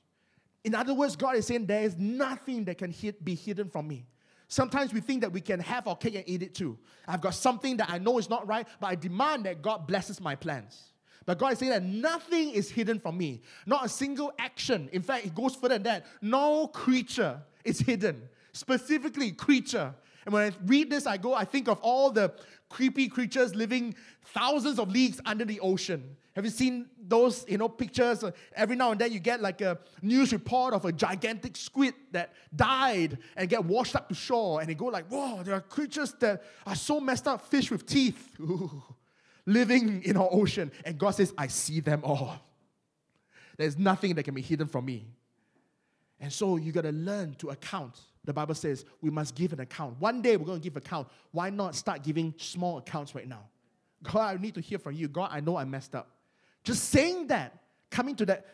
In 0.64 0.74
other 0.74 0.94
words, 0.94 1.16
God 1.16 1.36
is 1.36 1.46
saying 1.46 1.66
there 1.66 1.82
is 1.82 1.96
nothing 1.96 2.64
that 2.64 2.78
can 2.78 2.94
be 3.22 3.34
hidden 3.34 3.70
from 3.70 3.88
me. 3.88 4.06
Sometimes 4.48 4.94
we 4.94 5.00
think 5.00 5.20
that 5.20 5.30
we 5.30 5.42
can 5.42 5.60
have 5.60 5.86
our 5.86 5.94
cake 5.94 6.14
and 6.14 6.24
eat 6.26 6.42
it 6.42 6.54
too. 6.54 6.78
I've 7.06 7.20
got 7.20 7.34
something 7.34 7.76
that 7.76 7.90
I 7.90 7.98
know 7.98 8.18
is 8.18 8.30
not 8.30 8.46
right, 8.48 8.66
but 8.80 8.86
I 8.86 8.94
demand 8.94 9.44
that 9.44 9.60
God 9.60 9.86
blesses 9.86 10.20
my 10.20 10.34
plans. 10.34 10.92
But 11.26 11.38
God 11.38 11.52
is 11.52 11.58
saying 11.58 11.72
that 11.72 11.82
nothing 11.82 12.50
is 12.52 12.70
hidden 12.70 12.98
from 12.98 13.18
me. 13.18 13.42
Not 13.66 13.84
a 13.84 13.88
single 13.90 14.32
action. 14.38 14.88
In 14.92 15.02
fact, 15.02 15.26
it 15.26 15.34
goes 15.34 15.54
further 15.54 15.74
than 15.74 15.82
that. 15.82 16.06
No 16.22 16.68
creature 16.68 17.42
is 17.64 17.80
hidden. 17.80 18.22
Specifically, 18.52 19.32
creature. 19.32 19.94
And 20.28 20.34
when 20.34 20.52
I 20.52 20.54
read 20.66 20.90
this, 20.90 21.06
I 21.06 21.16
go, 21.16 21.32
I 21.32 21.46
think 21.46 21.68
of 21.68 21.78
all 21.80 22.10
the 22.10 22.34
creepy 22.68 23.08
creatures 23.08 23.54
living 23.54 23.94
thousands 24.26 24.78
of 24.78 24.90
leagues 24.90 25.22
under 25.24 25.46
the 25.46 25.58
ocean. 25.60 26.18
Have 26.36 26.44
you 26.44 26.50
seen 26.50 26.90
those, 27.00 27.46
you 27.48 27.56
know, 27.56 27.66
pictures? 27.66 28.22
Every 28.54 28.76
now 28.76 28.90
and 28.90 29.00
then 29.00 29.10
you 29.10 29.20
get 29.20 29.40
like 29.40 29.62
a 29.62 29.78
news 30.02 30.34
report 30.34 30.74
of 30.74 30.84
a 30.84 30.92
gigantic 30.92 31.56
squid 31.56 31.94
that 32.12 32.34
died 32.54 33.16
and 33.38 33.48
get 33.48 33.64
washed 33.64 33.96
up 33.96 34.10
to 34.10 34.14
shore, 34.14 34.60
and 34.60 34.68
they 34.68 34.74
go 34.74 34.84
like, 34.84 35.06
"Whoa, 35.06 35.42
there 35.44 35.54
are 35.54 35.62
creatures 35.62 36.12
that 36.20 36.44
are 36.66 36.76
so 36.76 37.00
messed 37.00 37.26
up, 37.26 37.40
fish 37.46 37.70
with 37.70 37.86
teeth, 37.86 38.38
living 39.46 40.02
in 40.02 40.18
our 40.18 40.28
ocean." 40.30 40.70
And 40.84 40.98
God 40.98 41.12
says, 41.12 41.32
"I 41.38 41.46
see 41.46 41.80
them 41.80 42.02
all. 42.04 42.38
There's 43.56 43.78
nothing 43.78 44.14
that 44.16 44.24
can 44.24 44.34
be 44.34 44.42
hidden 44.42 44.66
from 44.66 44.84
me." 44.84 45.06
And 46.20 46.30
so 46.30 46.58
you 46.58 46.70
got 46.70 46.82
to 46.82 46.92
learn 46.92 47.34
to 47.36 47.48
account. 47.48 47.98
The 48.28 48.34
Bible 48.34 48.54
says 48.54 48.84
we 49.00 49.08
must 49.08 49.34
give 49.34 49.54
an 49.54 49.60
account. 49.60 49.98
One 49.98 50.20
day 50.20 50.36
we're 50.36 50.44
going 50.44 50.60
to 50.60 50.62
give 50.62 50.76
account. 50.76 51.08
Why 51.30 51.48
not 51.48 51.74
start 51.74 52.02
giving 52.02 52.34
small 52.36 52.76
accounts 52.76 53.14
right 53.14 53.26
now? 53.26 53.44
God, 54.02 54.36
I 54.36 54.38
need 54.38 54.54
to 54.56 54.60
hear 54.60 54.78
from 54.78 54.92
you. 54.92 55.08
God, 55.08 55.30
I 55.32 55.40
know 55.40 55.56
I 55.56 55.64
messed 55.64 55.94
up. 55.94 56.10
Just 56.62 56.90
saying 56.90 57.28
that, 57.28 57.58
coming 57.88 58.14
to 58.16 58.26
that 58.26 58.44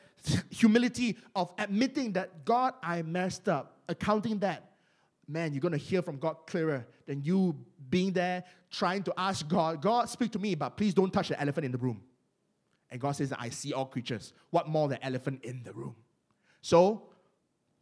humility 0.49 1.17
of 1.35 1.51
admitting 1.59 2.13
that, 2.13 2.45
God, 2.45 2.75
I 2.85 3.03
messed 3.03 3.49
up, 3.49 3.81
accounting 3.89 4.39
that, 4.39 4.75
man, 5.27 5.53
you're 5.53 5.61
going 5.61 5.73
to 5.73 5.77
hear 5.77 6.03
from 6.03 6.19
God 6.19 6.37
clearer 6.47 6.87
than 7.07 7.25
you 7.25 7.57
being 7.91 8.13
there 8.13 8.45
trying 8.71 9.03
to 9.03 9.15
ask 9.17 9.49
God, 9.49 9.83
God, 9.83 10.09
speak 10.09 10.31
to 10.31 10.39
me, 10.39 10.55
but 10.55 10.77
please 10.77 10.95
don't 10.95 11.13
touch 11.13 11.31
the 11.31 11.41
elephant 11.41 11.65
in 11.65 11.73
the 11.73 11.79
room. 11.79 12.01
And 12.93 13.01
God 13.01 13.17
says, 13.17 13.33
I 13.37 13.49
see 13.49 13.73
all 13.73 13.87
creatures. 13.87 14.35
What 14.51 14.69
more 14.69 14.87
the 14.87 15.05
elephant 15.05 15.43
in 15.43 15.65
the 15.65 15.73
room? 15.73 15.97
So, 16.63 17.09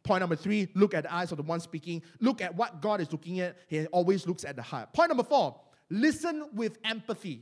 point 0.03 0.19
number 0.21 0.35
three, 0.35 0.67
look 0.75 0.93
at 0.93 1.03
the 1.03 1.13
eyes 1.13 1.31
of 1.31 1.37
the 1.37 1.43
one 1.43 1.59
speaking. 1.59 2.01
Look 2.19 2.41
at 2.41 2.55
what 2.55 2.81
God 2.81 3.01
is 3.01 3.11
looking 3.11 3.39
at. 3.39 3.57
He 3.67 3.85
always 3.87 4.27
looks 4.27 4.43
at 4.45 4.55
the 4.55 4.61
heart. 4.61 4.93
Point 4.93 5.09
number 5.09 5.23
four, 5.23 5.59
listen 5.89 6.49
with 6.53 6.77
empathy. 6.83 7.41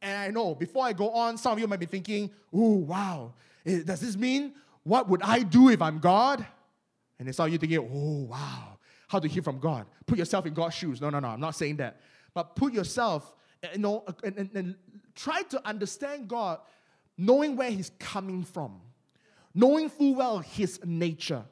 And 0.00 0.16
I 0.16 0.28
know 0.28 0.54
before 0.54 0.84
I 0.84 0.92
go 0.92 1.10
on, 1.10 1.38
some 1.38 1.52
of 1.52 1.58
you 1.58 1.66
might 1.66 1.80
be 1.80 1.86
thinking, 1.86 2.30
oh, 2.52 2.74
wow, 2.74 3.34
eh, 3.66 3.80
does 3.84 4.00
this 4.00 4.16
mean 4.16 4.54
what 4.84 5.08
would 5.08 5.22
I 5.22 5.40
do 5.42 5.68
if 5.68 5.82
I'm 5.82 5.98
God? 5.98 6.46
And 7.18 7.26
then 7.26 7.32
some 7.32 7.46
of 7.46 7.52
you 7.52 7.58
thinking, 7.58 7.78
oh, 7.78 8.24
wow, 8.30 8.78
how 9.08 9.18
to 9.18 9.28
hear 9.28 9.42
from 9.42 9.58
God? 9.58 9.86
Put 10.06 10.18
yourself 10.18 10.46
in 10.46 10.54
God's 10.54 10.74
shoes. 10.74 11.00
No, 11.00 11.10
no, 11.10 11.18
no, 11.20 11.28
I'm 11.28 11.40
not 11.40 11.56
saying 11.56 11.76
that. 11.76 12.00
But 12.32 12.54
put 12.54 12.72
yourself, 12.72 13.34
eh, 13.62 13.68
you 13.72 13.80
know, 13.80 14.04
and, 14.22 14.36
and, 14.36 14.50
and 14.54 14.76
try 15.14 15.42
to 15.42 15.66
understand 15.66 16.28
God, 16.28 16.60
knowing 17.16 17.56
where 17.56 17.70
He's 17.70 17.90
coming 17.98 18.44
from, 18.44 18.80
knowing 19.54 19.88
full 19.88 20.14
well 20.14 20.38
His 20.38 20.80
nature. 20.84 21.44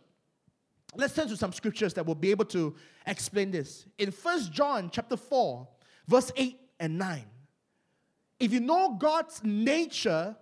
Let's 0.94 1.14
turn 1.14 1.28
to 1.28 1.36
some 1.36 1.52
scriptures 1.52 1.94
that 1.94 2.06
will 2.06 2.14
be 2.14 2.30
able 2.30 2.46
to 2.46 2.74
explain 3.06 3.50
this. 3.50 3.86
In 3.98 4.10
First 4.10 4.52
John 4.52 4.90
chapter 4.90 5.16
4, 5.16 5.68
verse 6.08 6.32
8 6.36 6.58
and 6.80 6.98
9. 6.98 7.24
If 8.40 8.52
you 8.52 8.60
know 8.60 8.96
God's 8.98 9.42
nature, 9.42 10.36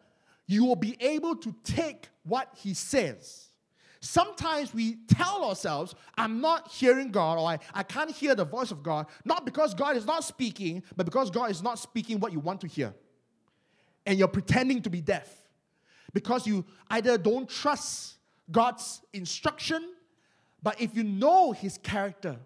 you 0.47 0.65
will 0.65 0.77
be 0.77 0.97
able 1.01 1.37
to 1.37 1.55
take 1.65 2.09
what 2.25 2.49
He 2.57 2.75
says. 2.75 3.49
Sometimes 4.01 4.75
we 4.75 4.99
tell 5.09 5.45
ourselves, 5.45 5.95
I'm 6.17 6.41
not 6.43 6.71
hearing 6.71 7.11
God, 7.11 7.39
or 7.39 7.49
I, 7.49 7.59
I 7.73 7.83
can't 7.83 8.11
hear 8.11 8.35
the 8.35 8.45
voice 8.45 8.71
of 8.71 8.83
God, 8.83 9.07
not 9.25 9.47
because 9.47 9.73
God 9.73 9.97
is 9.97 10.05
not 10.05 10.25
speaking, 10.25 10.83
but 10.95 11.07
because 11.07 11.31
God 11.31 11.51
is 11.51 11.63
not 11.63 11.79
speaking 11.79 12.21
what 12.21 12.31
you 12.31 12.39
want 12.39 12.61
to 12.61 12.67
hear. 12.67 12.95
And 14.05 14.19
you're 14.19 14.29
pretending 14.29 14.83
to 14.83 14.91
be 14.91 15.01
deaf 15.01 15.44
because 16.15 16.47
you 16.47 16.65
either 16.89 17.19
don't 17.19 17.49
trust 17.49 18.15
God's 18.51 19.03
instruction, 19.13 19.93
but 20.63 20.81
if 20.81 20.97
you 20.97 21.05
know 21.05 21.53
His 21.53 21.77
character, 21.77 22.37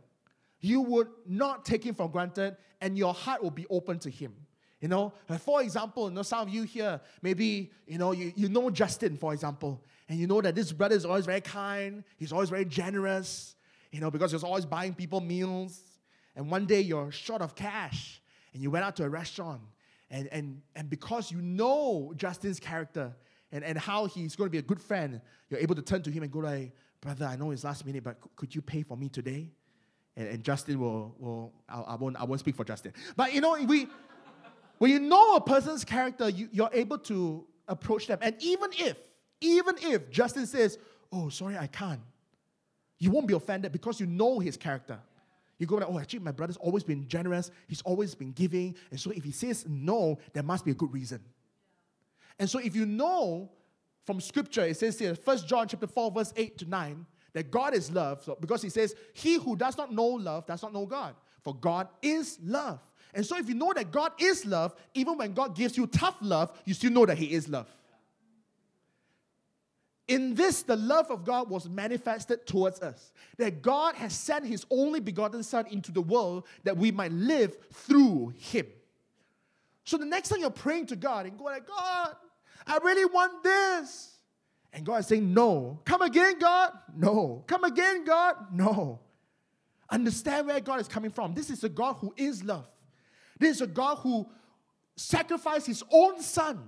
you 0.61 0.81
would 0.81 1.09
not 1.27 1.65
take 1.65 1.85
Him 1.85 1.95
for 1.95 2.11
granted 2.11 2.57
and 2.81 2.99
your 2.99 3.15
heart 3.15 3.43
will 3.43 3.53
be 3.53 3.67
open 3.71 4.01
to 4.01 4.11
Him. 4.11 4.35
You 4.81 4.89
know, 4.89 5.13
for 5.41 5.61
example, 5.61 6.09
you 6.09 6.15
know, 6.15 6.23
some 6.23 6.47
of 6.47 6.55
you 6.55 6.63
here, 6.63 7.01
maybe, 7.21 7.73
you 7.87 7.99
know, 7.99 8.13
you, 8.13 8.33
you 8.37 8.49
know 8.49 8.71
Justin, 8.71 9.17
for 9.17 9.33
example, 9.33 9.85
and 10.09 10.19
you 10.19 10.27
know 10.27 10.41
that 10.41 10.55
this 10.55 10.73
brother 10.73 10.95
is 10.95 11.05
always 11.05 11.27
very 11.27 11.41
kind, 11.41 12.05
he's 12.17 12.33
always 12.33 12.49
very 12.49 12.65
generous, 12.65 13.57
you 13.91 14.01
know, 14.01 14.11
because 14.11 14.33
he's 14.33 14.45
always 14.45 14.65
buying 14.65 14.95
people 14.95 15.21
meals. 15.21 15.83
And 16.37 16.49
one 16.49 16.67
day 16.67 16.81
you're 16.81 17.11
short 17.11 17.43
of 17.43 17.57
cash 17.57 18.23
and 18.53 18.63
you 18.63 18.71
went 18.71 18.85
out 18.85 18.95
to 18.97 19.05
a 19.05 19.09
restaurant. 19.09 19.61
And, 20.11 20.29
and, 20.29 20.63
and 20.77 20.89
because 20.89 21.33
you 21.33 21.43
know 21.43 22.15
Justin's 22.17 22.61
character 22.61 23.15
and, 23.53 23.65
and 23.65 23.79
how 23.79 24.07
he's 24.07 24.37
going 24.37 24.49
to 24.49 24.53
be 24.53 24.59
a 24.59 24.63
good 24.63 24.81
friend, 24.81 25.21
you're 25.49 25.61
able 25.61 25.75
to 25.75 25.83
turn 25.83 26.03
to 26.03 26.11
him 26.11 26.23
and 26.23 26.33
go 26.33 26.41
like, 26.41 26.73
brother, 27.01 27.27
I 27.27 27.37
know 27.37 27.51
it's 27.51 27.65
last 27.65 27.87
minute, 27.87 28.05
but 28.05 28.19
could 28.37 28.55
you 28.55 28.63
pay 28.63 28.83
for 28.83 28.97
me 28.97 29.09
today? 29.09 29.51
And, 30.17 30.29
and 30.29 30.43
Justin 30.43 30.81
will, 30.81 31.15
will 31.19 31.53
I, 31.69 31.81
I, 31.81 31.95
won't, 31.95 32.17
I 32.17 32.25
won't 32.25 32.41
speak 32.41 32.57
for 32.57 32.65
Justin. 32.65 32.93
But 33.17 33.33
you 33.33 33.41
know, 33.41 33.57
we, 33.65 33.89
when 34.79 34.91
you 34.91 35.01
know 35.01 35.37
a 35.37 35.41
person's 35.41 35.85
character, 35.85 36.29
you, 36.29 36.49
you're 36.53 36.71
able 36.73 36.99
to 36.99 37.47
approach 37.67 38.07
them. 38.07 38.19
And 38.23 38.37
even 38.41 38.71
if, 38.73 38.97
even 39.41 39.77
if 39.81 40.11
Justin 40.11 40.47
says, 40.47 40.79
Oh, 41.13 41.29
sorry, 41.29 41.57
I 41.57 41.67
can't, 41.67 42.01
you 42.99 43.11
won't 43.11 43.27
be 43.27 43.35
offended 43.35 43.73
because 43.73 44.01
you 44.01 44.07
know 44.07 44.39
his 44.39 44.57
character. 44.57 44.99
You 45.59 45.67
go 45.67 45.77
like, 45.77 45.89
oh, 45.89 45.99
actually, 45.99 46.21
my 46.21 46.31
brother's 46.31 46.57
always 46.57 46.85
been 46.85 47.09
generous. 47.09 47.51
He's 47.67 47.83
always 47.83 48.15
been 48.15 48.33
giving. 48.33 48.77
And 48.91 49.01
so 49.01 49.11
if 49.11 49.25
he 49.25 49.33
says 49.33 49.67
no, 49.69 50.19
there 50.33 50.43
must 50.43 50.65
be 50.65 50.71
a 50.71 50.75
good 50.75 50.93
reason. 50.93 51.21
And 52.39 52.49
so 52.49 52.59
if 52.59 52.77
you 52.77 52.87
know 52.87 53.51
from 54.05 54.21
scripture, 54.21 54.65
it 54.65 54.77
says 54.77 54.99
here, 54.99 55.15
1 55.15 55.39
John 55.47 55.69
chapter 55.69 55.87
4, 55.87 56.11
verse 56.11 56.33
8 56.37 56.59
to 56.59 56.65
9, 56.67 57.07
that 57.35 57.51
God 57.51 57.75
is 57.75 57.91
love. 57.91 58.23
So, 58.25 58.37
because 58.41 58.63
he 58.63 58.71
says, 58.71 58.95
He 59.13 59.35
who 59.35 59.57
does 59.57 59.77
not 59.77 59.93
know 59.93 60.07
love 60.07 60.47
does 60.47 60.63
not 60.63 60.73
know 60.73 60.87
God. 60.87 61.15
For 61.43 61.55
God 61.55 61.89
is 62.03 62.39
love. 62.43 62.81
And 63.15 63.25
so, 63.25 63.37
if 63.37 63.49
you 63.49 63.55
know 63.55 63.73
that 63.75 63.91
God 63.91 64.13
is 64.19 64.47
love, 64.47 64.75
even 64.95 65.19
when 65.19 65.35
God 65.35 65.55
gives 65.55 65.77
you 65.77 65.87
tough 65.87 66.17
love, 66.21 66.59
you 66.65 66.75
still 66.75 66.91
know 66.91 67.07
that 67.07 67.19
He 67.19 67.33
is 67.33 67.49
love. 67.49 67.69
In 70.09 70.35
this, 70.35 70.63
the 70.63 70.77
love 70.77 71.11
of 71.11 71.25
God 71.25 71.51
was 71.51 71.69
manifested 71.69 72.47
towards 72.47 72.81
us. 72.81 73.13
That 73.37 73.61
God 73.61 73.95
has 73.97 74.15
sent 74.15 74.47
His 74.47 74.65
only 74.71 75.01
begotten 75.01 75.43
Son 75.43 75.67
into 75.67 75.93
the 75.93 76.01
world 76.01 76.47
that 76.65 76.77
we 76.77 76.91
might 76.91 77.13
live 77.13 77.57
through 77.73 78.33
Him. 78.39 78.67
So 79.85 79.97
the 79.97 80.07
next 80.07 80.31
time 80.31 80.41
you're 80.41 80.51
praying 80.51 80.87
to 80.87 80.97
God 80.97 81.27
and 81.27 81.39
go 81.39 81.45
like, 81.45 81.67
God, 81.67 82.15
I 82.69 82.79
really 82.79 83.07
want 83.07 83.43
this. 83.43 84.19
And 84.73 84.85
God 84.85 85.01
is 85.01 85.07
saying, 85.07 85.33
No. 85.33 85.81
Come 85.85 86.03
again, 86.03 86.39
God? 86.39 86.73
No. 86.97 87.45
Come 87.47 87.65
again, 87.65 88.05
God? 88.05 88.37
No. 88.53 89.01
Understand 89.91 90.47
where 90.47 90.61
God 90.61 90.81
is 90.81 90.89
coming 90.89 91.11
from. 91.11 91.35
This 91.35 91.51
is 91.51 91.65
a 91.65 91.69
God 91.69 91.95
who 91.95 92.13
is 92.17 92.45
love. 92.45 92.69
This 93.39 93.57
is 93.57 93.63
a 93.63 93.67
God 93.67 93.97
who 93.97 94.29
sacrificed 94.97 95.67
his 95.67 95.83
own 95.91 96.21
son 96.21 96.63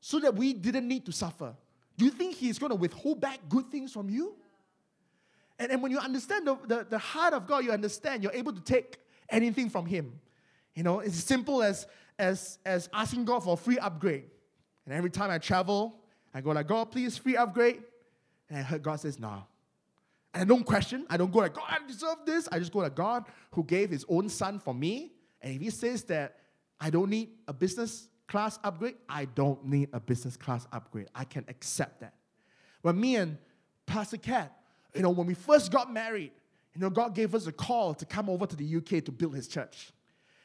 so 0.00 0.18
that 0.20 0.34
we 0.34 0.54
didn't 0.54 0.88
need 0.88 1.04
to 1.06 1.12
suffer. 1.12 1.54
Do 1.98 2.04
you 2.06 2.10
think 2.10 2.34
he's 2.34 2.58
going 2.58 2.70
to 2.70 2.76
withhold 2.76 3.20
back 3.20 3.40
good 3.48 3.70
things 3.70 3.92
from 3.92 4.08
you? 4.08 4.34
And, 5.58 5.70
and 5.70 5.82
when 5.82 5.92
you 5.92 5.98
understand 5.98 6.46
the, 6.46 6.56
the, 6.66 6.86
the 6.88 6.98
heart 6.98 7.34
of 7.34 7.46
God, 7.46 7.64
you 7.64 7.72
understand 7.72 8.22
you're 8.22 8.32
able 8.32 8.52
to 8.52 8.60
take 8.60 8.98
anything 9.28 9.68
from 9.68 9.84
him. 9.84 10.18
You 10.74 10.82
know, 10.82 11.00
it's 11.00 11.18
as 11.18 11.24
simple 11.24 11.62
as, 11.62 11.86
as, 12.18 12.58
as 12.64 12.88
asking 12.92 13.26
God 13.26 13.44
for 13.44 13.54
a 13.54 13.56
free 13.56 13.78
upgrade. 13.78 14.24
And 14.84 14.94
every 14.94 15.10
time 15.10 15.30
I 15.30 15.38
travel, 15.38 15.96
I 16.34 16.40
go 16.40 16.50
like, 16.50 16.66
God, 16.66 16.90
please, 16.90 17.16
free 17.16 17.36
upgrade. 17.36 17.82
And 18.48 18.58
I 18.58 18.62
heard 18.62 18.82
God 18.82 19.00
says, 19.00 19.18
no. 19.18 19.44
And 20.34 20.42
I 20.42 20.44
don't 20.44 20.64
question. 20.64 21.06
I 21.10 21.16
don't 21.16 21.30
go 21.30 21.40
like, 21.40 21.54
God, 21.54 21.66
I 21.68 21.86
deserve 21.86 22.16
this. 22.24 22.48
I 22.50 22.58
just 22.58 22.72
go 22.72 22.80
like, 22.80 22.94
God 22.94 23.24
who 23.52 23.64
gave 23.64 23.90
his 23.90 24.04
own 24.08 24.28
son 24.28 24.58
for 24.58 24.74
me. 24.74 25.12
And 25.40 25.54
if 25.54 25.60
he 25.60 25.70
says 25.70 26.04
that 26.04 26.38
I 26.80 26.90
don't 26.90 27.10
need 27.10 27.30
a 27.46 27.52
business 27.52 28.08
class 28.26 28.58
upgrade, 28.64 28.96
I 29.08 29.26
don't 29.26 29.64
need 29.66 29.90
a 29.92 30.00
business 30.00 30.36
class 30.36 30.66
upgrade. 30.72 31.08
I 31.14 31.24
can 31.24 31.44
accept 31.48 32.00
that. 32.00 32.14
When 32.80 32.98
me 32.98 33.16
and 33.16 33.38
Pastor 33.86 34.16
Cat, 34.16 34.56
you 34.94 35.02
know, 35.02 35.10
when 35.10 35.26
we 35.26 35.34
first 35.34 35.70
got 35.70 35.92
married, 35.92 36.32
you 36.74 36.80
know, 36.80 36.90
God 36.90 37.14
gave 37.14 37.34
us 37.34 37.46
a 37.46 37.52
call 37.52 37.94
to 37.94 38.06
come 38.06 38.30
over 38.30 38.46
to 38.46 38.56
the 38.56 38.76
UK 38.76 39.04
to 39.04 39.12
build 39.12 39.34
his 39.34 39.48
church. 39.48 39.92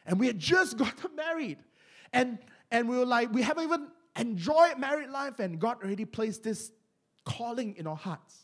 And 0.06 0.20
we 0.20 0.28
had 0.28 0.38
just 0.38 0.78
gotten 0.78 1.16
married. 1.16 1.60
And, 2.12 2.40
and 2.72 2.90
we 2.90 2.98
were 2.98 3.06
like, 3.06 3.34
we 3.34 3.42
haven't 3.42 3.64
even 3.64 3.88
enjoyed 4.18 4.78
married 4.78 5.10
life, 5.10 5.40
and 5.40 5.60
God 5.60 5.78
already 5.84 6.06
placed 6.06 6.44
this 6.44 6.72
calling 7.26 7.76
in 7.78 7.88
our 7.88 7.96
hearts. 7.96 8.36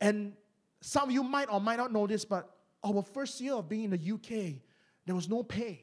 And 0.00 0.34
some 0.80 1.08
of 1.08 1.14
you 1.14 1.22
might 1.22 1.50
or 1.50 1.60
might 1.60 1.76
not 1.76 1.92
know 1.92 2.06
this, 2.06 2.24
but 2.24 2.50
our 2.84 3.02
first 3.02 3.40
year 3.40 3.54
of 3.54 3.68
being 3.68 3.84
in 3.84 3.90
the 3.90 4.12
UK, 4.12 4.60
there 5.04 5.14
was 5.14 5.28
no 5.28 5.42
pay. 5.42 5.82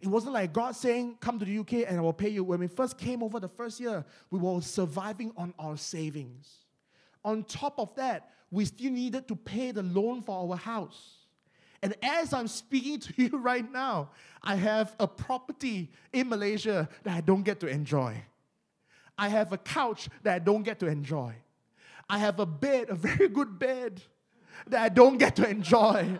It 0.00 0.08
wasn't 0.08 0.34
like 0.34 0.52
God 0.52 0.76
saying, 0.76 1.16
Come 1.20 1.38
to 1.38 1.44
the 1.44 1.58
UK 1.58 1.88
and 1.88 1.98
I 1.98 2.00
will 2.00 2.12
pay 2.12 2.28
you. 2.28 2.44
When 2.44 2.60
we 2.60 2.66
first 2.66 2.98
came 2.98 3.22
over 3.22 3.40
the 3.40 3.48
first 3.48 3.80
year, 3.80 4.04
we 4.30 4.38
were 4.38 4.60
surviving 4.60 5.32
on 5.36 5.54
our 5.58 5.76
savings. 5.76 6.64
On 7.24 7.42
top 7.42 7.78
of 7.78 7.94
that, 7.94 8.30
we 8.50 8.66
still 8.66 8.92
needed 8.92 9.26
to 9.28 9.36
pay 9.36 9.70
the 9.70 9.82
loan 9.82 10.20
for 10.20 10.50
our 10.50 10.56
house. 10.56 11.23
And 11.84 11.94
as 12.02 12.32
I'm 12.32 12.48
speaking 12.48 12.98
to 12.98 13.12
you 13.22 13.36
right 13.36 13.70
now, 13.70 14.08
I 14.42 14.56
have 14.56 14.96
a 14.98 15.06
property 15.06 15.90
in 16.12 16.30
Malaysia 16.30 16.88
that 17.02 17.14
I 17.14 17.20
don't 17.20 17.42
get 17.42 17.60
to 17.60 17.66
enjoy. 17.66 18.20
I 19.16 19.28
have 19.28 19.52
a 19.52 19.58
couch 19.58 20.08
that 20.22 20.34
I 20.34 20.38
don't 20.38 20.62
get 20.62 20.80
to 20.80 20.86
enjoy. 20.86 21.34
I 22.08 22.18
have 22.18 22.40
a 22.40 22.46
bed, 22.46 22.88
a 22.88 22.94
very 23.08 23.28
good 23.28 23.58
bed, 23.58 24.00
that 24.66 24.82
I 24.82 24.88
don't 24.88 25.18
get 25.18 25.36
to 25.36 25.48
enjoy. 25.48 26.18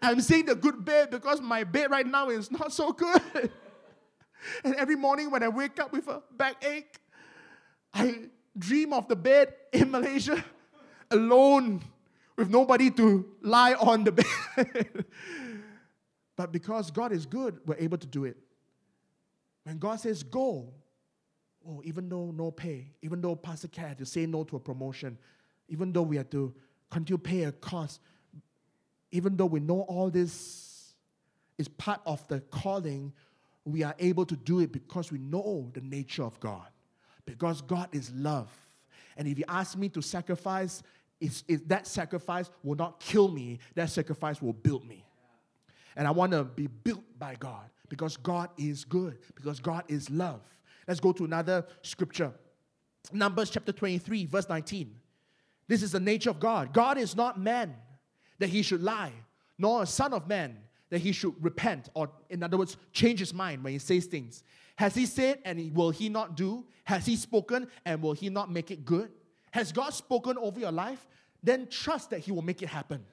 I'm 0.00 0.20
saying 0.20 0.46
the 0.46 0.54
good 0.54 0.84
bed 0.84 1.10
because 1.10 1.40
my 1.40 1.64
bed 1.64 1.90
right 1.90 2.06
now 2.06 2.30
is 2.30 2.50
not 2.50 2.72
so 2.72 2.92
good. 2.92 3.20
and 4.64 4.76
every 4.76 4.96
morning 4.96 5.30
when 5.32 5.42
I 5.42 5.48
wake 5.48 5.80
up 5.80 5.92
with 5.92 6.06
a 6.06 6.22
backache, 6.36 7.00
I 7.92 8.28
dream 8.56 8.92
of 8.92 9.08
the 9.08 9.16
bed 9.16 9.54
in 9.72 9.90
Malaysia 9.90 10.42
alone 11.10 11.82
with 12.36 12.50
nobody 12.50 12.90
to 12.90 13.26
lie 13.42 13.74
on 13.74 14.04
the 14.04 14.12
bed. 14.12 14.26
but 16.36 16.52
because 16.52 16.90
God 16.90 17.12
is 17.12 17.26
good, 17.26 17.60
we're 17.66 17.76
able 17.76 17.98
to 17.98 18.06
do 18.06 18.24
it. 18.24 18.36
When 19.64 19.78
God 19.78 20.00
says 20.00 20.22
go, 20.22 20.72
oh, 21.66 21.82
even 21.84 22.08
though 22.08 22.30
no 22.30 22.50
pay, 22.50 22.92
even 23.02 23.20
though 23.20 23.36
Pastor 23.36 23.68
Cat 23.68 23.88
had 23.88 23.98
to 23.98 24.06
say 24.06 24.26
no 24.26 24.44
to 24.44 24.56
a 24.56 24.60
promotion, 24.60 25.18
even 25.68 25.92
though 25.92 26.02
we 26.02 26.16
had 26.16 26.30
to 26.32 26.54
continue 26.90 27.18
to 27.18 27.22
pay 27.22 27.44
a 27.44 27.52
cost, 27.52 28.00
even 29.10 29.36
though 29.36 29.46
we 29.46 29.60
know 29.60 29.82
all 29.82 30.10
this 30.10 30.94
is 31.58 31.68
part 31.68 32.00
of 32.06 32.26
the 32.28 32.40
calling, 32.40 33.12
we 33.64 33.82
are 33.82 33.94
able 33.98 34.26
to 34.26 34.36
do 34.36 34.60
it 34.60 34.72
because 34.72 35.12
we 35.12 35.18
know 35.18 35.70
the 35.74 35.80
nature 35.80 36.24
of 36.24 36.38
God. 36.40 36.66
Because 37.24 37.60
God 37.62 37.88
is 37.92 38.10
love. 38.12 38.50
And 39.16 39.28
if 39.28 39.38
you 39.38 39.44
ask 39.46 39.76
me 39.76 39.88
to 39.90 40.02
sacrifice, 40.02 40.82
it's, 41.22 41.44
it, 41.46 41.68
that 41.68 41.86
sacrifice 41.86 42.50
will 42.64 42.74
not 42.74 42.98
kill 42.98 43.28
me, 43.28 43.60
that 43.76 43.90
sacrifice 43.90 44.42
will 44.42 44.52
build 44.52 44.86
me. 44.86 45.04
And 45.94 46.08
I 46.08 46.10
want 46.10 46.32
to 46.32 46.42
be 46.42 46.66
built 46.66 47.04
by 47.18 47.36
God 47.38 47.70
because 47.88 48.16
God 48.16 48.50
is 48.58 48.84
good, 48.84 49.18
because 49.36 49.60
God 49.60 49.84
is 49.86 50.10
love. 50.10 50.40
Let's 50.88 50.98
go 50.98 51.12
to 51.12 51.24
another 51.24 51.64
scripture. 51.82 52.32
Numbers 53.12 53.50
chapter 53.50 53.70
23, 53.70 54.26
verse 54.26 54.48
19. 54.48 54.96
This 55.68 55.82
is 55.82 55.92
the 55.92 56.00
nature 56.00 56.30
of 56.30 56.40
God. 56.40 56.72
God 56.72 56.98
is 56.98 57.14
not 57.14 57.38
man 57.38 57.74
that 58.40 58.48
he 58.48 58.62
should 58.62 58.82
lie, 58.82 59.12
nor 59.58 59.84
a 59.84 59.86
son 59.86 60.12
of 60.12 60.26
man 60.26 60.56
that 60.90 60.98
he 60.98 61.12
should 61.12 61.34
repent, 61.42 61.88
or 61.94 62.10
in 62.30 62.42
other 62.42 62.58
words, 62.58 62.76
change 62.92 63.20
his 63.20 63.32
mind 63.32 63.62
when 63.62 63.72
he 63.72 63.78
says 63.78 64.06
things. 64.06 64.42
Has 64.76 64.94
he 64.94 65.06
said 65.06 65.38
and 65.44 65.72
will 65.74 65.90
he 65.90 66.08
not 66.08 66.36
do? 66.36 66.64
Has 66.84 67.06
he 67.06 67.14
spoken 67.14 67.68
and 67.84 68.02
will 68.02 68.12
he 68.12 68.28
not 68.28 68.50
make 68.50 68.72
it 68.72 68.84
good? 68.84 69.10
Has 69.52 69.70
God 69.70 69.94
spoken 69.94 70.36
over 70.38 70.58
your 70.58 70.72
life? 70.72 71.06
Then 71.42 71.68
trust 71.68 72.10
that 72.10 72.20
he 72.20 72.32
will 72.32 72.42
make 72.42 72.62
it 72.62 72.68
happen. 72.68 73.04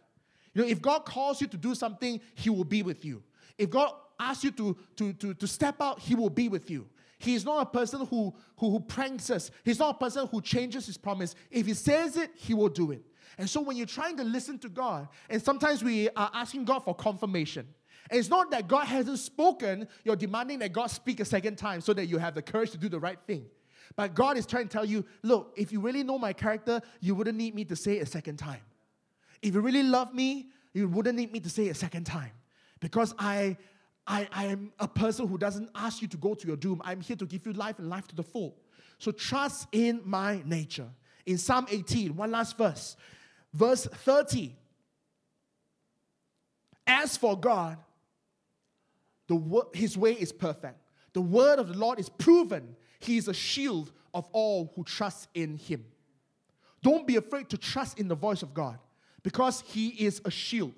You 0.54 0.64
know, 0.64 0.68
if 0.68 0.82
God 0.82 1.06
calls 1.06 1.40
you 1.40 1.48
to 1.48 1.58
do 1.58 1.76
something, 1.76 2.20
he 2.36 2.50
will 2.50 2.64
be 2.64 2.82
with 2.82 3.06
you. 3.06 3.24
If 3.58 3.70
God 3.70 3.92
asks 4.20 4.44
you 4.44 4.52
to, 4.52 4.78
to, 4.96 5.14
to, 5.14 5.34
to 5.34 5.48
step 5.48 5.82
out, 5.82 6.00
he 6.00 6.16
will 6.16 6.30
be 6.30 6.50
with 6.50 6.70
you. 6.70 6.88
He 7.18 7.36
is 7.36 7.44
not 7.44 7.62
a 7.62 7.66
person 7.66 8.06
who, 8.06 8.34
who, 8.58 8.72
who 8.72 8.80
pranks 8.80 9.30
us. 9.30 9.52
He's 9.66 9.80
not 9.80 9.96
a 9.96 10.00
person 10.00 10.28
who 10.28 10.42
changes 10.42 10.86
his 10.86 10.98
promise. 10.98 11.36
If 11.52 11.66
he 11.66 11.74
says 11.74 12.16
it, 12.16 12.32
he 12.36 12.54
will 12.54 12.70
do 12.70 12.92
it. 12.92 13.04
And 13.38 13.50
so 13.50 13.62
when 13.62 13.76
you're 13.76 13.86
trying 13.86 14.18
to 14.18 14.24
listen 14.24 14.58
to 14.60 14.70
God, 14.70 15.10
and 15.30 15.42
sometimes 15.42 15.84
we 15.84 16.10
are 16.10 16.32
asking 16.34 16.66
God 16.66 16.80
for 16.80 16.96
confirmation. 16.96 17.68
And 18.10 18.20
it's 18.20 18.30
not 18.30 18.50
that 18.52 18.68
God 18.68 18.86
hasn't 18.86 19.20
spoken, 19.20 19.88
you're 20.04 20.16
demanding 20.16 20.60
that 20.60 20.72
God 20.72 20.88
speak 20.88 21.20
a 21.20 21.26
second 21.26 21.58
time 21.58 21.82
so 21.82 21.94
that 21.94 22.06
you 22.08 22.18
have 22.18 22.36
the 22.36 22.42
courage 22.42 22.72
to 22.72 22.78
do 22.78 22.88
the 22.90 23.00
right 23.00 23.20
thing. 23.28 23.46
But 23.96 24.14
God 24.14 24.38
is 24.38 24.46
trying 24.46 24.68
to 24.68 24.70
tell 24.70 24.86
you, 24.86 25.04
look, 25.24 25.54
if 25.58 25.72
you 25.72 25.80
really 25.80 26.04
know 26.04 26.18
my 26.18 26.34
character, 26.34 26.82
you 27.02 27.16
wouldn't 27.16 27.38
need 27.38 27.56
me 27.56 27.66
to 27.66 27.76
say 27.76 27.98
it 27.98 28.04
a 28.04 28.06
second 28.06 28.38
time. 28.38 28.62
If 29.42 29.54
you 29.54 29.62
really 29.62 29.84
love 29.84 30.14
me, 30.14 30.50
you 30.74 30.88
wouldn't 30.88 31.18
need 31.18 31.32
me 31.32 31.40
to 31.40 31.50
say 31.50 31.68
it 31.68 31.72
a 31.72 31.76
second 31.76 32.06
time. 32.06 32.32
Because 32.80 33.14
I 33.18 33.58
I, 34.10 34.28
I 34.32 34.46
am 34.48 34.74
a 34.80 34.88
person 34.88 35.28
who 35.28 35.38
doesn't 35.38 35.70
ask 35.76 36.02
you 36.02 36.08
to 36.08 36.18
go 36.18 36.34
to 36.34 36.48
your 36.48 36.58
doom. 36.58 36.82
I'm 36.84 37.00
here 37.00 37.16
to 37.16 37.28
give 37.28 37.46
you 37.46 37.54
life 37.54 37.78
and 37.78 37.88
life 37.88 38.08
to 38.08 38.16
the 38.16 38.24
full. 38.24 38.56
So 38.98 39.12
trust 39.12 39.68
in 39.72 40.02
my 40.04 40.42
nature. 40.46 40.88
In 41.28 41.38
Psalm 41.38 41.68
18, 41.70 42.16
one 42.16 42.32
last 42.32 42.58
verse, 42.58 42.98
verse 43.54 43.86
30. 43.86 44.56
As 46.88 47.16
for 47.16 47.40
God, 47.40 47.78
the 49.28 49.68
his 49.76 49.96
way 49.96 50.14
is 50.14 50.32
perfect. 50.32 50.80
The 51.14 51.22
word 51.22 51.60
of 51.60 51.68
the 51.68 51.78
Lord 51.78 52.00
is 52.00 52.10
proven. 52.10 52.76
He 53.00 53.18
is 53.18 53.28
a 53.28 53.34
shield 53.34 53.92
of 54.14 54.28
all 54.32 54.72
who 54.76 54.84
trust 54.84 55.30
in 55.34 55.58
him. 55.58 55.86
Don't 56.82 57.06
be 57.06 57.18
afraid 57.18 57.50
to 57.50 57.58
trust 57.58 58.00
in 58.00 58.08
the 58.08 58.16
voice 58.16 58.42
of 58.42 58.54
God 58.54 58.80
because 59.24 59.64
he 59.68 59.90
is 59.90 60.22
a 60.26 60.32
shield. 60.32 60.74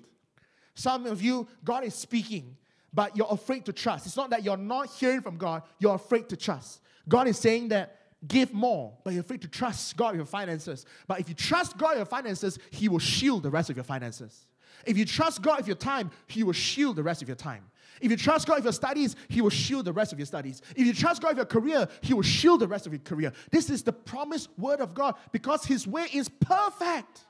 Some 0.74 1.06
of 1.06 1.22
you, 1.22 1.46
God 1.64 1.84
is 1.84 1.94
speaking 1.94 2.56
but 2.92 3.16
you're 3.16 3.30
afraid 3.30 3.64
to 3.66 3.72
trust. 3.72 4.06
It's 4.06 4.16
not 4.16 4.30
that 4.30 4.44
you're 4.44 4.56
not 4.56 4.90
hearing 4.90 5.22
from 5.22 5.36
God, 5.36 5.62
you're 5.78 5.94
afraid 5.94 6.28
to 6.28 6.36
trust. 6.36 6.80
God 7.08 7.26
is 7.26 7.38
saying 7.38 7.68
that 7.68 7.98
give 8.26 8.52
more, 8.52 8.92
but 9.02 9.12
you're 9.12 9.22
afraid 9.22 9.42
to 9.42 9.48
trust 9.48 9.96
God 9.96 10.10
with 10.10 10.18
your 10.18 10.26
finances. 10.26 10.86
But 11.06 11.20
if 11.20 11.28
you 11.28 11.34
trust 11.34 11.76
God 11.78 11.90
with 11.90 11.98
your 11.98 12.06
finances, 12.06 12.58
He 12.70 12.88
will 12.88 12.98
shield 12.98 13.42
the 13.42 13.50
rest 13.50 13.70
of 13.70 13.76
your 13.76 13.84
finances. 13.84 14.46
If 14.86 14.96
you 14.98 15.04
trust 15.04 15.42
God 15.42 15.58
with 15.58 15.66
your 15.66 15.76
time, 15.76 16.10
He 16.26 16.42
will 16.42 16.52
shield 16.52 16.96
the 16.96 17.02
rest 17.02 17.22
of 17.22 17.28
your 17.28 17.36
time. 17.36 17.64
If 18.00 18.10
you 18.10 18.16
trust 18.16 18.46
God 18.46 18.56
with 18.56 18.64
your 18.64 18.72
studies, 18.72 19.16
He 19.28 19.40
will 19.40 19.50
shield 19.50 19.84
the 19.84 19.92
rest 19.92 20.12
of 20.12 20.18
your 20.18 20.26
studies. 20.26 20.62
If 20.76 20.86
you 20.86 20.94
trust 20.94 21.22
God 21.22 21.28
with 21.28 21.38
your 21.38 21.46
career, 21.46 21.88
He 22.00 22.14
will 22.14 22.22
shield 22.22 22.60
the 22.60 22.68
rest 22.68 22.86
of 22.86 22.92
your 22.92 23.00
career. 23.00 23.32
This 23.50 23.70
is 23.70 23.82
the 23.82 23.92
promised 23.92 24.48
word 24.58 24.80
of 24.80 24.94
God 24.94 25.14
because 25.30 25.64
His 25.64 25.86
way 25.86 26.06
is 26.12 26.28
perfect. 26.28 27.26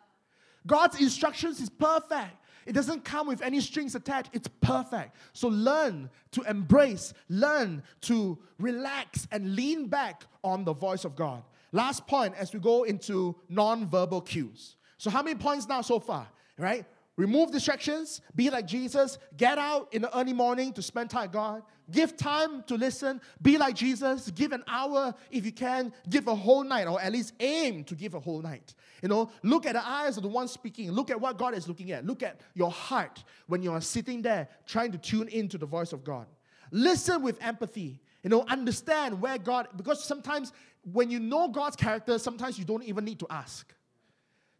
God's 0.66 1.00
instructions 1.00 1.60
is 1.60 1.68
perfect. 1.68 2.36
It 2.64 2.72
doesn't 2.72 3.04
come 3.04 3.26
with 3.26 3.42
any 3.42 3.60
strings 3.60 3.94
attached. 3.94 4.30
It's 4.32 4.48
perfect. 4.60 5.16
So 5.32 5.48
learn 5.48 6.08
to 6.32 6.42
embrace, 6.42 7.12
learn 7.28 7.82
to 8.02 8.38
relax 8.58 9.26
and 9.32 9.56
lean 9.56 9.88
back 9.88 10.24
on 10.44 10.64
the 10.64 10.72
voice 10.72 11.04
of 11.04 11.16
God. 11.16 11.42
Last 11.72 12.06
point 12.06 12.34
as 12.36 12.52
we 12.52 12.60
go 12.60 12.84
into 12.84 13.34
non-verbal 13.48 14.20
cues. 14.20 14.76
So 14.98 15.10
how 15.10 15.22
many 15.22 15.36
points 15.36 15.66
now 15.66 15.80
so 15.80 15.98
far? 15.98 16.28
Right? 16.58 16.84
Remove 17.22 17.52
distractions, 17.52 18.20
be 18.34 18.50
like 18.50 18.66
Jesus, 18.66 19.16
get 19.36 19.56
out 19.56 19.94
in 19.94 20.02
the 20.02 20.18
early 20.18 20.32
morning 20.32 20.72
to 20.72 20.82
spend 20.82 21.08
time 21.08 21.22
with 21.22 21.32
God, 21.32 21.62
give 21.88 22.16
time 22.16 22.64
to 22.64 22.74
listen, 22.74 23.20
be 23.40 23.56
like 23.56 23.76
Jesus, 23.76 24.28
give 24.32 24.50
an 24.50 24.64
hour 24.66 25.14
if 25.30 25.46
you 25.46 25.52
can, 25.52 25.92
give 26.10 26.26
a 26.26 26.34
whole 26.34 26.64
night, 26.64 26.88
or 26.88 27.00
at 27.00 27.12
least 27.12 27.34
aim 27.38 27.84
to 27.84 27.94
give 27.94 28.14
a 28.14 28.18
whole 28.18 28.42
night. 28.42 28.74
You 29.02 29.08
know, 29.08 29.30
look 29.44 29.66
at 29.66 29.74
the 29.74 29.86
eyes 29.86 30.16
of 30.16 30.24
the 30.24 30.28
one 30.28 30.48
speaking, 30.48 30.90
look 30.90 31.10
at 31.12 31.20
what 31.20 31.38
God 31.38 31.54
is 31.54 31.68
looking 31.68 31.92
at, 31.92 32.04
look 32.04 32.24
at 32.24 32.40
your 32.54 32.72
heart 32.72 33.22
when 33.46 33.62
you 33.62 33.70
are 33.70 33.80
sitting 33.80 34.20
there 34.20 34.48
trying 34.66 34.90
to 34.90 34.98
tune 34.98 35.28
into 35.28 35.58
the 35.58 35.66
voice 35.66 35.92
of 35.92 36.02
God. 36.02 36.26
Listen 36.72 37.22
with 37.22 37.40
empathy. 37.40 38.00
You 38.24 38.30
know, 38.30 38.44
understand 38.48 39.20
where 39.20 39.38
God, 39.38 39.68
because 39.76 40.02
sometimes 40.02 40.52
when 40.92 41.08
you 41.08 41.20
know 41.20 41.46
God's 41.46 41.76
character, 41.76 42.18
sometimes 42.18 42.58
you 42.58 42.64
don't 42.64 42.82
even 42.82 43.04
need 43.04 43.20
to 43.20 43.28
ask. 43.30 43.72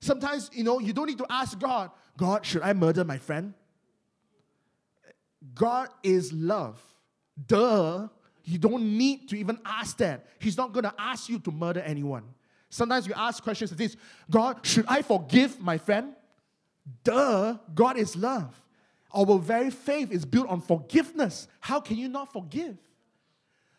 Sometimes, 0.03 0.51
you 0.53 0.65
know, 0.65 0.81
you 0.81 0.93
don't 0.93 1.07
need 1.07 1.19
to 1.19 1.27
ask 1.31 1.57
God, 1.61 1.93
God, 2.17 2.45
should 2.45 2.63
I 2.63 2.73
murder 2.73 3.05
my 3.05 3.19
friend? 3.19 3.55
God 5.55 5.91
is 6.03 6.33
love. 6.33 6.83
Duh. 7.47 8.09
You 8.43 8.59
don't 8.59 8.99
need 8.99 9.29
to 9.29 9.37
even 9.39 9.61
ask 9.65 9.97
that. 9.99 10.27
He's 10.41 10.57
not 10.57 10.73
going 10.73 10.83
to 10.83 10.95
ask 10.99 11.29
you 11.29 11.39
to 11.39 11.53
murder 11.53 11.81
anyone. 11.81 12.25
Sometimes 12.69 13.07
you 13.07 13.15
ask 13.17 13.45
questions 13.45 13.71
like 13.71 13.79
this 13.79 13.97
God, 14.29 14.67
should 14.67 14.87
I 14.89 15.03
forgive 15.03 15.61
my 15.61 15.79
friend? 15.79 16.15
Duh. 17.05 17.59
God 17.73 17.97
is 17.97 18.17
love. 18.17 18.61
Our 19.15 19.39
very 19.39 19.71
faith 19.71 20.11
is 20.11 20.25
built 20.25 20.49
on 20.49 20.63
forgiveness. 20.63 21.47
How 21.61 21.79
can 21.79 21.97
you 21.97 22.09
not 22.09 22.33
forgive? 22.33 22.77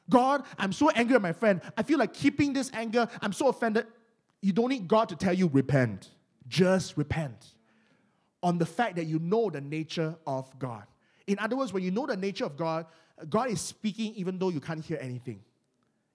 God, 0.10 0.46
I'm 0.58 0.72
so 0.72 0.90
angry 0.90 1.16
at 1.16 1.22
my 1.22 1.34
friend. 1.34 1.60
I 1.78 1.84
feel 1.84 2.00
like 2.00 2.14
keeping 2.14 2.54
this 2.54 2.72
anger. 2.74 3.10
I'm 3.22 3.34
so 3.34 3.50
offended. 3.50 3.88
You 4.44 4.52
don't 4.52 4.70
need 4.70 4.90
God 4.90 5.08
to 5.10 5.16
tell 5.16 5.34
you 5.34 5.50
repent. 5.52 6.10
Just 6.50 6.98
repent 6.98 7.48
on 8.44 8.58
the 8.58 8.66
fact 8.66 8.98
that 8.98 9.06
you 9.06 9.18
know 9.20 9.50
the 9.50 9.62
nature 9.62 10.16
of 10.28 10.60
God. 10.60 10.84
In 11.28 11.40
other 11.40 11.56
words, 11.56 11.72
when 11.72 11.82
you 11.82 11.92
know 11.92 12.06
the 12.06 12.18
nature 12.18 12.44
of 12.44 12.58
God, 12.58 12.86
God 13.30 13.50
is 13.50 13.62
speaking 13.62 14.14
even 14.16 14.38
though 14.38 14.50
you 14.50 14.60
can't 14.60 14.84
hear 14.84 14.98
anything. 15.00 15.40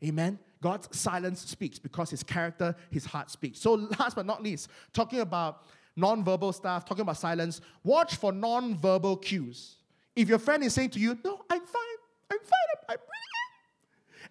Amen. 0.04 0.38
God's 0.60 0.94
silence 0.96 1.40
speaks 1.40 1.78
because 1.78 2.10
his 2.10 2.22
character, 2.22 2.76
his 2.90 3.06
heart 3.06 3.30
speaks. 3.30 3.58
So, 3.60 3.74
last 3.98 4.14
but 4.14 4.26
not 4.26 4.42
least, 4.42 4.68
talking 4.92 5.20
about 5.20 5.62
non-verbal 5.96 6.52
stuff, 6.52 6.84
talking 6.84 7.02
about 7.02 7.16
silence, 7.16 7.62
watch 7.82 8.16
for 8.16 8.30
non-verbal 8.30 9.16
cues. 9.16 9.76
If 10.14 10.28
your 10.28 10.38
friend 10.38 10.62
is 10.62 10.74
saying 10.74 10.90
to 10.90 11.00
you, 11.00 11.18
No, 11.24 11.40
I'm 11.48 11.60
fine, 11.60 11.98
I'm 12.30 12.38
fine, 12.38 12.68
I'm, 12.74 12.78
I'm 12.90 12.98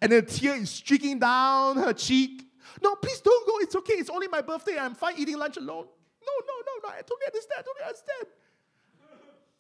and 0.02 0.14
a 0.14 0.22
tear 0.22 0.56
is 0.56 0.70
streaking 0.70 1.18
down 1.18 1.78
her 1.78 1.94
cheek. 1.94 2.47
No, 2.82 2.96
please 2.96 3.20
don't 3.22 3.48
go. 3.48 3.58
It's 3.60 3.76
okay. 3.76 3.94
It's 3.96 4.10
only 4.10 4.28
my 4.28 4.42
birthday. 4.42 4.78
I'm 4.78 4.96
fine 4.96 5.16
eating 5.18 5.38
lunch 5.38 5.58
alone. 5.58 5.86
No, 5.86 6.34
no, 6.48 6.54
no, 6.66 6.88
no. 6.88 6.90
I 6.90 7.02
totally 7.02 7.28
understand. 7.28 7.60
I 7.60 7.62
totally 7.62 7.86
understand. 7.86 8.28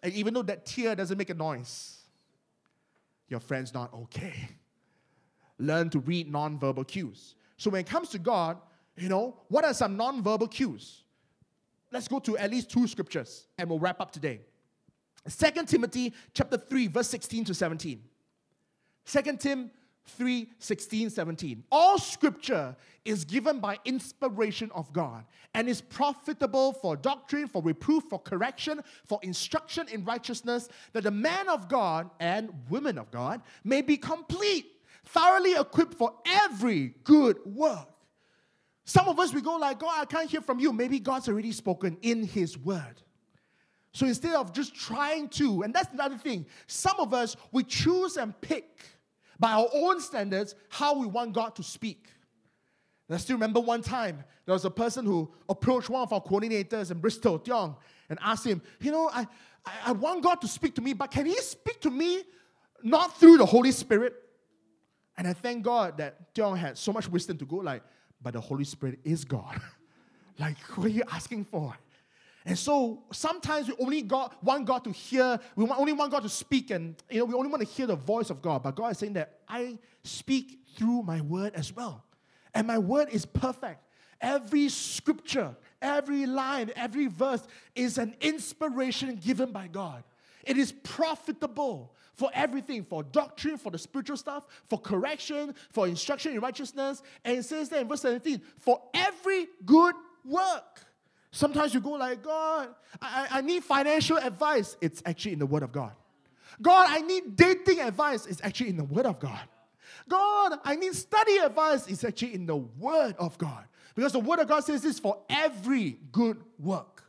And 0.03 0.13
even 0.13 0.33
though 0.33 0.43
that 0.43 0.65
tear 0.65 0.95
doesn't 0.95 1.17
make 1.17 1.29
a 1.29 1.33
noise, 1.33 1.97
your 3.27 3.39
friend's 3.39 3.73
not 3.73 3.93
okay. 3.93 4.49
Learn 5.59 5.89
to 5.89 5.99
read 5.99 6.31
non-verbal 6.31 6.83
cues. 6.83 7.35
So 7.57 7.69
when 7.69 7.81
it 7.81 7.87
comes 7.87 8.09
to 8.09 8.19
God, 8.19 8.57
you 8.95 9.09
know, 9.09 9.35
what 9.47 9.65
are 9.65 9.73
some 9.73 9.97
non-verbal 9.97 10.47
cues? 10.47 11.03
Let's 11.91 12.07
go 12.07 12.19
to 12.19 12.37
at 12.37 12.51
least 12.51 12.69
two 12.69 12.87
scriptures 12.87 13.47
and 13.57 13.69
we'll 13.69 13.79
wrap 13.79 13.99
up 13.99 14.11
today. 14.11 14.41
2 15.27 15.65
Timothy 15.65 16.13
chapter 16.33 16.57
3, 16.57 16.87
verse 16.87 17.09
16 17.09 17.45
to 17.45 17.53
17. 17.53 18.01
2 19.05 19.21
Tim 19.37 19.71
3 20.07 20.49
16, 20.59 21.09
17. 21.09 21.63
All 21.71 21.97
scripture 21.97 22.75
is 23.05 23.25
given 23.25 23.59
by 23.59 23.77
inspiration 23.85 24.71
of 24.73 24.91
God 24.91 25.25
and 25.53 25.69
is 25.69 25.81
profitable 25.81 26.73
for 26.73 26.95
doctrine, 26.95 27.47
for 27.47 27.61
reproof, 27.61 28.03
for 28.09 28.19
correction, 28.19 28.81
for 29.05 29.19
instruction 29.23 29.87
in 29.89 30.03
righteousness, 30.03 30.69
that 30.93 31.03
the 31.03 31.11
man 31.11 31.49
of 31.49 31.69
God 31.69 32.09
and 32.19 32.49
women 32.69 32.97
of 32.97 33.11
God 33.11 33.41
may 33.63 33.81
be 33.81 33.97
complete, 33.97 34.65
thoroughly 35.05 35.53
equipped 35.53 35.93
for 35.93 36.13
every 36.25 36.95
good 37.03 37.37
work. 37.45 37.87
Some 38.85 39.09
of 39.09 39.19
us, 39.19 39.33
we 39.33 39.41
go 39.41 39.57
like, 39.57 39.79
God, 39.79 40.01
I 40.01 40.05
can't 40.05 40.29
hear 40.29 40.41
from 40.41 40.59
you. 40.59 40.71
Maybe 40.71 40.99
God's 40.99 41.27
already 41.27 41.51
spoken 41.51 41.97
in 42.01 42.23
His 42.23 42.57
word. 42.57 43.01
So 43.91 44.05
instead 44.05 44.35
of 44.35 44.53
just 44.53 44.75
trying 44.75 45.27
to, 45.29 45.63
and 45.63 45.73
that's 45.73 45.91
another 45.91 46.17
thing, 46.17 46.45
some 46.67 46.99
of 46.99 47.13
us, 47.13 47.35
we 47.51 47.63
choose 47.63 48.15
and 48.15 48.39
pick 48.41 48.85
by 49.39 49.51
our 49.51 49.67
own 49.73 50.01
standards 50.01 50.55
how 50.69 50.97
we 50.97 51.07
want 51.07 51.33
God 51.33 51.55
to 51.55 51.63
speak. 51.63 52.07
And 53.07 53.15
I 53.15 53.19
still 53.19 53.35
remember 53.35 53.59
one 53.59 53.81
time 53.81 54.23
there 54.45 54.53
was 54.53 54.65
a 54.65 54.71
person 54.71 55.05
who 55.05 55.31
approached 55.47 55.89
one 55.89 56.01
of 56.01 56.11
our 56.11 56.21
coordinators 56.21 56.91
in 56.91 56.99
Bristol, 56.99 57.39
Tiong, 57.39 57.75
and 58.09 58.19
asked 58.21 58.45
him, 58.45 58.61
You 58.79 58.91
know, 58.91 59.09
I, 59.13 59.27
I, 59.65 59.71
I 59.87 59.91
want 59.93 60.23
God 60.23 60.41
to 60.41 60.47
speak 60.47 60.75
to 60.75 60.81
me, 60.81 60.93
but 60.93 61.11
can 61.11 61.25
He 61.25 61.35
speak 61.37 61.79
to 61.81 61.89
me 61.89 62.23
not 62.83 63.17
through 63.17 63.37
the 63.37 63.45
Holy 63.45 63.71
Spirit? 63.71 64.13
And 65.17 65.27
I 65.27 65.33
thank 65.33 65.63
God 65.63 65.97
that 65.97 66.33
Tiong 66.35 66.57
had 66.57 66.77
so 66.77 66.93
much 66.93 67.09
wisdom 67.09 67.37
to 67.37 67.45
go 67.45 67.57
like, 67.57 67.83
but 68.21 68.33
the 68.33 68.41
Holy 68.41 68.63
Spirit 68.63 68.99
is 69.03 69.25
God. 69.25 69.59
like, 70.39 70.57
what 70.75 70.87
are 70.87 70.89
you 70.89 71.03
asking 71.11 71.45
for? 71.45 71.75
And 72.47 72.57
so 72.57 73.03
sometimes 73.11 73.67
we 73.67 73.73
only 73.77 74.01
got, 74.01 74.41
want 74.41 74.65
God 74.65 74.85
to 74.85 74.91
hear, 74.91 75.37
we 75.57 75.67
only 75.67 75.91
want 75.91 76.13
God 76.13 76.23
to 76.23 76.29
speak, 76.29 76.71
and 76.71 76.95
you 77.09 77.19
know, 77.19 77.25
we 77.25 77.33
only 77.33 77.49
want 77.49 77.61
to 77.61 77.67
hear 77.67 77.85
the 77.87 77.97
voice 77.97 78.29
of 78.29 78.41
God. 78.41 78.63
But 78.63 78.73
God 78.77 78.93
is 78.93 78.99
saying 78.99 79.13
that 79.13 79.39
I 79.49 79.77
speak 80.05 80.61
through 80.77 81.03
my 81.03 81.19
word 81.19 81.55
as 81.55 81.75
well. 81.75 82.05
And 82.53 82.65
my 82.65 82.77
word 82.77 83.09
is 83.11 83.25
perfect. 83.25 83.83
Every 84.21 84.69
scripture, 84.69 85.57
every 85.81 86.25
line, 86.25 86.71
every 86.77 87.07
verse 87.07 87.45
is 87.75 87.97
an 87.97 88.15
inspiration 88.21 89.17
given 89.17 89.51
by 89.51 89.67
God. 89.67 90.05
It 90.45 90.57
is 90.57 90.71
profitable 90.71 91.93
for 92.13 92.31
everything, 92.33 92.85
for 92.85 93.03
doctrine, 93.03 93.57
for 93.57 93.73
the 93.73 93.77
spiritual 93.77 94.15
stuff, 94.15 94.47
for 94.69 94.79
correction, 94.79 95.53
for 95.71 95.85
instruction 95.85 96.31
in 96.31 96.39
righteousness. 96.39 97.03
And 97.25 97.39
it 97.39 97.43
says 97.43 97.67
there 97.67 97.81
in 97.81 97.89
verse 97.89 98.03
17, 98.03 98.41
for 98.57 98.81
every 98.93 99.47
good 99.65 99.95
work. 100.23 100.86
Sometimes 101.37 101.71
you 101.71 101.81
go 101.81 101.91
like, 101.91 102.23
God, 102.23 102.69
I, 102.99 103.27
I 103.29 103.41
need 103.41 103.63
financial 103.63 104.17
advice. 104.17 104.75
It's 104.81 105.03
actually 105.05 105.33
in 105.33 105.39
the 105.39 105.45
Word 105.45 105.61
of 105.61 105.71
God. 105.71 105.91
God, 106.59 106.87
I 106.89 107.01
need 107.01 107.35
dating 107.35 107.79
advice. 107.79 108.25
It's 108.25 108.41
actually 108.43 108.69
in 108.69 108.77
the 108.77 108.83
Word 108.83 109.05
of 109.05 109.19
God. 109.19 109.41
God, 110.09 110.53
I 110.63 110.75
need 110.75 110.95
study 110.95 111.37
advice. 111.37 111.85
It's 111.85 112.03
actually 112.03 112.33
in 112.33 112.47
the 112.47 112.55
Word 112.55 113.15
of 113.19 113.37
God. 113.37 113.65
Because 113.93 114.13
the 114.13 114.19
Word 114.19 114.39
of 114.39 114.47
God 114.47 114.61
says 114.61 114.81
this 114.81 114.97
for 114.97 115.19
every 115.29 115.99
good 116.11 116.43
work. 116.57 117.03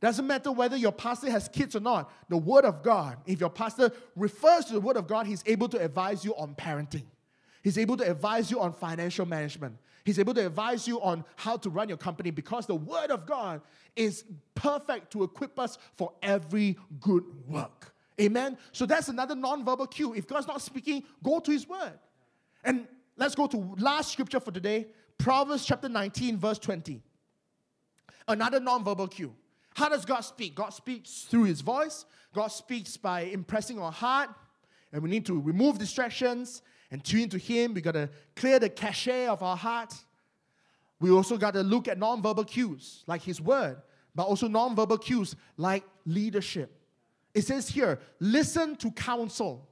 Doesn't 0.00 0.26
matter 0.26 0.50
whether 0.50 0.78
your 0.78 0.92
pastor 0.92 1.30
has 1.30 1.46
kids 1.46 1.76
or 1.76 1.80
not, 1.80 2.10
the 2.30 2.38
Word 2.38 2.64
of 2.64 2.82
God, 2.82 3.18
if 3.26 3.38
your 3.38 3.50
pastor 3.50 3.92
refers 4.16 4.64
to 4.66 4.72
the 4.72 4.80
Word 4.80 4.96
of 4.96 5.06
God, 5.06 5.26
he's 5.26 5.42
able 5.44 5.68
to 5.68 5.78
advise 5.78 6.24
you 6.24 6.34
on 6.36 6.54
parenting. 6.54 7.04
He's 7.62 7.76
able 7.76 7.98
to 7.98 8.10
advise 8.10 8.50
you 8.50 8.60
on 8.60 8.72
financial 8.72 9.26
management. 9.26 9.76
He's 10.08 10.18
able 10.18 10.32
to 10.32 10.46
advise 10.46 10.88
you 10.88 11.02
on 11.02 11.22
how 11.36 11.58
to 11.58 11.68
run 11.68 11.90
your 11.90 11.98
company 11.98 12.30
because 12.30 12.64
the 12.64 12.74
Word 12.74 13.10
of 13.10 13.26
God 13.26 13.60
is 13.94 14.24
perfect 14.54 15.12
to 15.12 15.22
equip 15.22 15.58
us 15.58 15.76
for 15.98 16.14
every 16.22 16.78
good 16.98 17.24
work. 17.46 17.92
Amen? 18.18 18.56
So 18.72 18.86
that's 18.86 19.08
another 19.08 19.34
non-verbal 19.34 19.86
cue. 19.88 20.14
If 20.14 20.26
God's 20.26 20.46
not 20.46 20.62
speaking, 20.62 21.04
go 21.22 21.40
to 21.40 21.50
His 21.50 21.68
Word. 21.68 21.92
And 22.64 22.88
let's 23.18 23.34
go 23.34 23.46
to 23.48 23.74
last 23.76 24.10
scripture 24.10 24.40
for 24.40 24.50
today 24.50 24.86
Proverbs 25.18 25.66
chapter 25.66 25.90
19, 25.90 26.38
verse 26.38 26.58
20. 26.58 27.02
Another 28.28 28.60
non-verbal 28.60 29.08
cue. 29.08 29.34
How 29.74 29.90
does 29.90 30.06
God 30.06 30.22
speak? 30.22 30.54
God 30.54 30.70
speaks 30.70 31.26
through 31.28 31.44
His 31.44 31.60
voice, 31.60 32.06
God 32.32 32.48
speaks 32.48 32.96
by 32.96 33.24
impressing 33.24 33.78
our 33.78 33.92
heart, 33.92 34.30
and 34.90 35.02
we 35.02 35.10
need 35.10 35.26
to 35.26 35.38
remove 35.38 35.76
distractions 35.76 36.62
and 36.90 37.04
tune 37.04 37.28
to 37.30 37.38
Him. 37.38 37.74
We 37.74 37.80
got 37.80 37.92
to 37.92 38.08
clear 38.36 38.58
the 38.58 38.68
cache 38.68 39.08
of 39.28 39.42
our 39.42 39.56
heart. 39.56 39.94
We 41.00 41.10
also 41.10 41.36
got 41.36 41.54
to 41.54 41.62
look 41.62 41.88
at 41.88 41.98
non-verbal 41.98 42.44
cues 42.44 43.04
like 43.06 43.22
His 43.22 43.40
Word, 43.40 43.80
but 44.14 44.24
also 44.24 44.48
non-verbal 44.48 44.98
cues 44.98 45.36
like 45.56 45.84
leadership. 46.04 46.74
It 47.34 47.42
says 47.42 47.68
here, 47.68 48.00
listen 48.18 48.76
to 48.76 48.90
counsel, 48.90 49.68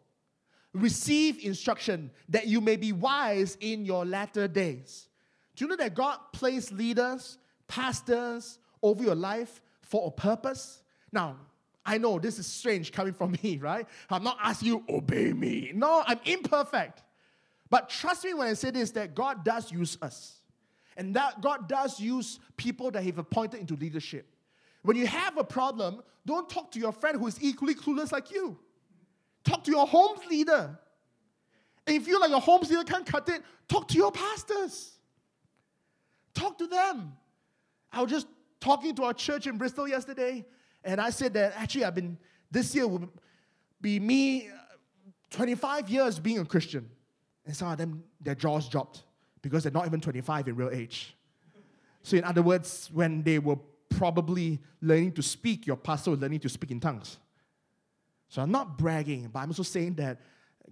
receive 0.73 1.45
instruction 1.45 2.11
that 2.29 2.47
you 2.47 2.61
may 2.61 2.77
be 2.77 2.93
wise 2.93 3.57
in 3.61 3.85
your 3.85 4.05
latter 4.05 4.47
days. 4.47 5.09
Do 5.57 5.65
you 5.65 5.69
know 5.71 5.77
that 5.77 5.95
God 5.95 6.19
placed 6.33 6.71
leaders, 6.71 7.39
pastors 7.67 8.59
over 8.83 9.03
your 9.03 9.15
life 9.15 9.61
for 9.81 10.07
a 10.07 10.11
purpose? 10.11 10.83
Now, 11.11 11.37
I 11.85 11.99
know 11.99 12.19
this 12.19 12.39
is 12.39 12.47
strange 12.47 12.93
coming 12.93 13.15
from 13.15 13.37
me, 13.43 13.59
right? 13.59 13.87
I'm 14.11 14.25
not 14.25 14.39
asking 14.43 14.69
you, 14.69 14.85
obey 14.89 15.33
me. 15.33 15.73
No, 15.75 16.05
I'm 16.07 16.21
imperfect. 16.25 17.03
But 17.71 17.89
trust 17.89 18.25
me 18.25 18.35
when 18.35 18.49
I 18.49 18.55
say 18.55 18.71
this 18.71 18.91
that 18.93 19.15
God 19.15 19.45
does 19.45 19.73
use 19.73 19.99
us. 20.01 20.41
And 20.97 21.15
that 21.15 21.43
God 21.43 21.69
does 21.69 22.01
use 22.01 22.41
people 22.57 22.91
that 22.93 23.03
He've 23.03 23.19
appointed 23.19 23.61
into 23.61 23.75
leadership. 23.75 24.27
When 24.83 24.97
you 24.97 25.07
have 25.07 25.37
a 25.37 25.45
problem, 25.45 26.03
don't 26.25 26.49
talk 26.49 26.71
to 26.73 26.79
your 26.79 26.93
friend 26.93 27.19
who 27.19 27.27
is 27.27 27.43
equally 27.43 27.75
clueless 27.75 28.13
like 28.13 28.31
you. 28.31 28.59
Talk 29.45 29.65
to 29.65 29.71
your 29.71 29.87
homes 29.87 30.21
leader. 30.31 30.79
And 31.87 31.97
if 31.97 32.09
you 32.09 32.21
like 32.21 32.31
your 32.31 32.41
homes 32.41 32.71
leader 32.71 32.85
can't 32.85 33.07
cut 33.07 33.29
it, 33.29 33.43
talk 33.69 33.89
to 33.89 33.95
your 33.95 34.11
pastors. 34.11 34.93
Talk 36.35 36.59
to 36.59 36.67
them. 36.67 37.13
I 37.93 38.03
was 38.03 38.11
just 38.11 38.27
talking 38.61 38.95
to 38.97 39.05
our 39.05 39.15
church 39.15 39.47
in 39.47 39.59
Bristol 39.59 39.87
yesterday, 39.87 40.45
and 40.85 41.01
I 41.01 41.11
said 41.11 41.35
that 41.35 41.55
actually 41.57 41.85
I've 41.85 41.95
been, 41.95 42.19
this 42.51 42.75
year 42.75 42.87
will 42.87 43.09
be 43.81 44.01
me 44.01 44.49
uh, 44.49 44.53
25 45.31 45.89
years 45.89 46.19
being 46.19 46.39
a 46.39 46.45
Christian. 46.45 46.91
And 47.47 47.57
some 47.57 47.71
of 47.71 47.79
them, 47.79 48.03
their 48.21 48.35
jaws 48.35 48.69
dropped 48.69 49.05
because 49.41 49.63
they're 49.63 49.73
not 49.73 49.87
even 49.87 50.01
25 50.01 50.49
in 50.49 50.57
real 50.57 50.71
age. 50.71 51.17
So, 52.03 52.17
in 52.17 52.25
other 52.25 52.43
words, 52.43 52.91
when 52.93 53.23
they 53.23 53.39
were 53.39 53.57
probably 53.89 54.61
learning 54.81 55.13
to 55.13 55.23
speak, 55.23 55.67
your 55.67 55.77
pastor 55.77 56.11
was 56.11 56.21
learning 56.21 56.41
to 56.41 56.49
speak 56.49 56.71
in 56.71 56.81
tongues. 56.81 57.19
So, 58.29 58.43
I'm 58.43 58.51
not 58.51 58.77
bragging, 58.77 59.31
but 59.33 59.41
I'm 59.41 59.49
also 59.49 59.63
saying 59.63 59.95
that 59.95 60.21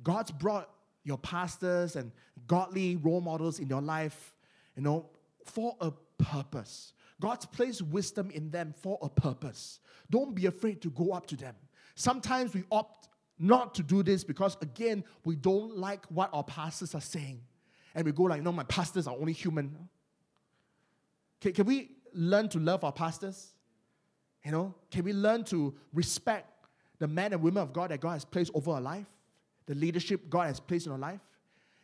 God's 0.02 0.32
brought 0.32 0.68
your 1.04 1.18
pastors 1.18 1.96
and 1.96 2.10
godly 2.46 2.96
role 2.96 3.20
models 3.20 3.58
in 3.58 3.68
your 3.68 3.82
life, 3.82 4.34
you 4.76 4.82
know, 4.82 5.06
for 5.44 5.76
a 5.80 5.92
purpose. 6.18 6.92
God's 7.20 7.46
placed 7.46 7.82
wisdom 7.82 8.30
in 8.30 8.50
them 8.50 8.74
for 8.76 8.98
a 9.02 9.08
purpose. 9.08 9.80
Don't 10.10 10.34
be 10.34 10.46
afraid 10.46 10.82
to 10.82 10.90
go 10.90 11.12
up 11.12 11.26
to 11.28 11.36
them. 11.36 11.54
Sometimes 11.94 12.54
we 12.54 12.64
opt 12.70 13.08
not 13.38 13.74
to 13.74 13.82
do 13.82 14.02
this 14.02 14.24
because, 14.24 14.56
again, 14.60 15.04
we 15.24 15.36
don't 15.36 15.76
like 15.76 16.06
what 16.06 16.30
our 16.32 16.44
pastors 16.44 16.94
are 16.94 17.00
saying. 17.00 17.40
And 17.94 18.04
we 18.04 18.12
go 18.12 18.24
like, 18.24 18.42
no, 18.42 18.52
my 18.52 18.64
pastors 18.64 19.06
are 19.06 19.14
only 19.14 19.32
human. 19.32 19.88
Can, 21.40 21.52
can 21.52 21.66
we 21.66 21.90
learn 22.12 22.48
to 22.50 22.58
love 22.58 22.84
our 22.84 22.92
pastors? 22.92 23.52
You 24.44 24.52
know, 24.52 24.74
can 24.90 25.04
we 25.04 25.12
learn 25.12 25.44
to 25.44 25.74
respect 25.92 26.50
the 26.98 27.08
men 27.08 27.32
and 27.32 27.42
women 27.42 27.62
of 27.62 27.72
God 27.72 27.90
that 27.90 28.00
God 28.00 28.12
has 28.12 28.24
placed 28.24 28.50
over 28.54 28.72
our 28.72 28.80
life? 28.80 29.06
The 29.66 29.74
leadership 29.74 30.28
God 30.28 30.46
has 30.46 30.60
placed 30.60 30.86
in 30.86 30.92
our 30.92 30.98
life? 30.98 31.20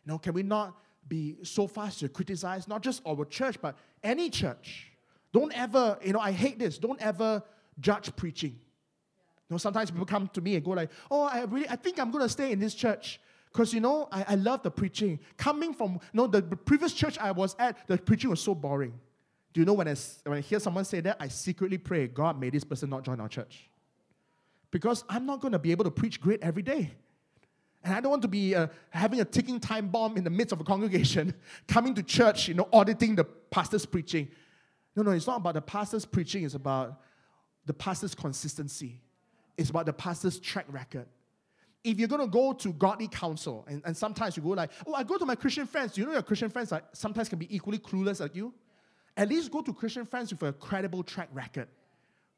You 0.05 0.13
know, 0.13 0.19
can 0.19 0.35
we 0.35 0.43
not 0.43 0.77
be 1.09 1.37
so 1.43 1.67
fast 1.67 2.01
to 2.01 2.09
criticize 2.09 2.69
not 2.69 2.83
just 2.83 3.03
our 3.07 3.25
church, 3.25 3.61
but 3.61 3.77
any 4.03 4.31
church? 4.31 4.93
Don't 5.33 5.57
ever, 5.57 5.99
you 6.05 6.13
know, 6.13 6.21
I 6.21 6.33
hate 6.33 6.59
this. 6.59 6.79
Don't 6.79 7.01
ever 7.01 7.43
judge 7.81 8.15
preaching. 8.17 8.59
Know, 9.51 9.59
sometimes 9.59 9.91
people 9.91 10.07
come 10.07 10.29
to 10.29 10.41
me 10.41 10.55
and 10.55 10.65
go 10.65 10.71
like, 10.71 10.91
oh, 11.11 11.25
I 11.25 11.43
really, 11.43 11.69
I 11.69 11.77
think 11.77 11.99
I'm 11.99 12.11
going 12.11 12.25
to 12.25 12.29
stay 12.29 12.53
in 12.53 12.61
this 12.61 12.75
church. 12.75 13.21
Because, 13.53 13.75
you 13.75 13.81
know, 13.81 14.09
I, 14.13 14.25
I 14.29 14.35
love 14.37 14.63
the 14.63 14.71
preaching. 14.71 15.19
Coming 15.37 15.75
from, 15.75 15.95
you 15.95 15.99
know, 16.13 16.29
the 16.29 16.43
previous 16.43 16.93
church 16.93 17.19
I 17.19 17.33
was 17.33 17.57
at, 17.59 17.89
the 17.89 17.99
preaching 17.99 18.31
was 18.31 18.41
so 18.41 18.55
boring. 18.55 18.99
Do 19.53 19.61
you 19.61 19.65
know 19.65 19.73
when 19.73 19.89
I, 19.89 19.97
when 20.25 20.39
I 20.39 20.41
hear 20.41 20.61
someone 20.61 20.85
say 20.85 21.01
that, 21.01 21.17
I 21.19 21.27
secretly 21.27 21.79
pray, 21.79 22.07
God, 22.07 22.39
may 22.39 22.51
this 22.51 22.63
person 22.63 22.89
not 22.89 23.03
join 23.03 23.21
our 23.21 23.29
church. 23.29 23.69
Because 24.71 25.03
I'm 25.09 25.27
not 25.27 25.41
going 25.41 25.51
to 25.51 25.59
be 25.59 25.73
able 25.73 25.85
to 25.85 25.91
preach 25.91 26.21
great 26.21 26.41
every 26.43 26.63
day. 26.63 26.93
And 27.83 27.95
I 27.95 28.01
don't 28.01 28.11
want 28.11 28.23
to 28.23 28.29
be 28.29 28.55
uh, 28.55 28.69
having 28.91 29.21
a 29.21 29.25
ticking 29.25 29.59
time 29.59 29.89
bomb 29.89 30.17
in 30.17 30.23
the 30.23 30.31
midst 30.31 30.53
of 30.53 30.61
a 30.61 30.65
congregation, 30.73 31.35
coming 31.67 31.95
to 31.95 32.05
church, 32.05 32.47
you 32.47 32.55
know, 32.55 32.69
auditing 32.73 33.17
the 33.17 33.25
pastor's 33.25 33.87
preaching. 33.87 34.29
No, 34.95 35.03
no, 35.03 35.11
it's 35.11 35.27
not 35.27 35.39
about 35.39 35.55
the 35.55 35.63
pastor's 35.63 36.05
preaching, 36.05 36.45
it's 36.45 36.55
about 36.55 37.01
the 37.67 37.75
pastor's 37.75 38.15
consistency. 38.15 39.01
It's 39.61 39.69
about 39.69 39.85
the 39.85 39.93
pastor's 39.93 40.41
track 40.41 40.65
record. 40.69 41.07
If 41.85 41.99
you're 41.99 42.09
going 42.09 42.23
to 42.23 42.27
go 42.27 42.55
to 42.55 42.73
godly 42.73 43.09
counsel, 43.09 43.67
and, 43.69 43.83
and 43.85 43.95
sometimes 43.95 44.35
you 44.35 44.43
go 44.43 44.49
like, 44.49 44.71
oh, 44.87 44.95
I 44.95 45.03
go 45.03 45.19
to 45.19 45.27
my 45.27 45.35
Christian 45.35 45.67
friends. 45.67 45.99
You 45.99 46.07
know 46.07 46.13
your 46.13 46.23
Christian 46.23 46.49
friends 46.49 46.73
are, 46.73 46.83
sometimes 46.95 47.29
can 47.29 47.39
be 47.39 47.55
equally 47.55 47.79
clueless 47.79 48.21
like 48.21 48.35
you? 48.35 48.55
At 49.19 49.29
least 49.29 49.51
go 49.51 49.61
to 49.61 49.75
Christian 49.75 50.07
friends 50.07 50.31
with 50.31 50.43
a 50.43 50.55
credible 50.55 51.03
track 51.03 51.29
record. 51.35 51.69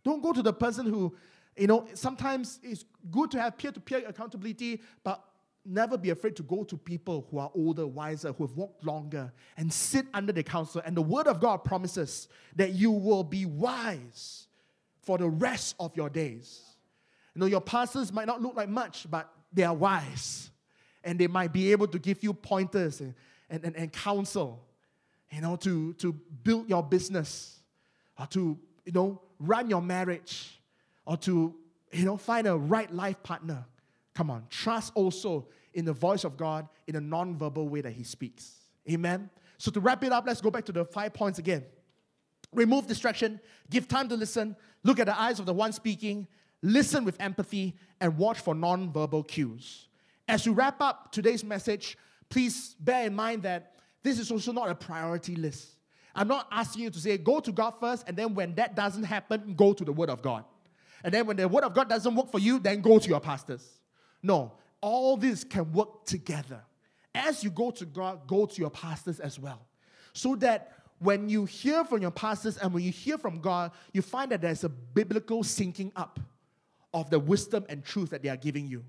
Don't 0.03 0.21
go 0.21 0.33
to 0.33 0.43
the 0.43 0.53
person 0.53 0.85
who, 0.85 1.15
you 1.57 1.69
know, 1.69 1.87
sometimes 1.95 2.59
it's 2.61 2.85
good 3.13 3.31
to 3.31 3.41
have 3.41 3.57
peer 3.57 3.71
to 3.71 3.79
peer 3.79 4.03
accountability, 4.05 4.81
but 5.05 5.23
never 5.65 5.97
be 5.97 6.11
afraid 6.11 6.35
to 6.35 6.43
go 6.43 6.65
to 6.65 6.77
people 6.77 7.29
who 7.31 7.39
are 7.39 7.53
older, 7.55 7.87
wiser, 7.87 8.33
who 8.33 8.45
have 8.49 8.57
walked 8.57 8.85
longer, 8.85 9.33
and 9.57 9.73
sit 9.73 10.07
under 10.13 10.33
their 10.33 10.43
counsel. 10.43 10.83
And 10.85 10.97
the 10.97 11.03
Word 11.03 11.29
of 11.29 11.39
God 11.39 11.59
promises 11.59 12.27
that 12.57 12.73
you 12.73 12.91
will 12.91 13.23
be 13.23 13.47
wise 13.47 14.49
for 15.03 15.19
the 15.19 15.29
rest 15.29 15.77
of 15.79 15.97
your 15.97 16.11
days. 16.11 16.72
You 17.35 17.41
know, 17.41 17.47
your 17.47 17.61
pastors 17.61 18.13
might 18.13 18.27
not 18.27 18.43
look 18.43 18.57
like 18.57 18.69
much, 18.69 19.07
but 19.11 19.33
they 19.53 19.65
are 19.65 19.75
wise. 19.75 20.51
And 21.05 21.19
they 21.19 21.27
might 21.27 21.53
be 21.53 21.73
able 21.73 21.89
to 21.89 21.99
give 21.99 22.23
you 22.23 22.33
pointers 22.33 23.01
and, 23.01 23.15
and, 23.51 23.65
and, 23.65 23.77
and 23.77 23.93
counsel, 23.93 24.65
you 25.31 25.41
know, 25.41 25.57
to, 25.57 25.95
to 25.95 26.13
build 26.13 26.69
your 26.69 26.83
business 26.83 27.61
or 28.19 28.27
to, 28.27 28.59
you 28.85 28.93
know, 28.93 29.21
run 29.39 29.69
your 29.69 29.83
marriage 29.83 30.61
or 31.05 31.17
to, 31.19 31.55
you 31.93 32.05
know, 32.05 32.17
find 32.17 32.47
a 32.47 32.57
right 32.57 32.93
life 32.95 33.23
partner. 33.23 33.65
Come 34.15 34.31
on, 34.31 34.45
trust 34.51 34.93
also 34.95 35.49
in 35.75 35.85
the 35.85 35.93
voice 35.93 36.25
of 36.25 36.37
God 36.37 36.69
in 36.87 36.97
a 36.97 37.01
non-verbal 37.01 37.69
way 37.69 37.81
that 37.81 37.93
He 37.93 38.05
speaks. 38.05 38.53
Amen. 38.91 39.31
So 39.59 39.71
to 39.71 39.81
wrap 39.81 40.05
it 40.05 40.13
up, 40.13 40.27
let's 40.27 40.41
go 40.41 40.51
back 40.51 40.65
to 40.67 40.73
the 40.73 40.85
five 40.85 41.15
points 41.15 41.39
again. 41.39 41.65
Remove 42.53 42.87
distraction, 42.87 43.41
give 43.71 43.89
time 43.89 44.09
to 44.09 44.17
listen, 44.17 44.55
look 44.85 45.01
at 45.01 45.07
the 45.07 45.19
eyes 45.19 45.41
of 45.41 45.47
the 45.47 45.55
one 45.55 45.73
speaking, 45.73 46.27
listen 46.63 47.05
with 47.05 47.21
empathy, 47.21 47.75
and 48.01 48.17
watch 48.17 48.41
for 48.41 48.55
non-verbal 48.55 49.25
cues. 49.25 49.89
As 50.29 50.47
we 50.47 50.53
wrap 50.53 50.81
up 50.81 51.13
today's 51.13 51.45
message, 51.45 51.99
please 52.29 52.75
bear 52.81 53.07
in 53.07 53.15
mind 53.15 53.43
that 53.43 53.75
this 54.03 54.19
is 54.19 54.31
also 54.31 54.53
not 54.53 54.69
a 54.69 54.75
priority 54.75 55.37
list. 55.37 55.69
I'm 56.15 56.29
not 56.29 56.47
asking 56.51 56.83
you 56.85 56.91
to 56.91 56.99
say, 56.99 57.19
go 57.19 57.41
to 57.41 57.53
God 57.53 57.75
first, 57.81 58.05
and 58.07 58.17
then 58.17 58.35
when 58.35 58.55
that 58.57 58.75
doesn't 58.75 59.05
happen, 59.05 59.55
go 59.57 59.73
to 59.73 59.85
the 59.85 59.93
Word 59.93 60.11
of 60.11 60.23
God. 60.23 60.45
And 61.05 61.13
then 61.13 61.27
when 61.27 61.37
the 61.37 61.49
Word 61.49 61.65
of 61.65 61.75
God 61.75 61.89
doesn't 61.89 62.15
work 62.15 62.31
for 62.31 62.39
you, 62.39 62.59
then 62.59 62.81
go 62.81 62.99
to 62.99 63.09
your 63.09 63.21
pastors. 63.21 63.67
No, 64.23 64.53
all 64.81 65.17
this 65.17 65.43
can 65.43 65.73
work 65.73 66.05
together. 66.05 66.61
As 67.15 67.43
you 67.43 67.51
go 67.51 67.71
to 67.73 67.85
God, 67.85 68.27
go 68.27 68.47
to 68.47 68.61
your 68.61 68.71
pastors 68.71 69.21
as 69.21 69.39
well. 69.39 69.67
So 70.13 70.37
that 70.37 70.73
when 70.99 71.29
you 71.29 71.45
hear 71.45 71.85
from 71.85 72.03
your 72.03 72.11
pastors 72.11 72.57
and 72.59 72.73
when 72.73 72.85
you 72.85 72.93
hear 72.93 73.19
from 73.19 73.41
God, 73.41 73.73
you 73.93 74.03
find 74.03 74.31
that 74.31 74.41
there's 74.41 74.65
a 74.65 74.69
biblical 74.69 75.43
syncing 75.43 75.91
up 75.97 76.21
of 76.95 77.11
the 77.11 77.19
wisdom 77.19 77.65
and 77.69 77.85
truth 77.85 78.11
that 78.11 78.23
they 78.23 78.29
are 78.29 78.37
giving 78.37 78.67
you. 78.67 78.85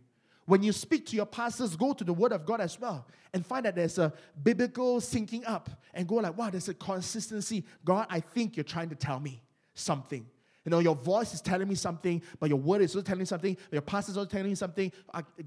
When 0.45 0.61
you 0.61 0.73
speak 0.73 1.05
to 1.07 1.15
your 1.15 1.25
pastors, 1.25 1.75
go 1.75 1.93
to 1.93 2.03
the 2.03 2.11
Word 2.11 2.33
of 2.33 2.45
God 2.45 2.59
as 2.59 2.79
well 2.79 3.07
and 3.33 3.45
find 3.45 3.65
that 3.65 3.75
there's 3.75 3.97
a 3.97 4.11
biblical 4.43 4.99
syncing 4.99 5.47
up 5.47 5.69
and 5.93 6.07
go 6.07 6.15
like, 6.15 6.37
wow, 6.37 6.49
there's 6.49 6.67
a 6.67 6.73
consistency. 6.73 7.63
God, 7.85 8.07
I 8.09 8.19
think 8.19 8.57
you're 8.57 8.65
trying 8.65 8.89
to 8.89 8.95
tell 8.95 9.19
me 9.19 9.41
something. 9.73 10.25
You 10.65 10.69
know, 10.69 10.79
your 10.79 10.95
voice 10.95 11.33
is 11.33 11.41
telling 11.41 11.67
me 11.67 11.75
something, 11.75 12.21
but 12.39 12.49
your 12.49 12.59
word 12.59 12.81
is 12.81 12.95
also 12.95 13.05
telling 13.05 13.19
me 13.19 13.25
something, 13.25 13.57
your 13.71 13.81
pastor 13.81 14.11
is 14.11 14.17
also 14.17 14.29
telling 14.29 14.49
me 14.49 14.55
something. 14.55 14.91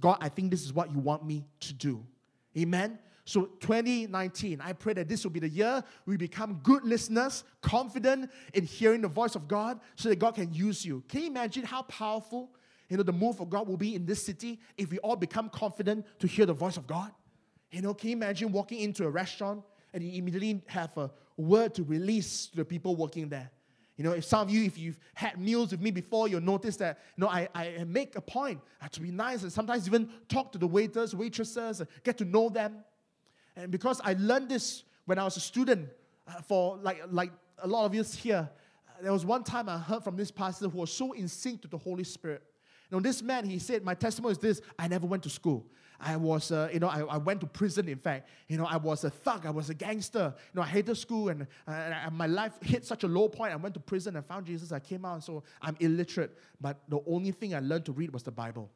God, 0.01 0.19
I 0.21 0.29
think 0.29 0.51
this 0.51 0.65
is 0.65 0.73
what 0.73 0.91
you 0.91 0.99
want 0.99 1.25
me 1.25 1.45
to 1.61 1.75
do. 1.75 2.05
Amen. 2.57 2.99
So 3.27 3.47
2019, 3.59 4.61
I 4.61 4.73
pray 4.73 4.93
that 4.93 5.09
this 5.09 5.25
will 5.25 5.33
be 5.33 5.41
the 5.41 5.49
year 5.49 5.83
we 6.07 6.17
become 6.17 6.61
good 6.63 6.85
listeners, 6.85 7.43
confident 7.61 8.31
in 8.55 8.65
hearing 8.65 9.01
the 9.01 9.09
voice 9.09 9.35
of 9.35 9.49
God, 9.49 9.81
so 9.97 10.09
that 10.09 10.21
God 10.21 10.37
can 10.37 10.55
use 10.55 10.85
you. 10.85 11.03
Can 11.09 11.23
you 11.23 11.27
imagine 11.27 11.65
how 11.65 11.83
powerful 11.83 12.51
you 12.89 12.97
know 12.97 13.03
the 13.03 13.13
move 13.13 13.41
of 13.41 13.51
God 13.51 13.67
will 13.67 13.77
be 13.77 13.97
in 13.97 14.07
this 14.07 14.25
city 14.25 14.61
if 14.79 14.93
we 14.93 14.99
all 14.99 15.17
become 15.17 15.49
confident 15.49 16.07
to 16.21 16.29
hear 16.29 16.47
the 16.47 16.53
voice 16.53 16.77
of 16.77 16.87
God? 16.87 17.11
You 17.73 17.83
know, 17.83 17.95
can 17.95 18.11
you 18.11 18.17
imagine 18.17 18.53
walking 18.53 18.79
into 18.79 19.05
a 19.05 19.11
restaurant 19.11 19.65
and 19.93 20.05
you 20.05 20.13
immediately 20.19 20.63
have 20.69 20.97
a 20.97 21.11
word 21.37 21.75
to 21.75 21.83
release 21.83 22.47
to 22.47 22.59
the 22.59 22.65
people 22.65 22.95
working 22.95 23.29
there? 23.29 23.51
You 23.97 24.05
know, 24.05 24.13
if 24.13 24.25
some 24.25 24.43
of 24.43 24.51
you, 24.51 24.63
if 24.63 24.79
you've 24.79 25.01
had 25.15 25.41
meals 25.41 25.73
with 25.73 25.81
me 25.81 25.91
before, 25.91 26.29
you'll 26.29 26.43
notice 26.43 26.77
that, 26.77 27.01
you 27.17 27.23
know, 27.23 27.29
I, 27.29 27.49
I 27.57 27.85
make 27.89 28.15
a 28.15 28.21
point 28.21 28.61
to 28.93 29.01
be 29.01 29.11
nice 29.11 29.43
and 29.43 29.53
sometimes 29.53 29.89
even 29.89 30.11
talk 30.29 30.53
to 30.53 30.59
the 30.59 30.67
waiters, 30.69 31.13
waitresses, 31.13 31.83
get 32.05 32.19
to 32.19 32.25
know 32.25 32.49
them. 32.49 32.85
And 33.57 33.71
because 33.71 34.01
I 34.05 34.15
learned 34.19 34.51
this 34.51 34.85
when 35.07 35.19
I 35.19 35.25
was 35.25 35.37
a 35.37 35.41
student, 35.41 35.89
uh, 36.29 36.43
for 36.43 36.77
like, 36.79 37.03
like 37.11 37.33
a 37.59 37.67
lot 37.67 37.87
of 37.87 37.95
years 37.95 38.15
here, 38.15 38.49
uh, 38.89 39.03
there 39.03 39.13
was 39.13 39.25
one 39.25 39.45
time 39.45 39.69
I 39.69 39.79
heard 39.79 40.05
from 40.05 40.17
this 40.17 40.31
pastor 40.31 40.69
who 40.69 40.79
was 40.79 40.93
so 40.93 41.13
in 41.13 41.29
sync 41.29 41.63
to 41.63 41.69
the 41.69 41.79
Holy 41.79 42.05
Spirit. 42.05 42.43
You 42.91 42.97
know, 42.97 43.03
this 43.03 43.23
man, 43.23 43.45
he 43.45 43.59
said, 43.59 43.85
My 43.85 43.95
testimony 43.95 44.33
is 44.33 44.39
this 44.39 44.61
I 44.79 44.89
never 44.89 45.07
went 45.07 45.23
to 45.25 45.31
school. 45.31 45.67
I 45.99 46.17
was, 46.17 46.53
uh, 46.53 46.69
you 46.73 46.79
know, 46.79 46.89
I, 46.89 47.01
I 47.01 47.17
went 47.17 47.41
to 47.41 47.47
prison, 47.47 47.89
in 47.89 47.99
fact. 47.99 48.29
You 48.49 48.59
know, 48.59 48.67
I 48.67 48.77
was 48.77 49.05
a 49.05 49.11
thug, 49.11 49.47
I 49.47 49.51
was 49.51 49.71
a 49.71 49.75
gangster. 49.75 50.35
You 50.37 50.59
know, 50.59 50.63
I 50.63 50.67
hated 50.67 50.97
school, 50.97 51.31
and, 51.31 51.47
uh, 51.67 51.71
and 51.71 52.15
my 52.15 52.27
life 52.27 52.53
hit 52.61 52.85
such 52.85 53.03
a 53.03 53.09
low 53.09 53.29
point. 53.29 53.53
I 53.53 53.57
went 53.57 53.75
to 53.75 53.81
prison 53.81 54.17
and 54.17 54.25
found 54.27 54.47
Jesus. 54.47 54.73
I 54.73 54.79
came 54.79 55.05
out, 55.05 55.25
so 55.25 55.43
I'm 55.63 55.77
illiterate. 55.81 56.37
But 56.61 56.81
the 56.89 57.01
only 57.07 57.33
thing 57.33 57.55
I 57.55 57.61
learned 57.61 57.87
to 57.87 57.93
read 57.93 58.13
was 58.13 58.23
the 58.23 58.31
Bible. 58.31 58.71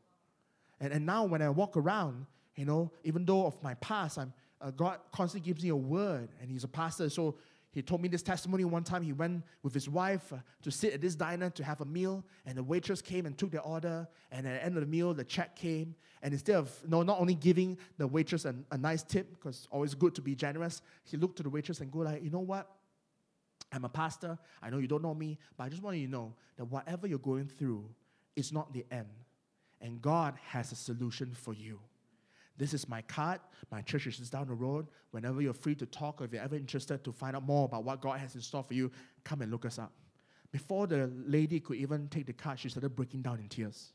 And, 0.81 0.93
and 0.93 1.05
now 1.05 1.25
when 1.25 1.43
I 1.43 1.51
walk 1.51 1.77
around, 1.77 2.27
you 2.57 2.65
know, 2.65 2.91
even 3.05 3.25
though 3.25 3.47
of 3.47 3.63
my 3.63 3.75
past, 3.75 4.19
I'm, 4.19 4.33
uh, 4.61 4.71
God 4.71 4.99
constantly 5.13 5.47
gives 5.47 5.63
me 5.63 5.71
a 5.71 5.77
word, 5.77 6.29
and 6.41 6.51
He's 6.51 6.65
a 6.65 6.69
pastor. 6.69 7.09
So 7.09 7.37
he 7.73 7.83
told 7.83 8.03
me 8.03 8.09
this 8.09 8.23
testimony 8.23 8.65
one 8.65 8.83
time. 8.83 9.03
He 9.03 9.13
went 9.13 9.45
with 9.63 9.73
his 9.73 9.89
wife 9.89 10.33
uh, 10.33 10.39
to 10.63 10.73
sit 10.73 10.93
at 10.93 11.01
this 11.01 11.15
diner 11.15 11.51
to 11.51 11.63
have 11.63 11.81
a 11.81 11.85
meal, 11.85 12.25
and 12.45 12.59
the 12.59 12.65
waitress 12.65 13.01
came 13.01 13.27
and 13.27 13.39
took 13.39 13.53
their 13.53 13.63
order. 13.63 14.09
And 14.33 14.45
at 14.45 14.55
the 14.55 14.65
end 14.65 14.77
of 14.77 14.81
the 14.81 14.89
meal, 14.89 15.15
the 15.15 15.23
check 15.23 15.55
came. 15.55 15.95
And 16.21 16.35
instead 16.35 16.57
of 16.57 16.73
no, 16.89 17.05
not 17.05 17.21
only 17.21 17.35
giving 17.35 17.79
the 17.97 18.09
waitress 18.09 18.45
an, 18.45 18.67
a 18.73 18.77
nice 18.77 19.05
tip, 19.05 19.31
because 19.31 19.59
it's 19.59 19.69
always 19.71 19.95
good 19.95 20.17
to 20.17 20.21
be 20.21 20.35
generous, 20.35 20.83
he 21.05 21.17
looked 21.17 21.37
to 21.37 21.45
the 21.45 21.49
waitress 21.49 21.81
and 21.81 21.93
go 21.93 22.01
like, 22.01 22.25
you 22.25 22.31
know 22.31 22.41
what? 22.41 22.69
I'm 23.73 23.85
a 23.85 23.89
pastor. 23.89 24.37
I 24.61 24.69
know 24.69 24.79
you 24.79 24.89
don't 24.89 25.03
know 25.03 25.15
me, 25.15 25.39
but 25.57 25.63
I 25.63 25.69
just 25.69 25.81
want 25.81 25.97
you 25.97 26.07
to 26.07 26.13
know 26.13 26.35
that 26.57 26.65
whatever 26.65 27.07
you're 27.07 27.21
going 27.21 27.47
through 27.47 27.89
it's 28.37 28.53
not 28.53 28.73
the 28.73 28.85
end. 28.91 29.09
And 29.81 30.01
God 30.03 30.35
has 30.49 30.73
a 30.73 30.77
solution 30.77 31.33
for 31.35 31.55
you. 31.55 31.79
This 32.61 32.75
is 32.75 32.87
my 32.91 33.01
card. 33.01 33.41
My 33.73 33.81
church 33.81 34.07
is 34.07 34.19
just 34.19 34.33
down 34.33 34.47
the 34.47 34.53
road. 34.53 34.87
Whenever 35.13 35.41
you're 35.41 35.55
free 35.55 35.75
to 35.77 35.87
talk 35.87 36.21
or 36.21 36.27
if 36.27 36.33
you're 36.35 36.43
ever 36.43 36.57
interested 36.57 37.03
to 37.05 37.11
find 37.11 37.35
out 37.35 37.43
more 37.43 37.65
about 37.65 37.85
what 37.85 38.03
God 38.03 38.21
has 38.21 38.35
in 38.35 38.43
store 38.43 38.63
for 38.63 38.75
you, 38.75 38.93
come 39.25 39.41
and 39.41 39.51
look 39.51 39.65
us 39.65 39.79
up. 39.79 39.93
Before 40.53 40.87
the 40.87 41.11
lady 41.25 41.59
could 41.59 41.79
even 41.79 42.07
take 42.09 42.27
the 42.27 42.35
card, 42.35 42.59
she 42.59 42.69
started 42.69 42.91
breaking 42.91 43.23
down 43.23 43.39
in 43.39 43.49
tears 43.49 43.95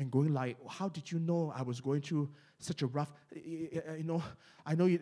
and 0.00 0.10
going 0.10 0.34
like, 0.34 0.56
how 0.68 0.88
did 0.88 1.12
you 1.12 1.20
know 1.20 1.52
I 1.54 1.62
was 1.62 1.80
going 1.80 2.00
through 2.00 2.28
such 2.58 2.82
a 2.82 2.88
rough, 2.88 3.12
you 3.36 4.02
know, 4.02 4.20
I 4.66 4.74
know 4.74 4.86
you, 4.86 4.98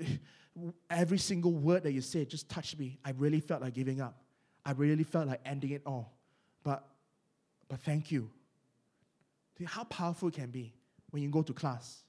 every 0.90 1.16
single 1.16 1.52
word 1.52 1.84
that 1.84 1.92
you 1.92 2.02
said 2.02 2.28
just 2.28 2.50
touched 2.50 2.78
me. 2.78 2.98
I 3.02 3.12
really 3.12 3.40
felt 3.40 3.62
like 3.62 3.72
giving 3.72 4.02
up. 4.02 4.20
I 4.62 4.72
really 4.72 5.04
felt 5.04 5.26
like 5.26 5.40
ending 5.46 5.70
it 5.70 5.80
all. 5.86 6.18
But, 6.62 6.84
but 7.66 7.80
thank 7.80 8.10
you. 8.10 8.28
How 9.64 9.84
powerful 9.84 10.28
it 10.28 10.34
can 10.34 10.50
be 10.50 10.74
when 11.12 11.22
you 11.22 11.30
go 11.30 11.40
to 11.40 11.54
class 11.54 12.02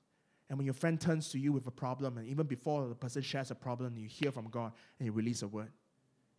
and 0.52 0.58
when 0.58 0.66
your 0.66 0.74
friend 0.74 1.00
turns 1.00 1.30
to 1.30 1.40
you 1.40 1.54
with 1.54 1.66
a 1.68 1.72
problem, 1.72 2.18
and 2.18 2.28
even 2.28 2.46
before 2.46 2.86
the 2.90 2.94
person 2.94 3.22
shares 3.22 3.52
a 3.52 3.56
problem, 3.56 3.98
you 3.98 4.10
hear 4.10 4.34
from 4.34 4.50
God 4.50 4.74
and 5.00 5.06
you 5.06 5.14
release 5.14 5.44
a 5.44 5.48
word. 5.48 5.72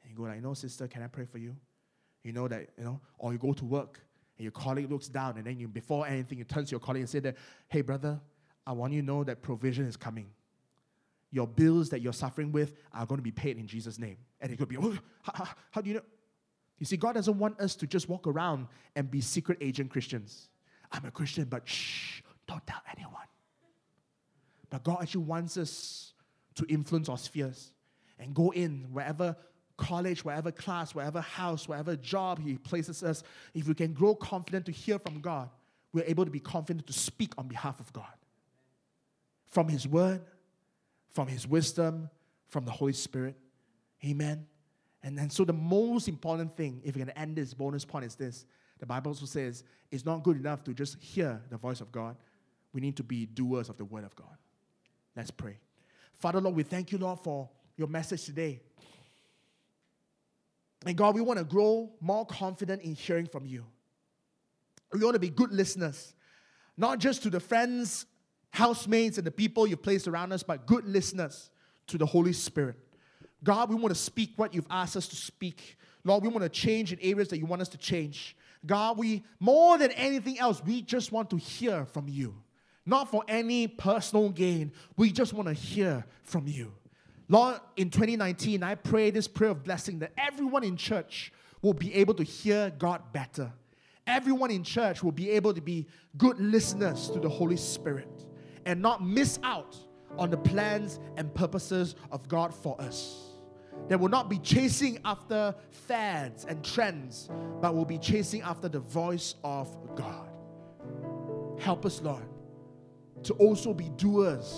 And 0.02 0.10
you 0.10 0.14
go 0.14 0.24
like, 0.24 0.36
you 0.36 0.42
know, 0.42 0.52
sister, 0.52 0.86
can 0.86 1.02
I 1.02 1.06
pray 1.06 1.24
for 1.24 1.38
you? 1.38 1.56
You 2.22 2.34
know 2.34 2.46
that, 2.46 2.68
you 2.76 2.84
know, 2.84 3.00
or 3.16 3.32
you 3.32 3.38
go 3.38 3.54
to 3.54 3.64
work 3.64 4.00
and 4.36 4.42
your 4.42 4.52
colleague 4.52 4.90
looks 4.90 5.08
down, 5.08 5.38
and 5.38 5.46
then 5.46 5.58
you, 5.58 5.66
before 5.66 6.06
anything, 6.06 6.36
you 6.36 6.44
turn 6.44 6.66
to 6.66 6.70
your 6.70 6.78
colleague 6.78 7.00
and 7.00 7.08
say 7.08 7.20
that, 7.20 7.36
hey, 7.68 7.80
brother, 7.80 8.20
I 8.66 8.72
want 8.72 8.92
you 8.92 9.00
to 9.00 9.06
know 9.06 9.24
that 9.24 9.40
provision 9.40 9.86
is 9.86 9.96
coming. 9.96 10.26
Your 11.30 11.46
bills 11.46 11.88
that 11.88 12.02
you're 12.02 12.12
suffering 12.12 12.52
with 12.52 12.74
are 12.92 13.06
going 13.06 13.18
to 13.18 13.22
be 13.22 13.32
paid 13.32 13.56
in 13.56 13.66
Jesus' 13.66 13.98
name. 13.98 14.18
And 14.42 14.52
it 14.52 14.58
could 14.58 14.68
be, 14.68 14.76
oh, 14.76 14.94
how, 15.22 15.32
how, 15.34 15.48
how 15.70 15.80
do 15.80 15.88
you 15.88 15.94
know? 15.94 16.02
You 16.78 16.84
see, 16.84 16.98
God 16.98 17.14
doesn't 17.14 17.38
want 17.38 17.58
us 17.58 17.74
to 17.76 17.86
just 17.86 18.10
walk 18.10 18.26
around 18.26 18.66
and 18.94 19.10
be 19.10 19.22
secret 19.22 19.56
agent 19.62 19.90
Christians. 19.90 20.50
I'm 20.90 21.06
a 21.06 21.10
Christian, 21.10 21.44
but 21.44 21.66
shh, 21.66 22.20
don't 22.46 22.66
tell 22.66 22.82
anyone. 22.94 23.22
But 24.72 24.84
God 24.84 25.02
actually 25.02 25.24
wants 25.24 25.58
us 25.58 26.14
to 26.54 26.64
influence 26.66 27.10
our 27.10 27.18
spheres 27.18 27.72
and 28.18 28.34
go 28.34 28.50
in 28.52 28.86
wherever 28.90 29.36
college, 29.76 30.24
wherever 30.24 30.50
class, 30.50 30.94
wherever 30.94 31.20
house, 31.20 31.68
wherever 31.68 31.94
job 31.94 32.40
He 32.42 32.56
places 32.56 33.02
us, 33.02 33.22
if 33.52 33.68
we 33.68 33.74
can 33.74 33.92
grow 33.92 34.14
confident 34.14 34.64
to 34.64 34.72
hear 34.72 34.98
from 34.98 35.20
God, 35.20 35.50
we're 35.92 36.06
able 36.06 36.24
to 36.24 36.30
be 36.30 36.40
confident 36.40 36.86
to 36.86 36.92
speak 36.94 37.34
on 37.36 37.48
behalf 37.48 37.80
of 37.80 37.92
God. 37.92 38.14
From 39.44 39.68
His 39.68 39.86
Word, 39.86 40.22
from 41.10 41.28
His 41.28 41.46
wisdom, 41.46 42.08
from 42.48 42.64
the 42.64 42.70
Holy 42.70 42.94
Spirit. 42.94 43.36
Amen. 44.02 44.46
And 45.02 45.18
then, 45.18 45.28
so 45.28 45.44
the 45.44 45.52
most 45.52 46.08
important 46.08 46.56
thing, 46.56 46.80
if 46.82 46.96
we 46.96 47.02
can 47.02 47.10
end 47.10 47.36
this 47.36 47.52
bonus 47.52 47.84
point, 47.84 48.06
is 48.06 48.14
this. 48.14 48.46
The 48.78 48.86
Bible 48.86 49.10
also 49.10 49.26
says 49.26 49.64
it's 49.90 50.06
not 50.06 50.22
good 50.22 50.38
enough 50.38 50.64
to 50.64 50.72
just 50.72 50.98
hear 50.98 51.42
the 51.50 51.58
voice 51.58 51.82
of 51.82 51.92
God. 51.92 52.16
We 52.72 52.80
need 52.80 52.96
to 52.96 53.02
be 53.02 53.26
doers 53.26 53.68
of 53.68 53.76
the 53.76 53.84
Word 53.84 54.04
of 54.04 54.16
God. 54.16 54.38
Let's 55.16 55.30
pray. 55.30 55.58
Father, 56.14 56.40
Lord, 56.40 56.56
we 56.56 56.62
thank 56.62 56.92
you, 56.92 56.98
Lord, 56.98 57.20
for 57.20 57.48
your 57.76 57.88
message 57.88 58.24
today. 58.24 58.60
And 60.86 60.96
God, 60.96 61.14
we 61.14 61.20
want 61.20 61.38
to 61.38 61.44
grow 61.44 61.90
more 62.00 62.26
confident 62.26 62.82
in 62.82 62.94
hearing 62.94 63.26
from 63.26 63.46
you. 63.46 63.64
We 64.92 65.00
want 65.00 65.14
to 65.14 65.20
be 65.20 65.30
good 65.30 65.52
listeners, 65.52 66.14
not 66.76 66.98
just 66.98 67.22
to 67.22 67.30
the 67.30 67.40
friends, 67.40 68.06
housemates, 68.50 69.16
and 69.18 69.26
the 69.26 69.30
people 69.30 69.66
you've 69.66 69.82
placed 69.82 70.08
around 70.08 70.32
us, 70.32 70.42
but 70.42 70.66
good 70.66 70.86
listeners 70.86 71.50
to 71.86 71.98
the 71.98 72.06
Holy 72.06 72.32
Spirit. 72.32 72.76
God, 73.44 73.70
we 73.70 73.76
want 73.76 73.94
to 73.94 74.00
speak 74.00 74.32
what 74.36 74.54
you've 74.54 74.66
asked 74.70 74.96
us 74.96 75.08
to 75.08 75.16
speak. 75.16 75.76
Lord, 76.04 76.22
we 76.22 76.28
want 76.28 76.42
to 76.42 76.48
change 76.48 76.92
in 76.92 76.98
areas 77.00 77.28
that 77.28 77.38
you 77.38 77.46
want 77.46 77.62
us 77.62 77.68
to 77.70 77.78
change. 77.78 78.36
God, 78.64 78.98
we, 78.98 79.24
more 79.40 79.78
than 79.78 79.90
anything 79.92 80.38
else, 80.38 80.62
we 80.64 80.82
just 80.82 81.10
want 81.10 81.30
to 81.30 81.36
hear 81.36 81.84
from 81.86 82.08
you. 82.08 82.41
Not 82.84 83.10
for 83.10 83.22
any 83.28 83.68
personal 83.68 84.28
gain. 84.30 84.72
We 84.96 85.12
just 85.12 85.32
want 85.32 85.48
to 85.48 85.54
hear 85.54 86.04
from 86.24 86.46
you. 86.46 86.72
Lord, 87.28 87.60
in 87.76 87.90
2019, 87.90 88.62
I 88.62 88.74
pray 88.74 89.10
this 89.10 89.28
prayer 89.28 89.50
of 89.50 89.62
blessing 89.62 90.00
that 90.00 90.12
everyone 90.18 90.64
in 90.64 90.76
church 90.76 91.32
will 91.62 91.72
be 91.72 91.94
able 91.94 92.14
to 92.14 92.24
hear 92.24 92.70
God 92.78 93.00
better. 93.12 93.52
Everyone 94.06 94.50
in 94.50 94.64
church 94.64 95.02
will 95.02 95.12
be 95.12 95.30
able 95.30 95.54
to 95.54 95.60
be 95.60 95.86
good 96.18 96.38
listeners 96.40 97.08
to 97.10 97.20
the 97.20 97.28
Holy 97.28 97.56
Spirit 97.56 98.26
and 98.66 98.82
not 98.82 99.04
miss 99.04 99.38
out 99.44 99.76
on 100.18 100.30
the 100.30 100.36
plans 100.36 100.98
and 101.16 101.32
purposes 101.34 101.94
of 102.10 102.28
God 102.28 102.52
for 102.52 102.78
us. 102.80 103.28
That 103.88 103.98
will 103.98 104.08
not 104.08 104.28
be 104.28 104.38
chasing 104.38 104.98
after 105.04 105.54
fads 105.70 106.44
and 106.44 106.64
trends, 106.64 107.30
but 107.60 107.74
will 107.74 107.84
be 107.84 107.98
chasing 107.98 108.42
after 108.42 108.68
the 108.68 108.80
voice 108.80 109.36
of 109.42 109.74
God. 109.94 110.28
Help 111.58 111.86
us, 111.86 112.00
Lord, 112.02 112.22
to 113.24 113.34
also 113.34 113.72
be 113.72 113.88
doers, 113.90 114.54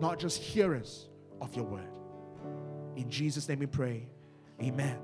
not 0.00 0.18
just 0.18 0.42
hearers 0.42 1.08
of 1.40 1.54
your 1.54 1.64
word. 1.64 1.88
In 2.96 3.10
Jesus' 3.10 3.48
name 3.48 3.60
we 3.60 3.66
pray. 3.66 4.08
Amen. 4.62 4.98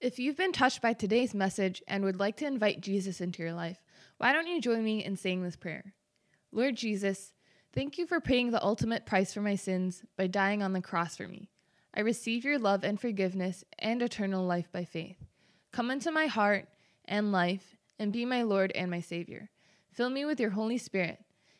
If 0.00 0.18
you've 0.18 0.36
been 0.36 0.52
touched 0.52 0.80
by 0.80 0.92
today's 0.92 1.34
message 1.34 1.82
and 1.88 2.04
would 2.04 2.20
like 2.20 2.36
to 2.36 2.46
invite 2.46 2.80
Jesus 2.80 3.20
into 3.20 3.42
your 3.42 3.52
life, 3.52 3.82
why 4.18 4.32
don't 4.32 4.46
you 4.46 4.60
join 4.60 4.84
me 4.84 5.04
in 5.04 5.16
saying 5.16 5.42
this 5.42 5.56
prayer? 5.56 5.94
Lord 6.52 6.76
Jesus, 6.76 7.32
thank 7.72 7.98
you 7.98 8.06
for 8.06 8.20
paying 8.20 8.50
the 8.50 8.64
ultimate 8.64 9.06
price 9.06 9.34
for 9.34 9.40
my 9.40 9.56
sins 9.56 10.04
by 10.16 10.28
dying 10.28 10.62
on 10.62 10.72
the 10.72 10.80
cross 10.80 11.16
for 11.16 11.26
me. 11.26 11.50
I 11.94 12.00
receive 12.00 12.44
your 12.44 12.58
love 12.58 12.84
and 12.84 13.00
forgiveness 13.00 13.64
and 13.78 14.00
eternal 14.00 14.44
life 14.44 14.70
by 14.70 14.84
faith. 14.84 15.16
Come 15.72 15.90
into 15.90 16.12
my 16.12 16.26
heart 16.26 16.68
and 17.04 17.32
life 17.32 17.76
and 17.98 18.12
be 18.12 18.24
my 18.24 18.42
Lord 18.42 18.70
and 18.72 18.90
my 18.90 19.00
Savior. 19.00 19.50
Fill 19.90 20.10
me 20.10 20.24
with 20.24 20.38
your 20.38 20.50
Holy 20.50 20.78
Spirit. 20.78 21.18